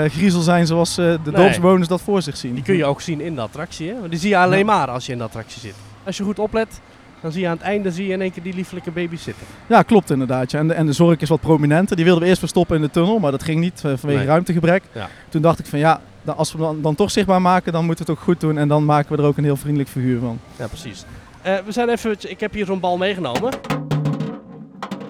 griezel 0.09 0.40
zijn 0.40 0.66
zoals 0.66 0.94
de 0.94 1.18
Nee. 1.24 1.35
dorpsbewoners 1.35 1.88
dat 1.88 2.00
voor 2.00 2.22
zich 2.22 2.37
zien. 2.37 2.55
Die 2.55 2.62
kun 2.62 2.76
je 2.76 2.85
ook 2.85 3.00
zien 3.00 3.20
in 3.20 3.35
de 3.35 3.40
attractie. 3.40 3.88
Hè? 3.88 3.94
Want 3.98 4.11
die 4.11 4.20
zie 4.20 4.29
je 4.29 4.38
alleen 4.38 4.59
Ja. 4.59 4.64
maar 4.64 4.88
als 4.88 5.07
je 5.07 5.12
in 5.12 5.18
de 5.18 5.24
attractie 5.24 5.61
zit. 5.61 5.74
Als 6.05 6.16
je 6.16 6.22
goed 6.24 6.38
oplet, 6.38 6.81
dan 7.21 7.33
zie 7.33 7.41
je 7.41 7.47
aan 7.49 7.57
het 7.57 7.63
einde 7.63 7.91
zie 7.93 8.07
je 8.07 8.13
in 8.13 8.21
één 8.21 8.33
keer 8.33 8.43
die 8.43 8.55
lieflijke 8.55 8.91
baby's 8.91 9.23
zitten. 9.23 9.47
Ja, 9.67 9.83
klopt 9.83 10.11
inderdaad. 10.11 10.51
Ja. 10.51 10.59
En, 10.59 10.69
de, 10.69 10.75
en 10.75 10.87
de 10.87 10.93
zorg 10.93 11.21
is 11.21 11.29
wat 11.29 11.41
prominenter. 11.41 11.97
Die 11.97 12.05
wilden 12.05 12.23
we 12.23 12.29
eerst 12.29 12.41
verstoppen 12.41 12.77
in 12.77 12.83
de 12.83 12.91
tunnel, 12.91 13.19
maar 13.19 13.31
dat 13.31 13.43
ging 13.43 13.61
niet 13.61 13.75
eh, 13.77 13.93
vanwege 13.97 14.19
Nee. 14.19 14.27
ruimtegebrek. 14.27 14.83
Ja. 14.93 15.09
Toen 15.29 15.43
dacht 15.43 15.59
ik 15.59 15.67
van 15.67 15.79
ja, 15.79 16.01
als 16.37 16.53
we 16.53 16.59
dan, 16.59 16.83
dan 16.83 16.95
toch 16.95 17.11
zichtbaar 17.11 17.43
maken, 17.43 17.73
dan 17.73 17.85
moeten 17.85 18.07
we 18.07 18.11
het 18.11 18.21
ook 18.21 18.27
goed 18.27 18.41
doen. 18.41 18.59
En 18.59 18.69
dan 18.69 18.85
maken 18.85 19.17
we 19.17 19.23
er 19.23 19.29
ook 19.29 19.37
een 19.37 19.45
heel 19.45 19.57
vriendelijk 19.57 19.89
figuur 19.91 20.21
van. 20.21 20.39
Ja, 20.57 20.67
precies. 20.67 21.05
Eh, 21.43 21.55
we 21.65 21.73
zijn 21.73 21.89
even, 21.89 22.17
ik 22.31 22.41
heb 22.41 22.53
hier 22.53 22.67
zo'n 22.67 22.81
bal 22.81 22.97
meegenomen. 22.97 23.53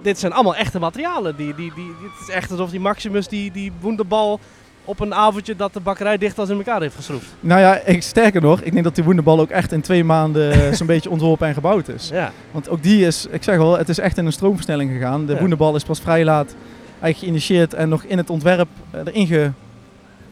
Dit 0.02 0.18
zijn 0.18 0.32
allemaal 0.32 0.54
echte 0.56 0.78
materialen. 0.78 1.36
Die, 1.36 1.54
die, 1.54 1.72
die, 1.74 1.92
het 2.02 2.28
is 2.28 2.34
echt 2.34 2.50
alsof 2.50 2.70
die 2.70 2.80
Maximus 2.80 3.28
die, 3.28 3.50
die 3.50 3.72
wonderbal 3.80 4.40
op 4.84 5.00
een 5.00 5.14
avondje 5.14 5.56
dat 5.56 5.72
de 5.72 5.80
bakkerij 5.80 6.18
dicht 6.18 6.38
als 6.38 6.48
in 6.48 6.56
elkaar 6.56 6.80
heeft 6.80 6.94
geschroefd. 6.94 7.26
Nou 7.40 7.60
ja, 7.60 7.78
ik, 7.84 8.02
sterker 8.02 8.40
nog, 8.40 8.60
ik 8.60 8.72
denk 8.72 8.84
dat 8.84 8.94
die 8.94 9.04
woenderbal 9.04 9.40
ook 9.40 9.50
echt 9.50 9.72
in 9.72 9.80
twee 9.80 10.04
maanden 10.04 10.52
eh, 10.52 10.72
zo'n 10.72 10.86
beetje 10.94 11.10
ontworpen 11.10 11.48
en 11.48 11.54
gebouwd 11.54 11.88
is. 11.88 12.08
Ja, 12.12 12.32
Want 12.50 12.68
ook 12.68 12.82
die 12.82 13.06
is, 13.06 13.26
ik 13.30 13.42
zeg 13.42 13.58
al, 13.58 13.78
het 13.78 13.88
is 13.88 13.98
echt 13.98 14.18
in 14.18 14.26
een 14.26 14.32
stroomversnelling 14.32 14.90
gegaan. 14.92 15.26
De 15.26 15.56
Ja. 15.58 15.74
is 15.74 15.84
pas 15.84 16.00
vrij 16.00 16.24
laat 16.24 16.54
eigenlijk 17.00 17.18
geïnitieerd 17.18 17.74
en 17.74 17.88
nog 17.88 18.02
in 18.02 18.16
het 18.18 18.30
ontwerp 18.30 18.68
eh, 18.90 19.00
erin 19.04 19.26
ge, 19.26 19.50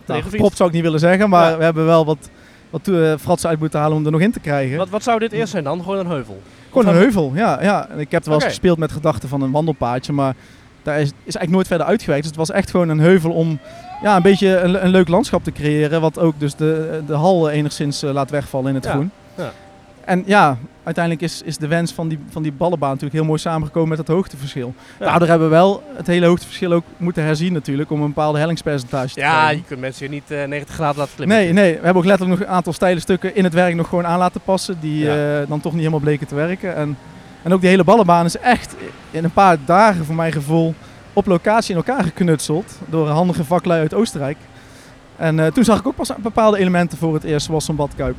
nou, 0.07 0.23
gepropt 0.23 0.57
zou 0.57 0.69
ik 0.69 0.75
niet 0.75 0.85
willen 0.85 1.01
zeggen. 1.01 1.29
Maar 1.29 1.51
Ja. 1.51 1.57
we 1.59 1.65
hebben 1.65 1.87
wel 1.87 2.05
wat, 2.05 2.31
wat 2.71 2.89
eh, 2.89 3.13
fratsen 3.21 3.49
uit 3.51 3.59
moeten 3.59 3.81
halen 3.81 3.97
om 3.97 4.05
er 4.05 4.13
nog 4.13 4.21
in 4.21 4.33
te 4.33 4.41
krijgen. 4.41 4.77
wat, 4.77 4.89
wat 4.89 5.03
zou 5.03 5.19
dit 5.19 5.33
eerst 5.33 5.51
zijn 5.51 5.65
dan? 5.65 5.83
Gewoon 5.83 5.99
een 5.99 6.07
heuvel? 6.07 6.43
Gewoon 6.73 6.87
een 6.87 6.95
heuvel, 7.01 7.33
ja. 7.35 7.63
ja. 7.63 7.89
En 7.89 7.99
ik 7.99 8.11
heb 8.11 8.23
er 8.23 8.29
wel 8.31 8.39
eens 8.39 8.49
gespeeld 8.49 8.79
met 8.79 8.93
gedachten 8.93 9.29
van 9.29 9.43
een 9.43 9.51
wandelpaadje, 9.51 10.13
maar 10.13 10.35
daar 10.89 11.01
is, 11.01 11.09
is 11.09 11.13
eigenlijk 11.37 11.51
nooit 11.51 11.67
verder 11.67 11.87
uitgewerkt. 11.87 12.23
Dus 12.23 12.31
het 12.37 12.47
was 12.47 12.51
echt 12.57 12.71
gewoon 12.71 12.89
een 12.89 12.99
heuvel 13.01 13.31
om 13.31 13.59
ja, 14.03 14.17
een 14.17 14.23
beetje 14.23 14.59
een, 14.59 14.85
een 14.85 14.91
leuk 14.91 15.09
landschap 15.09 15.45
te 15.45 15.53
creëren, 15.53 16.01
wat 16.01 16.19
ook 16.19 16.35
dus 16.41 16.55
de, 16.55 17.01
de 17.07 17.15
hal 17.15 17.51
enigszins 17.51 18.03
eh, 18.03 18.11
laat 18.13 18.31
wegvallen 18.31 18.69
in 18.69 18.75
het 18.75 18.85
Ja, 18.85 18.91
groen. 18.91 19.11
ja. 19.35 19.51
En 20.05 20.23
ja, 20.27 20.57
uiteindelijk 20.85 21.25
is, 21.25 21.43
is 21.43 21.57
de 21.59 21.67
wens 21.67 21.93
van 21.93 22.09
die, 22.09 22.19
van 22.31 22.43
die 22.43 22.53
ballenbaan 22.53 22.89
natuurlijk 22.89 23.15
heel 23.17 23.25
mooi 23.25 23.39
samengekomen 23.39 23.89
met 23.89 23.99
het 23.99 24.09
hoogteverschil. 24.09 24.75
Ja. 24.99 25.07
Daardoor 25.07 25.29
hebben 25.29 25.49
we 25.49 25.55
wel 25.55 25.83
het 25.97 26.07
hele 26.07 26.27
hoogteverschil 26.27 26.73
ook 26.73 26.85
moeten 26.97 27.23
herzien 27.23 27.53
natuurlijk, 27.53 27.91
om 27.91 28.01
een 28.01 28.07
bepaalde 28.07 28.39
hellingspercentage 28.39 29.15
te 29.15 29.21
Ja, 29.21 29.31
krijgen. 29.37 29.57
je 29.57 29.63
kunt 29.65 29.81
mensen 29.81 30.01
hier 30.07 30.15
niet 30.15 30.31
eh, 30.31 30.45
90 30.49 30.75
graden 30.75 30.99
laten 30.99 31.15
klimmen. 31.17 31.37
Nee, 31.37 31.53
nee, 31.53 31.71
we 31.73 31.85
hebben 31.85 32.03
ook 32.03 32.09
letterlijk 32.09 32.39
nog 32.39 32.49
een 32.49 32.55
aantal 32.55 32.73
steile 32.73 33.01
stukken 33.01 33.35
in 33.37 33.45
het 33.45 33.53
werk 33.55 33.75
nog 33.75 33.89
gewoon 33.89 34.07
aan 34.07 34.19
laten 34.19 34.41
passen. 34.45 34.77
Die 34.81 35.05
Ja. 35.05 35.41
eh, 35.41 35.49
dan 35.49 35.61
toch 35.61 35.73
niet 35.73 35.81
helemaal 35.81 36.01
bleken 36.01 36.27
te 36.27 36.35
werken. 36.35 36.75
En, 36.77 36.99
en 37.43 37.53
ook 37.53 37.61
die 37.61 37.71
hele 37.71 37.85
ballenbaan 37.85 38.25
is 38.25 38.39
echt 38.39 38.75
in 39.11 39.25
een 39.25 39.33
paar 39.33 39.57
dagen 39.65 40.05
voor 40.05 40.15
mijn 40.15 40.33
gevoel 40.33 40.75
op 41.13 41.27
locatie 41.27 41.71
in 41.71 41.77
elkaar 41.77 42.05
geknutseld. 42.05 42.79
Door 42.87 43.09
handige 43.09 43.45
vaklui 43.45 43.81
uit 43.81 43.95
Oostenrijk. 43.95 44.37
En 45.17 45.41
eh, 45.41 45.47
toen 45.47 45.65
zag 45.65 45.79
ik 45.79 45.87
ook 45.87 45.95
pas 45.95 46.13
bepaalde 46.23 46.59
elementen 46.59 46.99
voor 46.99 47.15
het 47.15 47.25
eerst, 47.25 47.47
zoals 47.47 47.65
zo'n 47.65 47.77
badkuip. 47.77 48.17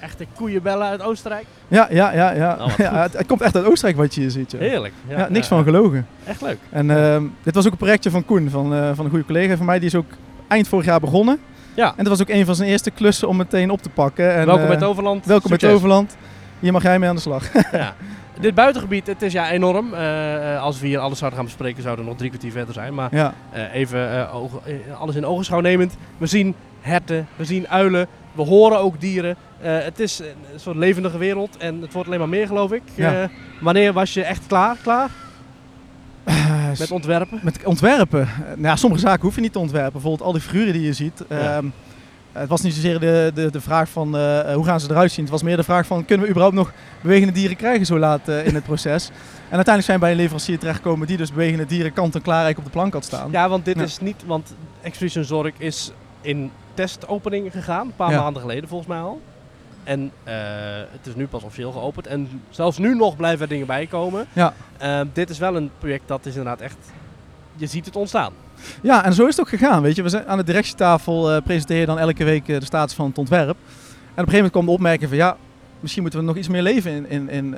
Echte 0.00 0.26
koeienbellen 0.34 0.86
uit 0.86 1.02
Oostenrijk. 1.02 1.46
Ja, 1.68 1.88
ja, 1.90 2.12
ja. 2.12 2.30
ja. 2.30 2.52
Oh, 2.52 2.66
wat 2.66 2.76
ja 2.86 3.02
het, 3.02 3.12
het 3.12 3.26
komt 3.26 3.40
echt 3.40 3.56
uit 3.56 3.64
Oostenrijk 3.64 3.96
wat 3.96 4.14
je 4.14 4.20
hier 4.20 4.30
ziet. 4.30 4.50
Ja, 4.50 4.58
Heerlijk. 4.58 4.94
ja, 5.08 5.26
niks 5.28 5.48
ja, 5.48 5.54
van 5.54 5.64
gelogen. 5.64 6.06
Echt 6.24 6.40
leuk. 6.40 6.58
En 6.70 6.90
ehm, 6.90 7.24
dit 7.42 7.54
was 7.54 7.66
ook 7.66 7.72
een 7.72 7.78
projectje 7.78 8.10
van 8.10 8.24
Koen, 8.24 8.50
van, 8.50 8.74
eh, 8.74 8.90
van 8.94 9.04
een 9.04 9.10
goede 9.10 9.24
collega 9.24 9.56
van 9.56 9.66
mij. 9.66 9.78
Die 9.78 9.88
is 9.88 9.94
ook 9.94 10.10
eind 10.48 10.68
vorig 10.68 10.84
jaar 10.84 11.00
begonnen. 11.00 11.38
Ja. 11.74 11.88
En 11.96 12.04
dat 12.04 12.08
was 12.08 12.20
ook 12.20 12.28
een 12.28 12.44
van 12.44 12.54
zijn 12.54 12.68
eerste 12.68 12.90
klussen 12.90 13.28
om 13.28 13.36
meteen 13.36 13.70
op 13.70 13.82
te 13.82 13.88
pakken. 13.88 14.34
En, 14.34 14.46
welkom 14.46 14.62
eh, 14.62 14.66
bij 14.68 14.76
het 14.76 14.84
Overland. 14.84 15.26
Welkom 15.26 15.50
Succes. 15.50 15.68
met 15.68 15.78
Overland. 15.78 16.16
Hier 16.60 16.72
mag 16.72 16.82
jij 16.82 16.98
mee 16.98 17.08
aan 17.08 17.14
de 17.14 17.20
slag. 17.20 17.52
ja. 17.72 17.94
Dit 18.40 18.54
buitengebied, 18.54 19.06
het 19.06 19.22
is 19.22 19.32
ja 19.32 19.50
enorm. 19.50 19.94
Eh, 19.94 20.54
eh, 20.54 20.62
als 20.62 20.80
we 20.80 20.86
hier 20.86 20.98
alles 20.98 21.18
zouden 21.18 21.38
gaan 21.38 21.48
bespreken, 21.48 21.82
zouden 21.82 22.04
we 22.04 22.10
nog 22.10 22.18
drie 22.18 22.30
kwartier 22.30 22.52
verder 22.52 22.74
zijn. 22.74 22.94
Maar 22.94 23.08
ja. 23.14 23.34
eh, 23.50 23.74
even 23.74 24.10
eh, 24.10 24.20
eh, 24.20 25.00
alles 25.00 25.14
in 25.14 25.26
ogenschouw 25.26 25.60
nemend. 25.60 25.96
We 26.18 26.26
zien 26.26 26.54
herten, 26.80 27.26
we 27.36 27.44
zien 27.44 27.68
uilen, 27.68 28.06
we 28.32 28.42
horen 28.42 28.78
ook 28.78 29.00
dieren. 29.00 29.36
Eh, 29.60 29.78
het 29.78 30.00
is 30.00 30.18
een 30.18 30.60
soort 30.60 30.76
levendige 30.76 31.18
wereld 31.18 31.56
en 31.56 31.80
het 31.80 31.92
wordt 31.92 32.08
alleen 32.08 32.20
maar 32.20 32.28
meer, 32.28 32.46
geloof 32.46 32.72
ik. 32.72 32.82
Ja. 32.94 33.22
Eh, 33.22 33.28
wanneer 33.60 33.92
was 33.92 34.14
je 34.14 34.22
echt 34.22 34.46
klaar, 34.46 34.76
klaar 34.82 35.10
Met, 36.78 36.90
ontwerpen? 36.90 37.40
met 37.42 37.64
ontwerpen. 37.64 38.28
Nou 38.46 38.62
ja, 38.62 38.76
sommige 38.76 39.00
zaken 39.02 39.22
hoef 39.22 39.34
je 39.34 39.40
niet 39.40 39.52
te 39.52 39.58
ontwerpen. 39.58 39.92
Bijvoorbeeld 39.92 40.22
al 40.22 40.32
die 40.32 40.40
figuren 40.42 40.72
die 40.72 40.82
je 40.82 40.92
ziet. 40.92 41.24
Ja. 41.28 41.56
Ehm, 41.56 41.66
het 42.32 42.48
was 42.48 42.60
niet 42.62 42.74
zozeer 42.74 43.00
de, 43.00 43.30
de, 43.34 43.50
de 43.50 43.60
vraag 43.60 43.88
van 43.88 44.16
eh, 44.16 44.40
eh, 44.40 44.54
hoe 44.54 44.64
gaan 44.64 44.80
ze 44.80 44.90
eruit 44.90 45.12
zien. 45.12 45.24
Het 45.24 45.32
was 45.32 45.42
meer 45.42 45.56
de 45.56 45.62
vraag 45.62 45.86
van 45.86 46.04
kunnen 46.04 46.24
we 46.24 46.30
überhaupt 46.30 46.56
nog 46.56 46.72
bewegende 47.00 47.32
dieren 47.32 47.56
krijgen 47.56 47.86
zo 47.86 47.98
laat 47.98 48.28
eh, 48.28 48.46
in 48.46 48.54
het 48.54 48.64
proces. 48.64 49.08
En 49.52 49.58
uiteindelijk 49.58 49.84
zijn 49.84 49.96
we 49.98 50.02
bij 50.02 50.10
een 50.10 50.16
leverancier 50.16 50.58
terechtgekomen 50.58 51.06
die 51.06 51.16
dus 51.16 51.30
bewegende 51.30 51.66
dieren 51.66 51.92
kant 51.92 52.14
en 52.14 52.22
klaar 52.22 52.44
eigenlijk 52.44 52.66
op 52.66 52.72
de 52.72 52.78
plank 52.78 52.92
had 52.92 53.04
staan. 53.04 53.30
Ja, 53.30 53.48
want 53.48 53.64
dit 53.64 53.76
Ja. 53.76 53.82
is 53.82 53.98
niet, 54.00 54.22
want 54.26 54.54
Expedition 54.82 55.24
Zorg 55.24 55.52
is 55.58 55.92
in 56.20 56.50
testopening 56.74 57.52
gegaan, 57.52 57.86
een 57.86 57.96
paar 57.96 58.10
maanden 58.10 58.42
geleden 58.42 58.68
volgens 58.68 58.88
mij 58.88 58.98
al. 59.00 59.20
En 59.84 60.10
eh, 60.24 60.34
het 60.90 61.06
is 61.06 61.14
nu 61.14 61.26
pas 61.26 61.42
officieel 61.42 61.72
geopend. 61.72 62.06
En 62.06 62.28
zelfs 62.50 62.78
nu 62.78 62.94
nog 62.94 63.16
blijven 63.16 63.40
er 63.42 63.48
dingen 63.48 63.66
bij 63.66 63.86
komen. 63.86 64.26
Ja. 64.32 64.52
Eh, 64.78 65.00
dit 65.12 65.30
is 65.30 65.38
wel 65.38 65.56
een 65.56 65.70
project 65.78 66.02
dat 66.08 66.26
is 66.26 66.32
inderdaad 66.36 66.60
echt, 66.60 66.76
je 67.56 67.66
ziet 67.66 67.84
het 67.86 67.96
ontstaan. 67.96 68.32
Ja, 68.82 69.04
en 69.04 69.12
zo 69.12 69.22
is 69.26 69.36
het 69.36 69.40
ook 69.40 69.48
gegaan. 69.60 69.82
Weet 69.82 69.96
je, 69.96 70.02
we 70.02 70.08
zijn 70.08 70.26
aan 70.26 70.38
de 70.38 70.44
directietafel 70.44 71.30
eh 71.32 71.42
presenteer 71.42 71.80
je 71.80 71.86
dan 71.86 71.98
elke 71.98 72.24
week 72.24 72.48
eh, 72.48 72.58
de 72.58 72.64
status 72.64 72.94
van 72.94 73.06
het 73.06 73.18
ontwerp. 73.18 73.48
En 73.48 73.54
op 73.54 73.58
een 74.08 74.14
gegeven 74.14 74.34
moment 74.34 74.52
kwam 74.52 74.64
de 74.64 74.70
opmerking 74.70 75.08
van 75.08 75.18
ja, 75.18 75.36
misschien 75.80 76.02
moeten 76.02 76.20
we 76.20 76.26
nog 76.26 76.36
iets 76.36 76.48
meer 76.48 76.62
leven 76.62 76.92
in, 76.92 77.08
in, 77.08 77.28
in 77.28 77.50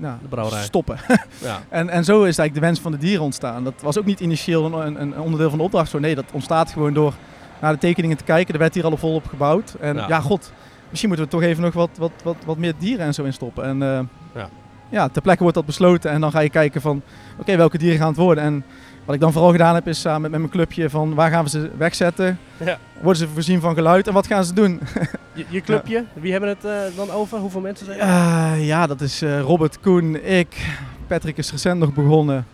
nou, 0.00 0.16
De 0.22 0.28
brouwerij. 0.28 0.62
stoppen. 0.62 0.96
Ja. 1.42 1.60
En, 1.68 1.88
en 1.88 2.04
zo 2.04 2.12
is 2.18 2.22
eigenlijk 2.38 2.54
de 2.54 2.60
wens 2.60 2.80
van 2.80 2.92
de 2.92 2.98
dieren 2.98 3.24
ontstaan. 3.24 3.64
Dat 3.64 3.74
was 3.82 3.98
ook 3.98 4.04
niet 4.04 4.20
initieel 4.20 4.64
een, 4.64 4.86
een, 4.86 5.00
een 5.00 5.20
onderdeel 5.20 5.48
van 5.48 5.58
de 5.58 5.64
opdracht. 5.64 5.90
Zo, 5.90 5.98
nee, 5.98 6.14
dat 6.14 6.24
ontstaat 6.32 6.70
gewoon 6.72 6.92
door 6.92 7.14
naar 7.60 7.72
de 7.72 7.78
tekeningen 7.78 8.16
te 8.16 8.24
kijken. 8.24 8.54
Er 8.54 8.60
werd 8.60 8.74
hier 8.74 8.84
al 8.84 8.96
volop 8.96 9.26
gebouwd. 9.26 9.74
En 9.80 9.94
Ja. 9.96 10.08
ja, 10.08 10.20
god, 10.20 10.52
misschien 10.92 11.08
moeten 11.08 11.26
we 11.26 11.32
toch 11.32 11.42
even 11.42 11.62
nog 11.62 11.72
wat, 11.74 11.90
wat, 11.98 12.10
wat, 12.24 12.36
wat 12.46 12.56
meer 12.58 12.74
dieren 12.78 13.06
en 13.06 13.14
zo 13.14 13.22
in 13.24 13.32
stoppen. 13.32 13.64
En 13.64 13.82
eh, 13.82 14.00
Ja. 14.34 14.48
ja, 14.88 15.08
ter 15.08 15.22
plekke 15.22 15.42
wordt 15.42 15.56
dat 15.56 15.66
besloten. 15.66 16.10
En 16.10 16.20
dan 16.20 16.30
ga 16.30 16.40
je 16.40 16.50
kijken 16.50 16.80
van, 16.80 17.02
oké, 17.38 17.56
welke 17.56 17.78
dieren 17.78 17.98
gaan 17.98 18.08
het 18.08 18.16
worden? 18.16 18.44
En 18.44 18.64
wat 19.04 19.14
ik 19.14 19.20
dan 19.20 19.32
vooral 19.32 19.50
gedaan 19.50 19.74
heb, 19.74 19.88
is 19.88 20.00
samen 20.00 20.20
met, 20.20 20.30
met 20.30 20.40
mijn 20.40 20.52
clubje 20.52 20.90
van 20.90 21.14
waar 21.14 21.30
gaan 21.30 21.44
we 21.44 21.50
ze 21.50 21.70
wegzetten? 21.76 22.38
Ja. 22.56 22.78
Worden 23.00 23.16
ze 23.22 23.28
voorzien 23.32 23.60
van 23.60 23.74
geluid 23.74 24.06
en 24.06 24.12
wat 24.12 24.26
gaan 24.26 24.44
ze 24.44 24.54
doen? 24.54 24.80
Je, 25.34 25.44
je 25.48 25.60
clubje, 25.60 26.04
wie 26.12 26.30
hebben 26.32 26.48
het 26.48 26.64
eh, 26.64 26.96
dan 26.96 27.10
over? 27.10 27.38
Hoeveel 27.38 27.60
mensen 27.60 27.86
zijn 27.86 27.98
er? 27.98 28.06
Eh, 28.06 28.66
ja, 28.66 28.86
dat 28.86 29.00
is 29.00 29.22
Robert, 29.22 29.80
Koen, 29.80 30.24
ik. 30.24 30.76
Patrick 31.06 31.36
is 31.36 31.50
recent 31.50 31.78
nog 31.78 31.94
begonnen. 31.94 32.46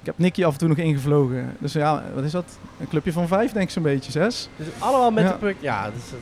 Ik 0.00 0.06
heb 0.06 0.18
Nicky 0.18 0.44
af 0.44 0.52
en 0.52 0.58
toe 0.58 0.68
nog 0.68 0.76
ingevlogen. 0.76 1.56
Dus 1.58 1.72
ja, 1.72 2.02
wat 2.14 2.24
is 2.24 2.30
dat? 2.30 2.58
Een 2.80 2.88
clubje 2.88 3.12
van 3.12 3.28
vijf, 3.28 3.52
denk 3.52 3.64
ik 3.66 3.70
zo'n 3.72 3.82
beetje, 3.82 4.10
zes. 4.10 4.48
Dus 4.56 4.66
allemaal 4.78 5.10
met 5.10 5.24
Ja. 5.24 5.30
de 5.32 5.36
project. 5.36 5.62
Ja, 5.62 5.84
dus 5.84 6.02
het, 6.10 6.20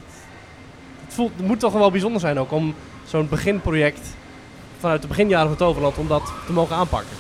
voelt, 1.17 1.33
het 1.37 1.47
moet 1.47 1.61
toch 1.61 1.73
wel 1.73 1.91
bijzonder 1.91 2.21
zijn 2.21 2.39
ook 2.39 2.53
om 2.53 2.75
zo'n 3.07 3.29
beginproject 3.29 4.01
vanuit 4.81 5.03
de 5.03 5.09
beginjaren 5.09 5.49
van 5.49 5.57
Toverland 5.57 5.97
om 5.99 6.09
dat 6.09 6.23
te 6.47 6.53
mogen 6.53 6.77
aanpakken. 6.77 7.11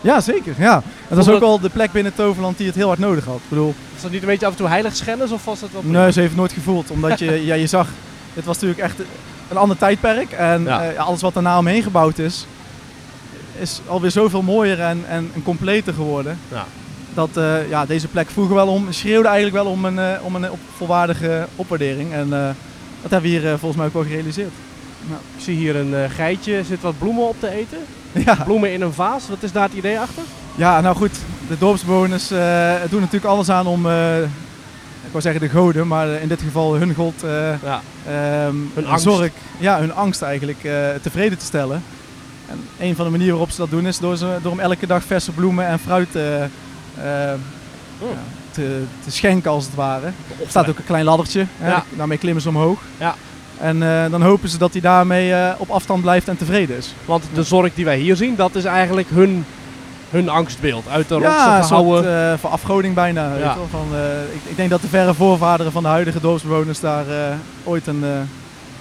Ja, 0.00 0.20
zeker. 0.20 0.54
Ja. 0.58 0.74
Het 1.08 1.16
was 1.16 1.24
Vond 1.24 1.36
ook 1.36 1.42
wel 1.42 1.60
de 1.60 1.70
plek 1.70 1.92
binnen 1.92 2.14
Toverland 2.14 2.56
die 2.56 2.66
het 2.66 2.74
heel 2.76 2.86
hard 2.86 2.98
nodig 2.98 3.24
had. 3.24 3.34
Ik 3.36 3.48
bedoel, 3.48 3.74
Is 3.96 4.02
dat 4.02 4.10
niet 4.10 4.20
een 4.22 4.28
beetje 4.28 4.46
af 4.46 4.52
en 4.52 4.58
toe 4.58 4.68
heiligschennis 4.68 5.30
of 5.30 5.44
was 5.44 5.60
dat 5.60 5.68
wel 5.72 5.82
nee, 5.84 6.12
ze 6.12 6.18
heeft 6.18 6.30
het 6.30 6.38
nooit 6.40 6.52
gevoeld. 6.52 6.90
Omdat 6.90 7.18
je, 7.18 7.44
ja, 7.46 7.54
je 7.54 7.66
zag, 7.66 7.88
dit 8.34 8.44
was 8.44 8.54
natuurlijk 8.54 8.80
echt 8.82 8.98
een 9.50 9.56
ander 9.56 9.76
tijdperk. 9.76 10.32
En 10.32 10.62
Ja. 10.62 10.82
eh, 10.90 11.06
alles 11.06 11.20
wat 11.20 11.34
daarna 11.34 11.58
omheen 11.58 11.82
gebouwd 11.82 12.18
is, 12.18 12.46
is 13.58 13.80
alweer 13.86 14.10
zoveel 14.10 14.42
mooier 14.42 14.80
en, 14.80 15.04
en, 15.08 15.30
en 15.34 15.42
completer 15.42 15.94
geworden. 15.94 16.38
Ja. 16.48 16.64
Dat 17.14 17.36
eh, 17.36 17.68
ja, 17.68 17.86
deze 17.86 18.08
plek 18.08 18.30
vroeger 18.30 18.54
wel 18.54 18.68
om, 18.68 18.92
schreeuwde 18.92 19.28
eigenlijk 19.28 19.62
wel 19.64 19.72
om 19.72 19.84
een, 19.84 19.98
eh, 19.98 20.24
om 20.24 20.34
een 20.34 20.50
op, 20.50 20.58
volwaardige 20.76 21.46
opwaardering. 21.56 22.12
En 22.12 22.56
dat 23.04 23.10
hebben 23.10 23.30
we 23.30 23.36
hier 23.36 23.44
eh, 23.52 23.58
volgens 23.58 23.76
mij 23.76 23.86
ook 23.86 23.92
wel 23.92 24.02
gerealiseerd. 24.02 24.52
Ik 25.36 25.42
zie 25.42 25.56
hier 25.56 25.76
een 25.76 25.94
eh, 25.94 26.10
geitje, 26.10 26.64
zit 26.64 26.80
wat 26.80 26.98
bloemen 26.98 27.28
op 27.28 27.36
te 27.38 27.48
eten. 27.48 27.78
Ja. 28.24 28.34
Bloemen 28.44 28.72
in 28.72 28.80
een 28.82 28.92
vaas, 28.92 29.28
wat 29.28 29.42
is 29.42 29.52
daar 29.52 29.62
het 29.68 29.72
idee 29.76 29.98
achter? 30.00 30.22
ja, 30.54 30.80
nou 30.80 30.96
goed, 30.96 31.12
de 31.48 31.58
dorpsbewoners 31.58 32.30
eh, 32.30 32.74
doen 32.90 33.00
natuurlijk 33.00 33.24
alles 33.32 33.48
aan 33.50 33.66
om, 33.66 33.80
ik 35.06 35.10
wou 35.10 35.22
zeggen 35.22 35.40
de 35.40 35.48
goden, 35.48 35.86
maar 35.86 36.08
in 36.08 36.28
dit 36.28 36.42
geval 36.42 36.74
hun 36.74 36.94
god, 36.94 37.14
Ja. 37.62 37.80
ehm, 38.06 38.54
Hun 38.74 38.86
angst. 38.86 39.04
zorg, 39.04 39.30
ja, 39.58 39.78
hun 39.78 39.94
angst 39.94 40.22
eigenlijk 40.22 40.58
tevreden 41.02 41.38
te 41.38 41.44
stellen. 41.44 41.82
En 42.48 42.60
een 42.78 42.94
van 42.96 43.04
de 43.04 43.10
manieren 43.10 43.34
waarop 43.34 43.50
ze 43.54 43.60
dat 43.60 43.70
doen 43.70 43.86
is 43.86 43.98
door, 43.98 44.16
ze, 44.16 44.36
door 44.42 44.50
hem 44.52 44.60
elke 44.60 44.86
dag 44.86 45.04
verse 45.04 45.32
bloemen 45.32 45.66
en 45.66 45.78
fruit 45.78 46.16
eh, 46.16 46.22
Oh. 48.00 48.08
ja, 48.10 48.16
te, 48.54 48.82
te 49.04 49.10
schenken 49.10 49.50
als 49.50 49.64
het 49.64 49.74
ware. 49.74 50.06
Er 50.06 50.48
staat 50.48 50.68
ook 50.68 50.78
een 50.78 50.84
klein 50.84 51.04
laddertje, 51.04 51.46
hè, 51.58 51.68
Ja. 51.70 51.84
daarmee 51.96 52.18
klimmen 52.18 52.42
ze 52.42 52.48
omhoog. 52.48 52.80
Ja. 52.98 53.14
En 53.58 53.82
eh, 53.82 54.10
dan 54.10 54.22
hopen 54.22 54.48
ze 54.48 54.58
dat 54.58 54.72
hij 54.72 54.80
daarmee 54.80 55.32
eh, 55.34 55.52
op 55.56 55.70
afstand 55.70 56.02
blijft 56.02 56.28
en 56.28 56.36
tevreden 56.36 56.76
is. 56.76 56.94
Want 57.04 57.24
de 57.34 57.42
zorg 57.42 57.74
die 57.74 57.84
wij 57.84 57.98
hier 57.98 58.16
zien, 58.16 58.34
dat 58.36 58.54
is 58.54 58.64
eigenlijk 58.64 59.08
hun, 59.10 59.44
hun 60.10 60.28
angstbeeld. 60.28 60.88
Uit 60.88 61.08
de 61.08 61.14
ja, 61.14 61.20
rotsen 61.28 61.52
een 61.56 61.64
soort 61.64 61.86
gehouden. 61.98 62.32
eh, 62.32 62.38
van 62.38 62.50
afgoding 62.50 62.94
bijna. 62.94 63.36
Ja. 63.36 63.56
van, 63.70 63.86
ik, 64.32 64.50
ik 64.50 64.56
denk 64.56 64.70
dat 64.70 64.80
de 64.80 64.88
verre 64.88 65.14
voorvaderen 65.14 65.72
van 65.72 65.82
de 65.82 65.88
huidige 65.88 66.20
dorpsbewoners 66.20 66.80
daar 66.80 67.04
ooit 67.64 67.86
een, 67.86 68.02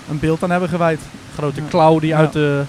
een 0.10 0.20
beeld 0.20 0.44
aan 0.44 0.52
hebben 0.52 0.70
gewijd. 0.70 1.00
grote 1.38 1.62
ja. 1.62 1.68
klauw 1.70 2.00
die 2.00 2.10
Ja. 2.10 2.18
uit 2.18 2.34
de 2.34 2.64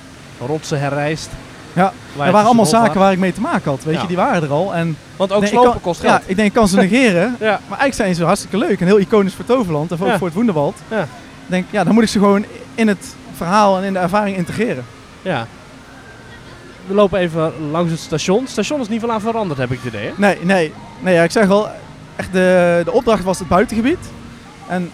rotsen 0.47 0.81
herrijst. 0.81 1.29
Ja, 1.75 1.85
Er 1.85 1.93
waren 2.17 2.33
dus 2.35 2.43
allemaal 2.45 2.67
zaken 2.67 3.01
waar 3.01 3.13
ik 3.13 3.19
mee 3.19 3.33
te 3.33 3.41
maken 3.41 3.71
had. 3.71 3.85
Weet 3.85 3.95
Ja. 3.95 4.01
je, 4.01 4.07
die 4.07 4.17
waren 4.17 4.43
er 4.43 4.51
al. 4.53 4.75
En 4.75 4.97
Want 5.17 5.33
ook 5.33 5.41
Nee, 5.41 5.51
slopen 5.51 5.71
kan- 5.71 5.81
kost 5.81 6.01
geld. 6.01 6.13
Ja, 6.13 6.23
ik 6.27 6.37
denk, 6.37 6.49
ik 6.49 6.55
kan 6.55 6.69
ze 6.69 6.77
negeren. 6.87 7.37
Ja. 7.41 7.47
Maar 7.51 7.79
eigenlijk 7.79 7.95
zijn 7.95 8.15
ze 8.15 8.25
hartstikke 8.25 8.59
leuk 8.59 8.81
en 8.81 8.87
heel 8.87 8.99
iconisch 8.99 9.35
voor 9.35 9.45
Toverland 9.45 9.91
en 9.93 9.99
ook 10.01 10.07
Ja. 10.09 10.17
voor 10.19 10.27
het 10.27 10.37
Woenderwald. 10.37 10.77
Ja. 10.89 11.01
Ik 11.03 11.07
denk, 11.47 11.67
ja, 11.71 11.85
dan 11.85 11.95
moet 11.95 12.03
ik 12.03 12.09
ze 12.09 12.19
gewoon 12.19 12.45
in 12.75 12.89
het 12.89 13.15
verhaal 13.37 13.79
en 13.79 13.85
in 13.85 13.93
de 13.93 13.99
ervaring 13.99 14.37
integreren. 14.37 14.85
Ja. 15.23 15.47
We 16.87 16.95
lopen 16.95 17.19
even 17.19 17.53
langs 17.71 17.91
het 17.91 18.01
station. 18.01 18.41
Het 18.41 18.51
station 18.51 18.81
is 18.81 18.89
niet 18.89 19.01
veel 19.01 19.13
aan 19.13 19.21
veranderd, 19.21 19.59
heb 19.61 19.71
ik 19.71 19.79
het 19.83 19.95
idee. 19.95 20.07
Hè? 20.07 20.13
Nee, 20.17 20.39
nee, 20.43 20.73
nee 21.01 21.15
ja, 21.15 21.23
ik 21.23 21.31
zeg 21.31 21.49
al, 21.51 21.69
echt 22.17 22.33
de, 22.33 22.83
de 22.85 22.93
opdracht 22.93 23.25
was 23.25 23.39
het 23.39 23.49
buitengebied. 23.49 23.99
En 24.69 24.91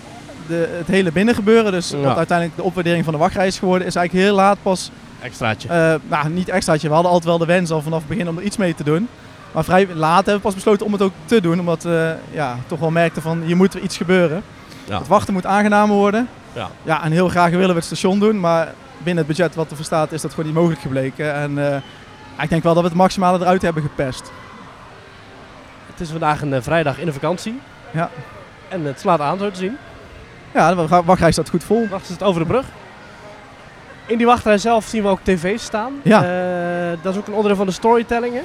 de, 0.47 0.69
het 0.79 0.87
hele 0.87 1.13
binnengebeuren, 1.13 1.73
dus 1.73 1.91
wat 2.03 2.17
uiteindelijk 2.17 2.57
de 2.57 2.63
opwaardering 2.63 3.05
van 3.05 3.13
de 3.13 3.19
wachtrij 3.19 3.47
is 3.47 3.59
geworden, 3.59 3.87
is 3.87 3.95
eigenlijk 3.95 4.27
heel 4.27 4.35
laat 4.37 4.57
pas, 4.63 4.91
Extraatje. 5.23 5.69
eh, 5.69 5.95
nou 6.09 6.29
niet 6.29 6.49
extraatje, 6.49 6.89
we 6.89 6.95
hadden 6.95 7.13
altijd 7.13 7.31
wel 7.31 7.39
de 7.47 7.53
wens 7.53 7.71
al 7.71 7.83
vanaf 7.83 7.99
het 7.99 8.09
begin 8.09 8.29
om 8.29 8.37
er 8.37 8.43
iets 8.43 8.57
mee 8.57 8.75
te 8.75 8.85
doen. 8.85 9.09
Maar 9.53 9.65
vrij 9.65 9.89
laat 9.95 10.15
hebben 10.17 10.35
we 10.35 10.41
pas 10.41 10.55
besloten 10.55 10.87
om 10.87 10.93
het 10.93 11.03
ook 11.03 11.13
te 11.25 11.41
doen, 11.41 11.61
omdat 11.61 11.83
we 11.83 12.17
ja, 12.31 12.57
toch 12.67 12.79
wel 12.79 12.91
merkten 12.91 13.23
van 13.23 13.43
hier 13.43 13.57
moet 13.57 13.75
er 13.75 13.81
iets 13.81 13.97
gebeuren. 13.97 14.43
Ja. 14.85 14.99
Het 14.99 15.07
wachten 15.09 15.33
moet 15.33 15.47
aangenamer 15.47 15.97
worden. 15.97 16.29
Ja. 16.53 16.69
ja, 16.83 17.03
en 17.05 17.13
heel 17.13 17.29
graag 17.29 17.51
willen 17.51 17.69
we 17.69 17.75
het 17.75 17.85
station 17.85 18.19
doen, 18.19 18.41
maar 18.41 18.73
binnen 18.99 19.25
het 19.27 19.37
budget 19.37 19.55
wat 19.55 19.71
er 19.71 19.77
voor 19.77 19.85
staat 19.85 20.13
is 20.13 20.21
dat 20.23 20.31
gewoon 20.31 20.47
niet 20.47 20.55
mogelijk 20.55 20.81
gebleken. 20.81 21.35
En 21.35 21.73
eh, 21.73 21.77
ik 22.43 22.49
denk 22.49 22.63
wel 22.63 22.75
dat 22.75 22.83
we 22.83 22.89
het 22.89 22.99
maximale 22.99 23.39
eruit 23.39 23.63
hebben 23.63 23.83
gepest. 23.83 24.31
Het 25.91 26.01
is 26.01 26.09
vandaag 26.11 26.43
een 26.43 26.55
eh, 26.55 26.63
vrijdag 26.63 26.99
in 26.99 27.07
de 27.07 27.13
vakantie. 27.13 27.61
Ja. 27.91 28.11
En 28.69 28.85
het 28.85 29.01
slaat 29.01 29.21
aan, 29.21 29.39
zo 29.39 29.51
te 29.51 29.59
zien. 29.59 29.77
Ja, 30.55 30.75
de 30.75 30.87
wa- 30.87 31.03
wachtrij 31.05 31.33
staat 31.33 31.49
goed 31.49 31.65
vol. 31.65 31.89
Wachten 31.89 32.07
ze 32.07 32.13
het 32.13 32.23
over 32.23 32.41
de 32.41 32.47
brug. 32.47 32.65
In 34.11 34.17
die 34.19 34.27
wachtrij 34.27 34.59
zelf 34.59 34.85
zien 34.87 35.03
we 35.03 35.09
ook 35.09 35.19
tv's 35.23 35.63
staan. 35.65 35.93
Ja. 36.03 36.23
Eh, 36.25 36.99
dat 37.03 37.13
is 37.13 37.19
ook 37.21 37.27
een 37.27 37.33
onderdeel 37.33 37.57
van 37.57 37.67
de 37.67 37.73
storytelling. 37.73 38.35
hè? 38.35 38.41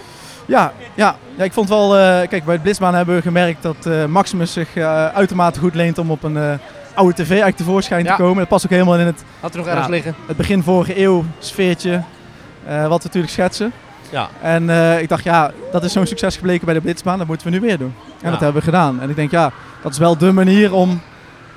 Ja, 0.45 0.71
ja, 0.93 1.15
ja 1.35 1.43
ik 1.43 1.53
vond 1.53 1.69
wel, 1.69 1.97
eh, 1.97 2.27
kijk 2.27 2.43
bij 2.43 2.53
het 2.53 2.61
Blitzbaan 2.63 2.93
hebben 2.95 3.15
we 3.15 3.21
gemerkt 3.21 3.63
dat 3.63 3.85
eh, 3.85 4.05
Maximus 4.05 4.53
zich 4.53 4.75
eh, 4.75 5.05
uitermate 5.07 5.59
goed 5.59 5.75
leent 5.75 5.97
om 5.97 6.11
op 6.11 6.23
een 6.23 6.37
eh, 6.37 6.53
oude 6.93 7.13
tv 7.13 7.27
eigenlijk 7.29 7.57
tevoorschijn 7.57 8.03
Ja. 8.05 8.15
te 8.15 8.21
komen. 8.21 8.37
Dat 8.37 8.47
past 8.47 8.65
ook 8.65 8.71
helemaal 8.71 8.97
in 8.99 9.05
het, 9.05 9.23
Had 9.39 9.51
er 9.51 9.57
nog 9.57 9.65
Ja. 9.65 9.71
ergens 9.71 9.89
liggen. 9.91 10.15
het 10.27 10.37
begin 10.37 10.63
vorige 10.63 10.99
eeuw 11.01 11.23
sfeertje, 11.39 12.01
eh, 12.65 12.81
wat 12.87 12.97
we 12.97 13.05
natuurlijk 13.07 13.33
schetsen. 13.33 13.71
Ja. 14.09 14.27
En 14.41 14.69
eh, 14.69 15.01
ik 15.01 15.09
dacht, 15.09 15.23
ja, 15.23 15.51
dat 15.71 15.83
is 15.83 15.91
zo'n 15.93 16.05
succes 16.05 16.35
gebleken 16.35 16.65
bij 16.65 16.73
de 16.73 16.81
Blitzbaan, 16.81 17.17
dat 17.17 17.27
moeten 17.27 17.47
we 17.47 17.53
nu 17.53 17.59
weer 17.59 17.77
doen. 17.77 17.93
En 17.97 18.25
Ja. 18.25 18.29
dat 18.29 18.39
hebben 18.39 18.59
we 18.59 18.65
gedaan. 18.65 19.01
En 19.01 19.09
ik 19.09 19.15
denk, 19.15 19.31
ja, 19.31 19.51
dat 19.81 19.91
is 19.91 19.97
wel 19.97 20.17
de 20.17 20.31
manier 20.31 20.73
om 20.73 21.01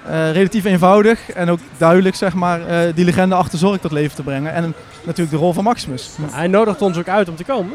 eh, 0.08 0.32
relatief 0.32 0.64
eenvoudig 0.64 1.30
en 1.30 1.50
ook 1.50 1.58
duidelijk, 1.76 2.16
zeg 2.16 2.34
maar, 2.34 2.66
eh, 2.66 2.94
die 2.94 3.04
legende 3.04 3.34
achter 3.34 3.58
zorg 3.58 3.80
tot 3.80 3.92
leven 3.92 4.16
te 4.16 4.22
brengen. 4.22 4.52
En 4.52 4.74
natuurlijk 5.04 5.30
de 5.30 5.36
rol 5.42 5.52
van 5.52 5.64
Maximus. 5.64 6.10
Hij 6.30 6.46
nodigt 6.46 6.82
ons 6.82 6.98
ook 6.98 7.08
uit 7.08 7.28
om 7.28 7.36
te 7.36 7.44
komen. 7.44 7.74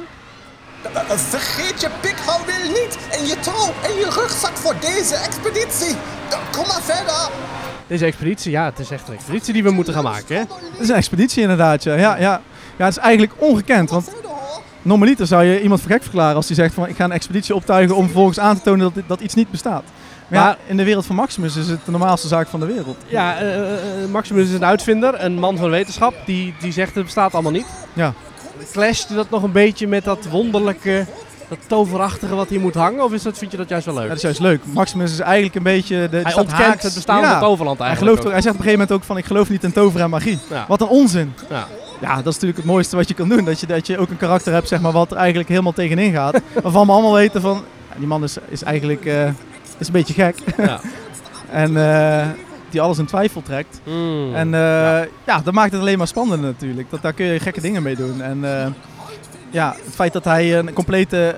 Eh, 0.93 1.01
Vergeet 1.09 1.81
je 1.81 1.89
pikhouwwiel 2.01 2.71
niet 2.81 2.97
en 3.11 3.25
je 3.25 3.35
touw 3.39 3.73
en 3.83 3.95
je 3.95 4.07
rugzak 4.09 4.55
voor 4.55 4.75
deze 4.79 5.15
expeditie. 5.15 5.95
Kom 6.51 6.67
maar 6.67 6.81
verder. 6.81 7.29
Deze 7.87 8.05
expeditie, 8.05 8.51
ja, 8.51 8.65
het 8.65 8.79
is 8.79 8.91
echt 8.91 9.07
een 9.07 9.13
expeditie 9.13 9.53
die 9.53 9.63
we 9.63 9.71
moeten 9.71 9.93
gaan 9.93 10.03
maken. 10.03 10.35
Hè? 10.35 10.41
Het 10.41 10.79
is 10.79 10.89
een 10.89 10.95
expeditie 10.95 11.41
inderdaad, 11.41 11.83
ja. 11.83 11.93
Ja, 11.93 12.17
ja. 12.17 12.41
ja, 12.77 12.85
het 12.85 12.97
is 12.97 13.03
eigenlijk 13.03 13.33
ongekend, 13.37 13.89
want 13.89 14.11
normaliter 14.81 15.27
zou 15.27 15.43
je 15.43 15.61
iemand 15.61 15.81
voor 15.81 15.91
gek 15.91 16.01
verklaren 16.01 16.35
als 16.35 16.47
hij 16.47 16.55
zegt 16.55 16.73
van 16.73 16.87
ik 16.87 16.95
ga 16.95 17.03
een 17.03 17.11
expeditie 17.11 17.55
optuigen 17.55 17.95
om 17.95 18.03
vervolgens 18.03 18.39
aan 18.39 18.55
te 18.55 18.61
tonen 18.61 18.91
dat, 18.93 19.03
dat 19.07 19.19
iets 19.19 19.33
niet 19.33 19.51
bestaat. 19.51 19.83
Maar, 20.33 20.43
ja, 20.43 20.57
in 20.65 20.77
de 20.77 20.83
wereld 20.83 21.05
van 21.05 21.15
Maximus 21.15 21.55
is 21.55 21.67
het 21.67 21.85
de 21.85 21.91
normaalste 21.91 22.27
zaak 22.27 22.47
van 22.47 22.59
de 22.59 22.65
wereld. 22.65 22.97
Ja, 23.07 23.37
eh, 23.37 23.55
eh, 23.55 24.03
eh, 24.03 24.09
Maximus 24.11 24.47
is 24.47 24.53
een 24.53 24.65
uitvinder, 24.65 25.23
een 25.23 25.39
man 25.39 25.57
van 25.57 25.69
wetenschap, 25.69 26.13
die, 26.25 26.53
die 26.59 26.71
zegt 26.71 26.95
het 26.95 27.03
bestaat 27.03 27.33
allemaal 27.33 27.51
niet. 27.51 27.65
Ja. 27.93 28.13
Clasht 28.71 29.15
dat 29.15 29.29
nog 29.29 29.43
een 29.43 29.51
beetje 29.51 29.87
met 29.87 30.03
dat 30.03 30.27
wonderlijke, 30.29 31.05
dat 31.49 31.57
toverachtige 31.67 32.35
wat 32.35 32.49
hier 32.49 32.59
moet 32.59 32.73
hangen? 32.73 33.03
Of 33.03 33.13
is 33.13 33.23
dat, 33.23 33.37
vind 33.37 33.51
je 33.51 33.57
dat 33.57 33.69
juist 33.69 33.85
wel 33.85 33.93
leuk? 33.93 34.03
Ja, 34.03 34.09
dat 34.09 34.17
is 34.17 34.23
juist 34.23 34.39
leuk. 34.39 34.61
Maximus 34.73 35.11
is 35.11 35.19
eigenlijk 35.19 35.55
een 35.55 35.63
beetje... 35.63 36.09
De, 36.09 36.19
hij 36.23 36.35
ontkent 36.35 36.83
het 36.83 36.93
bestaan 36.93 37.21
ja. 37.21 37.31
van 37.31 37.39
Toverland 37.39 37.77
Hij, 37.77 37.87
eigenlijk 37.87 38.17
gelooft 38.17 38.27
ook, 38.27 38.33
hij 38.33 38.41
zegt 38.41 38.55
op 38.55 38.59
een 38.59 38.65
gegeven 38.65 38.87
moment 38.87 39.01
ook 39.01 39.07
van 39.07 39.17
ik 39.17 39.25
geloof 39.25 39.49
niet 39.49 39.63
in 39.63 39.71
toveren 39.71 40.03
en 40.03 40.09
magie. 40.09 40.39
Ja. 40.49 40.65
Wat 40.67 40.81
een 40.81 40.87
onzin. 40.87 41.33
Ja. 41.49 41.67
Ja, 42.01 42.15
dat 42.15 42.27
is 42.27 42.33
natuurlijk 42.33 42.57
het 42.57 42.65
mooiste 42.65 42.95
wat 42.95 43.07
je 43.07 43.13
kan 43.13 43.29
doen. 43.29 43.45
Dat 43.45 43.59
je, 43.59 43.65
dat 43.65 43.87
je 43.87 43.97
ook 43.97 44.09
een 44.09 44.17
karakter 44.17 44.53
hebt 44.53 44.67
zeg 44.67 44.81
maar, 44.81 44.91
wat 44.91 45.11
er 45.11 45.17
eigenlijk 45.17 45.49
helemaal 45.49 45.73
tegenin 45.73 46.13
gaat. 46.13 46.41
waarvan 46.63 46.85
we 46.85 46.91
allemaal 46.91 47.13
weten 47.13 47.41
van 47.41 47.63
die 47.97 48.07
man 48.07 48.23
is, 48.23 48.37
is 48.49 48.63
eigenlijk 48.63 49.05
is 49.79 49.87
een 49.87 49.93
beetje 49.93 50.13
gek. 50.13 50.35
Ja. 50.57 50.79
en 51.63 51.77
eh, 51.77 52.27
die 52.69 52.81
alles 52.81 52.97
in 52.97 53.05
twijfel 53.05 53.41
trekt. 53.41 53.81
Mm. 53.83 54.35
En 54.35 54.53
eh, 54.53 55.07
ja. 55.25 55.39
dat 55.43 55.53
maakt 55.53 55.71
het 55.71 55.81
alleen 55.81 55.97
maar 55.97 56.07
spannender 56.07 56.47
natuurlijk. 56.49 56.89
Dat, 56.89 57.01
daar 57.01 57.13
kun 57.13 57.25
je 57.25 57.39
gekke 57.39 57.61
dingen 57.61 57.83
mee 57.83 57.95
doen. 57.95 58.21
En 58.21 58.59
eh, 58.59 58.67
ja, 59.49 59.75
het 59.85 59.95
feit 59.95 60.13
dat 60.13 60.23
hij 60.23 60.57
een 60.57 60.73
complete 60.73 61.35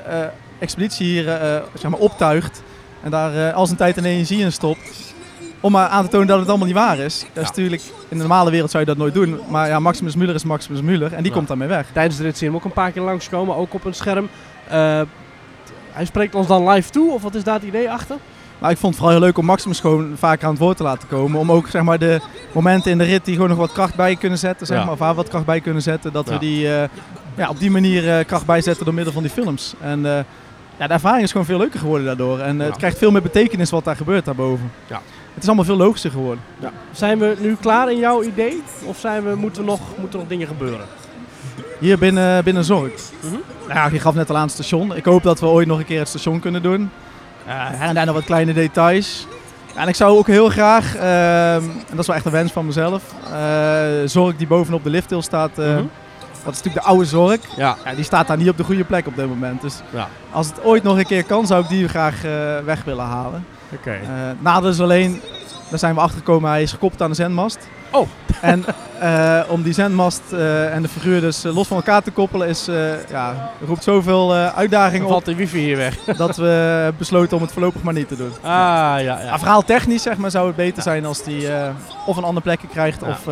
expeditie 0.59 1.07
hier 1.07 1.25
zeg 1.73 1.91
maar 1.91 1.99
optuigt. 1.99 2.63
En 3.03 3.11
daar 3.11 3.53
al 3.53 3.65
zijn 3.65 3.77
tijd 3.77 3.97
en 3.97 4.05
energie 4.05 4.39
in 4.39 4.51
stopt. 4.51 5.13
Om 5.59 5.71
maar 5.71 5.87
aan 5.87 6.03
te 6.03 6.09
tonen 6.09 6.27
dat 6.27 6.39
het 6.39 6.47
allemaal 6.47 6.67
niet 6.67 6.75
waar 6.75 6.97
is. 6.97 7.25
Dat 7.33 7.43
is 7.43 7.49
natuurlijk, 7.49 7.81
in 7.81 8.17
de 8.17 8.23
normale 8.23 8.51
wereld 8.51 8.71
zou 8.71 8.83
je 8.83 8.89
dat 8.89 8.97
nooit 8.97 9.13
doen. 9.13 9.39
Maar 9.49 9.67
ja, 9.67 9.79
Maximus 9.79 10.15
Muller 10.15 10.35
is 10.35 10.43
Maximus 10.43 10.81
Muller. 10.81 11.13
En 11.13 11.23
die 11.23 11.31
komt 11.31 11.47
daarmee 11.47 11.67
weg. 11.67 11.87
Tijdens 11.93 12.17
de 12.17 12.23
rit 12.23 12.37
zien 12.37 12.49
we 12.49 12.55
ook 12.55 12.63
een 12.63 12.71
paar 12.71 12.91
keer 12.91 13.01
langskomen, 13.01 13.55
ook 13.55 13.73
op 13.73 13.85
een 13.85 13.93
scherm. 13.93 14.29
Hij 15.95 16.05
spreekt 16.05 16.35
ons 16.35 16.47
dan 16.47 16.69
live 16.69 16.89
toe, 16.89 17.11
of 17.11 17.21
wat 17.21 17.35
is 17.35 17.43
daar 17.43 17.53
het 17.55 17.63
idee 17.63 17.91
achter? 17.91 18.15
Maar 18.59 18.71
ik 18.71 18.77
vond 18.77 18.93
het 18.93 19.01
vooral 19.01 19.17
heel 19.17 19.25
leuk 19.27 19.37
om 19.37 19.45
Maximus 19.45 19.79
gewoon 19.79 20.11
vaker 20.17 20.45
aan 20.45 20.49
het 20.53 20.59
woord 20.59 20.77
te 20.77 20.83
laten 20.83 21.07
komen. 21.07 21.39
Om 21.39 21.51
ook 21.51 21.67
zeg 21.67 21.81
maar, 21.83 21.99
de 21.99 22.19
momenten 22.51 22.91
in 22.91 22.97
de 22.97 23.03
rit 23.03 23.25
die 23.25 23.33
gewoon 23.33 23.49
nog 23.49 23.57
wat 23.57 23.71
kracht 23.71 23.95
bij 23.95 24.15
kunnen 24.15 24.37
zetten. 24.37 24.67
Zeg 24.67 24.77
Ja. 24.77 24.83
maar, 24.83 24.93
of 24.93 24.99
waar 24.99 25.13
wat 25.13 25.27
kracht 25.27 25.45
bij 25.45 25.59
kunnen 25.61 25.81
zetten. 25.81 26.11
Dat 26.13 26.25
Ja. 26.27 26.33
we 26.33 26.39
die 26.39 26.73
eh, 26.75 26.87
ja, 27.35 27.49
op 27.49 27.59
die 27.59 27.71
manier 27.71 28.17
eh, 28.17 28.25
kracht 28.25 28.45
bijzetten 28.45 28.85
door 28.85 28.93
middel 28.93 29.13
van 29.13 29.23
die 29.23 29.31
films. 29.31 29.73
En 29.81 30.05
eh, 30.05 30.23
ja, 30.77 30.87
de 30.87 30.93
ervaring 30.93 31.23
is 31.23 31.31
gewoon 31.31 31.45
veel 31.45 31.57
leuker 31.57 31.79
geworden 31.79 32.05
daardoor. 32.05 32.39
En 32.39 32.57
Ja. 32.57 32.63
het 32.63 32.77
krijgt 32.77 32.97
veel 32.97 33.11
meer 33.11 33.21
betekenis 33.21 33.69
wat 33.69 33.83
daar 33.83 33.95
gebeurt 33.95 34.25
daarboven. 34.25 34.71
Ja. 34.87 35.01
Het 35.33 35.43
is 35.43 35.47
allemaal 35.49 35.65
veel 35.65 35.77
logischer 35.77 36.11
geworden. 36.11 36.43
Zijn 36.91 37.19
we 37.19 37.35
nu 37.39 37.55
klaar 37.55 37.91
in 37.91 37.97
jouw 37.99 38.23
idee? 38.23 38.63
Of 38.83 38.97
zijn 38.99 39.23
we, 39.23 39.35
moeten, 39.35 39.61
we 39.61 39.67
nog, 39.67 39.79
moeten 39.97 40.11
er 40.13 40.19
nog 40.19 40.27
dingen 40.27 40.47
gebeuren? 40.47 40.85
Hier 41.79 41.97
binnen, 41.97 42.43
binnen 42.43 42.63
Zorg. 42.63 42.91
Nou 43.67 43.79
ja, 43.79 43.87
je 43.91 43.99
gaf 43.99 44.13
net 44.13 44.29
al 44.29 44.35
aan 44.35 44.41
het 44.41 44.51
station. 44.51 44.95
Ik 44.95 45.05
hoop 45.05 45.23
dat 45.23 45.39
we 45.39 45.45
ooit 45.45 45.67
nog 45.67 45.77
een 45.79 45.85
keer 45.85 45.99
het 45.99 46.07
station 46.07 46.39
kunnen 46.39 46.61
doen. 46.61 46.89
Eh, 47.45 47.81
en 47.81 47.93
daar 47.95 48.05
nog 48.05 48.15
wat 48.15 48.23
kleine 48.23 48.53
details. 48.53 49.27
En 49.75 49.87
ik 49.87 49.95
zou 49.95 50.17
ook 50.17 50.27
heel 50.27 50.49
graag, 50.49 50.95
ehm, 50.95 51.03
en 51.63 51.85
dat 51.89 51.99
is 51.99 52.07
wel 52.07 52.15
echt 52.15 52.25
een 52.25 52.31
wens 52.31 52.51
van 52.51 52.65
mezelf, 52.65 53.03
eh, 53.33 53.79
Zorg 54.05 54.35
die 54.35 54.47
bovenop 54.47 54.83
de 54.83 54.89
lifthill 54.89 55.21
staat. 55.21 55.57
eh, 55.59 55.65
Mhm. 55.65 55.83
Dat 56.43 56.53
is 56.53 56.59
natuurlijk 56.61 56.85
de 56.85 56.91
oude 56.91 57.05
Zorg. 57.05 57.39
Ja. 57.57 57.75
Ja, 57.85 57.93
die 57.95 58.03
staat 58.03 58.27
daar 58.27 58.37
niet 58.37 58.49
op 58.49 58.57
de 58.57 58.63
goede 58.63 58.83
plek 58.83 59.07
op 59.07 59.15
dit 59.15 59.27
moment. 59.27 59.61
Dus 59.61 59.75
Ja. 59.93 60.07
als 60.31 60.47
het 60.47 60.63
ooit 60.63 60.83
nog 60.83 60.97
een 60.97 61.05
keer 61.05 61.23
kan, 61.23 61.47
zou 61.47 61.63
ik 61.63 61.69
die 61.69 61.87
graag 61.87 62.21
weg 62.65 62.83
willen 62.83 63.05
halen. 63.05 63.45
Oké. 63.73 63.95
Nadeel 64.39 64.69
is 64.69 64.79
alleen, 64.79 65.21
daar 65.69 65.79
zijn 65.79 65.95
we 65.95 66.01
achter 66.01 66.17
gekomen, 66.17 66.49
hij 66.49 66.61
is 66.61 66.71
gekoppeld 66.71 67.01
aan 67.01 67.09
de 67.09 67.15
zendmast. 67.15 67.57
Oh. 67.95 68.07
En 68.41 68.65
eh, 68.99 69.41
om 69.49 69.63
die 69.63 69.73
zendmast 69.73 70.21
eh, 70.31 70.73
en 70.73 70.81
de 70.81 70.87
figuur 70.87 71.21
dus 71.21 71.43
eh, 71.43 71.55
los 71.55 71.67
van 71.67 71.77
elkaar 71.77 72.03
te 72.03 72.11
koppelen, 72.11 72.47
is, 72.47 72.65
ja, 73.09 73.51
roept 73.65 73.83
zoveel 73.83 74.33
uitdagingen 74.33 75.05
op 75.05 75.11
valt 75.11 75.25
de 75.25 75.35
wifi 75.35 75.59
hier 75.59 75.77
weg. 75.77 75.97
dat 76.17 76.37
we 76.37 76.93
besloten 76.97 77.37
om 77.37 77.43
het 77.43 77.51
voorlopig 77.51 77.83
maar 77.83 77.93
niet 77.93 78.07
te 78.07 78.15
doen. 78.15 78.31
Ah, 78.41 78.51
ja, 78.51 78.97
ja. 78.97 79.21
Ja, 79.21 79.39
verhaal 79.39 79.63
technisch 79.63 80.01
zeg 80.01 80.17
maar, 80.17 80.31
zou 80.31 80.47
het 80.47 80.55
beter 80.55 80.83
zijn 80.83 81.05
als 81.05 81.23
die 81.23 81.47
of 82.05 82.17
een 82.17 82.23
andere 82.23 82.45
plekje 82.45 82.67
krijgt 82.67 83.01
Ja. 83.01 83.07
of 83.07 83.27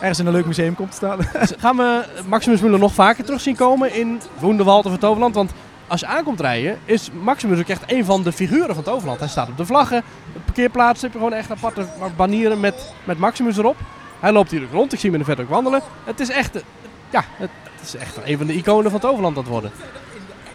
ergens 0.00 0.18
in 0.18 0.26
een 0.26 0.32
leuk 0.32 0.46
museum 0.46 0.74
komt 0.74 0.90
te 0.90 0.96
staan. 0.96 1.18
Gaan 1.58 1.76
we 1.76 2.04
Maximus 2.26 2.60
Muller 2.60 2.78
nog 2.78 2.94
vaker 2.94 3.24
terug 3.24 3.40
zien 3.40 3.56
komen 3.56 3.94
in 3.94 4.20
Woenderwald 4.38 4.84
of 4.84 4.92
het 4.92 5.00
Toverland? 5.00 5.34
Want 5.34 5.52
als 5.90 6.00
je 6.00 6.06
aankomt 6.06 6.40
rijden, 6.40 6.78
is 6.84 7.10
Maximus 7.22 7.58
ook 7.58 7.68
echt 7.68 7.82
een 7.86 8.04
van 8.04 8.22
de 8.22 8.32
figuren 8.32 8.74
van 8.74 8.84
Toverland. 8.84 9.18
Hij 9.18 9.28
staat 9.28 9.48
op 9.48 9.56
de 9.56 9.66
vlaggen, 9.66 10.02
op 10.36 10.44
parkeerplaatsen 10.44 11.02
heb 11.02 11.12
je 11.12 11.18
gewoon 11.18 11.38
echt 11.38 11.50
aparte 11.50 11.86
banieren 12.16 12.60
met, 12.60 12.92
met 13.04 13.18
Maximus 13.18 13.56
erop. 13.56 13.76
Hij 14.20 14.32
loopt 14.32 14.50
hier 14.50 14.62
ook 14.62 14.72
rond, 14.72 14.92
ik 14.92 14.98
zie 14.98 15.10
hem 15.10 15.20
in 15.20 15.26
de 15.26 15.34
vet 15.34 15.44
ook 15.44 15.50
wandelen. 15.50 15.80
Het 16.04 16.20
is 16.20 16.30
echt, 16.30 16.56
eh, 16.56 16.62
ja, 17.10 17.24
het 17.36 17.50
is 17.82 17.94
echt 17.94 18.16
een 18.24 18.38
van 18.38 18.46
de 18.46 18.54
iconen 18.54 18.90
van 18.90 19.00
Toverland 19.00 19.34
dat 19.34 19.46
worden. 19.46 19.70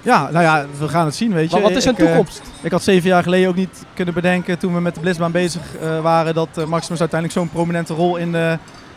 ja, 0.01 0.29
nou 0.31 0.43
ja, 0.43 0.65
we 0.79 0.87
gaan 0.87 1.05
het 1.05 1.15
zien, 1.15 1.33
weet 1.33 1.49
je. 1.49 1.53
Maar 1.53 1.61
wat 1.61 1.77
is 1.77 1.83
zijn 1.83 1.97
eh, 1.97 2.05
toekomst? 2.05 2.41
Ik 2.61 2.71
had 2.71 2.83
zeven 2.83 3.09
jaar 3.09 3.23
geleden 3.23 3.49
ook 3.49 3.55
niet 3.55 3.85
kunnen 3.93 4.13
bedenken 4.13 4.59
toen 4.59 4.73
we 4.73 4.81
met 4.81 4.95
de 4.95 4.99
Blitzbaan 4.99 5.31
bezig 5.31 5.61
eh, 5.81 6.01
waren 6.01 6.33
dat 6.33 6.65
Maximus 6.67 6.99
uiteindelijk 6.99 7.39
zo'n 7.39 7.49
prominente 7.49 7.93
rol 7.93 8.15
in, 8.15 8.35
eh, 8.35 8.53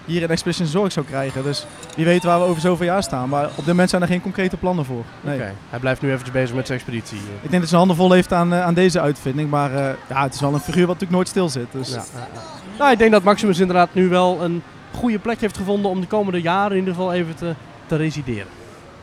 hier 0.09 0.23
in 0.23 0.29
Expedition 0.29 0.67
Zorg 0.67 0.93
zou 0.93 1.07
krijgen. 1.07 1.43
Dus 1.43 1.67
wie 1.97 2.05
weet 2.05 2.23
waar 2.23 2.39
we 2.39 2.45
over 2.45 2.61
zoveel 2.61 2.87
jaar 2.87 3.03
staan. 3.03 3.29
Maar 3.29 3.45
op 3.45 3.57
dit 3.57 3.67
moment 3.67 3.91
zijn 3.91 4.03
er 4.03 4.09
geen 4.09 4.21
concrete 4.21 4.57
plannen 4.57 4.85
voor. 4.85 5.05
Nee. 5.21 5.35
Oké, 5.35 5.53
Hij 5.71 5.79
blijft 5.79 6.03
nu 6.03 6.09
eventjes 6.09 6.33
bezig 6.33 6.55
met 6.55 6.67
zijn 6.67 6.79
expeditie. 6.79 7.19
Ik 7.19 7.51
denk 7.51 7.61
dat 7.61 7.69
zijn 7.69 7.79
handen 7.79 7.97
vol 7.97 8.13
heeft 8.13 8.33
aan, 8.33 8.53
eh, 8.53 8.65
aan 8.65 8.75
deze 8.75 9.01
uitvinding. 9.01 9.51
Maar 9.51 9.75
eh, 9.75 9.95
ja, 10.09 10.23
het 10.23 10.35
is 10.35 10.41
wel 10.41 10.55
een 10.55 10.61
figuur 10.61 10.87
wat 10.87 11.01
natuurlijk 11.01 11.13
nooit 11.13 11.29
stil 11.29 11.49
zit. 11.49 11.67
Dus. 11.71 11.91
Ja. 11.91 12.05
Nou, 12.79 12.93
ik 12.93 12.99
denk 12.99 13.13
dat 13.13 13.23
Maximus 13.23 13.59
inderdaad 13.59 13.95
nu 13.95 14.09
wel 14.09 14.43
een 14.43 14.63
goede 14.95 15.19
plek 15.19 15.41
heeft 15.41 15.57
gevonden 15.57 15.91
om 15.91 16.01
de 16.01 16.07
komende 16.07 16.41
jaren 16.41 16.71
in 16.73 16.79
ieder 16.79 16.95
geval 16.95 17.13
even 17.13 17.35
te, 17.35 17.55
te 17.87 17.97
resideren. 17.97 18.47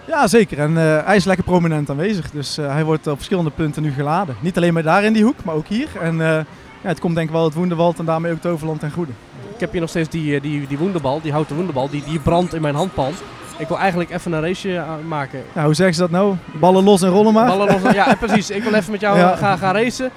Ja, 0.08 0.28
zeker. 0.28 0.60
En 0.60 0.78
eh, 0.78 1.06
hij 1.06 1.16
is 1.16 1.26
lekker 1.26 1.45
prominent 1.45 1.89
aanwezig. 1.89 2.32
Dus 2.32 2.56
hij 2.56 2.84
wordt 2.84 3.08
op 3.08 3.16
verschillende 3.16 3.51
punten 3.51 3.82
nu 3.84 3.91
geladen. 3.91 4.36
Niet 4.39 4.58
alleen 4.58 4.74
maar 4.74 4.84
daar 4.84 5.03
in 5.03 5.14
die 5.14 5.24
hoek, 5.24 5.43
maar 5.43 5.56
ook 5.56 5.68
hier. 5.68 5.88
En 6.01 6.18
ja, 6.18 6.91
het 6.91 6.99
komt 6.99 7.16
denk 7.16 7.28
ik 7.28 7.34
wel 7.34 7.43
het 7.43 7.53
Woenderwald 7.53 7.99
en 7.99 8.06
daarmee 8.06 8.32
ook 8.32 8.41
Toverland 8.41 8.80
ten 8.80 8.91
goede. 8.91 9.12
Ik 9.56 9.62
heb 9.62 9.72
hier 9.72 9.82
nog 9.82 9.89
steeds 9.89 10.10
die, 10.10 10.36
eh, 10.36 10.41
die, 10.41 10.68
die 10.68 10.78
woenderbal, 10.78 11.22
die 11.22 11.32
houten 11.32 11.56
woenderbal, 11.56 11.89
die, 11.89 12.03
die 12.03 12.20
brandt 12.20 12.53
in 12.53 12.62
mijn 12.62 12.76
handpalm. 12.76 13.14
Ik 13.58 13.68
wil 13.68 13.78
eigenlijk 13.80 14.10
even 14.10 14.34
een 14.34 14.41
raceje 14.41 14.78
eh, 14.78 14.89
maken. 15.08 15.43
Hoe 15.53 15.74
zeggen 15.74 15.95
ze 15.95 16.01
dat 16.01 16.10
nou? 16.12 16.36
Ballen 16.60 16.84
los 16.84 17.01
en 17.01 17.10
rollen 17.10 17.34
maar. 17.34 17.47
Ballen 17.47 17.82
los. 17.82 17.93
Ja, 17.93 18.16
precies. 18.26 18.49
Ik 18.49 18.64
wil 18.64 18.74
even 18.74 18.91
met 18.91 19.01
jou 19.01 19.18
Ja. 19.18 19.32
eh, 19.32 19.38
gaan, 19.38 19.58
gaan 19.58 19.76
racen. 19.76 20.10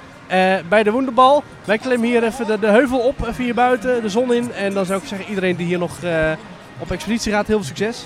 Bij 0.69 0.83
de 0.83 0.91
Woenderbal. 0.91 1.43
Wij 1.65 1.77
klimmen 1.77 2.07
hier 2.09 2.23
even 2.23 2.47
de, 2.47 2.59
de 2.59 2.67
heuvel 2.67 2.99
op, 2.99 3.27
even 3.27 3.43
hier 3.43 3.53
buiten, 3.53 4.01
de 4.01 4.09
zon 4.09 4.33
in. 4.33 4.53
En 4.53 4.73
dan 4.73 4.85
zou 4.85 5.01
ik 5.01 5.07
zeggen, 5.07 5.29
iedereen 5.29 5.55
die 5.55 5.65
hier 5.65 5.77
nog 5.79 5.91
op 6.79 6.91
expeditie 6.91 7.31
gaat, 7.31 7.47
heel 7.47 7.57
veel 7.57 7.65
succes. 7.65 8.05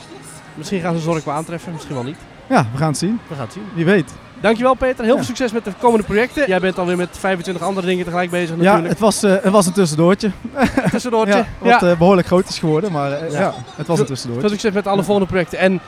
Misschien 0.55 0.81
gaan 0.81 0.95
ze 0.95 1.01
Zork 1.01 1.25
wel 1.25 1.33
aantreffen, 1.33 1.73
misschien 1.73 1.93
wel 1.95 2.03
niet. 2.03 2.17
Ja, 2.49 2.65
we 2.71 2.77
gaan 2.77 2.87
het 2.87 2.97
zien. 2.97 3.19
We 3.27 3.35
gaan 3.35 3.43
het 3.43 3.53
zien. 3.53 3.63
Wie 3.73 3.85
weet. 3.85 4.11
Dankjewel 4.43 4.73
Peter, 4.73 5.03
heel 5.03 5.07
Ja. 5.13 5.15
veel 5.17 5.25
succes 5.25 5.51
met 5.51 5.65
de 5.65 5.71
komende 5.79 6.05
projecten. 6.05 6.47
Jij 6.47 6.59
bent 6.59 6.77
alweer 6.79 6.97
met 6.97 7.09
25 7.11 7.63
andere 7.63 7.87
dingen 7.87 8.03
tegelijk 8.05 8.29
bezig 8.31 8.49
Ja, 8.49 8.55
natuurlijk. 8.61 8.89
het 8.89 8.99
was, 8.99 9.23
eh, 9.23 9.31
het 9.31 9.51
was 9.51 9.65
een 9.65 9.73
tussendoortje. 9.73 10.31
Tussendoortje. 10.91 11.33
Ja, 11.37 11.45
Ja, 11.61 11.79
wat 11.79 11.89
eh, 11.91 11.97
behoorlijk 11.97 12.27
groot 12.27 12.49
is 12.49 12.59
geworden. 12.59 12.91
Maar 12.91 13.11
eh, 13.11 13.31
Ja. 13.31 13.39
ja. 13.39 13.53
het 13.75 13.87
was 13.87 13.87
een 13.87 13.95
Veel 13.95 14.05
tussendoortje. 14.05 14.49
succes 14.49 14.71
met 14.73 14.87
alle 14.87 15.03
volgende 15.03 15.29
projecten. 15.29 15.57
En 15.59 15.79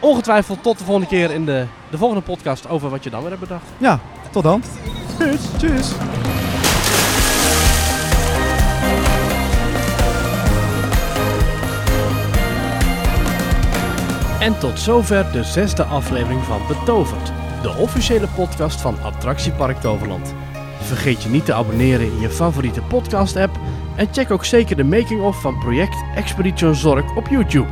ongetwijfeld 0.00 0.62
tot 0.62 0.78
de 0.78 0.84
volgende 0.84 1.08
keer 1.08 1.30
in 1.30 1.44
de, 1.44 1.64
de 1.90 1.98
volgende 1.98 2.22
podcast 2.22 2.68
over 2.68 2.90
wat 2.90 3.04
je 3.04 3.10
dan 3.10 3.20
weer 3.20 3.28
hebt 3.30 3.40
bedacht. 3.42 3.64
Ja, 3.78 3.98
tot 4.30 4.42
dan. 4.42 4.62
Tjus. 5.18 5.40
Tjus. 5.58 5.88
En 14.40 14.58
tot 14.58 14.78
zover 14.80 15.32
de 15.32 15.44
zesde 15.44 15.84
aflevering 15.84 16.42
van 16.44 16.60
Betoverd, 16.68 17.32
de 17.62 17.74
officiële 17.76 18.26
podcast 18.26 18.80
van 18.80 19.02
Attractiepark 19.02 19.80
Toverland. 19.80 20.34
Vergeet 20.80 21.22
je 21.22 21.28
niet 21.28 21.44
te 21.44 21.54
abonneren 21.54 22.06
in 22.06 22.20
je 22.20 22.30
favoriete 22.30 22.82
podcast-app 22.82 23.58
en 23.96 24.08
check 24.12 24.30
ook 24.30 24.44
zeker 24.44 24.76
de 24.76 24.84
making-of 24.84 25.40
van 25.40 25.58
project 25.58 26.04
Expedition 26.14 26.74
Zorg 26.74 27.16
op 27.16 27.28
YouTube. 27.28 27.68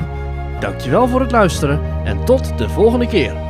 Dankjewel 0.61 1.09
voor 1.09 1.21
het 1.21 1.33
luisteren 1.33 2.05
en 2.05 2.25
tot 2.25 2.59
de 2.59 2.69
volgende 2.69 3.07
keer. 3.07 3.50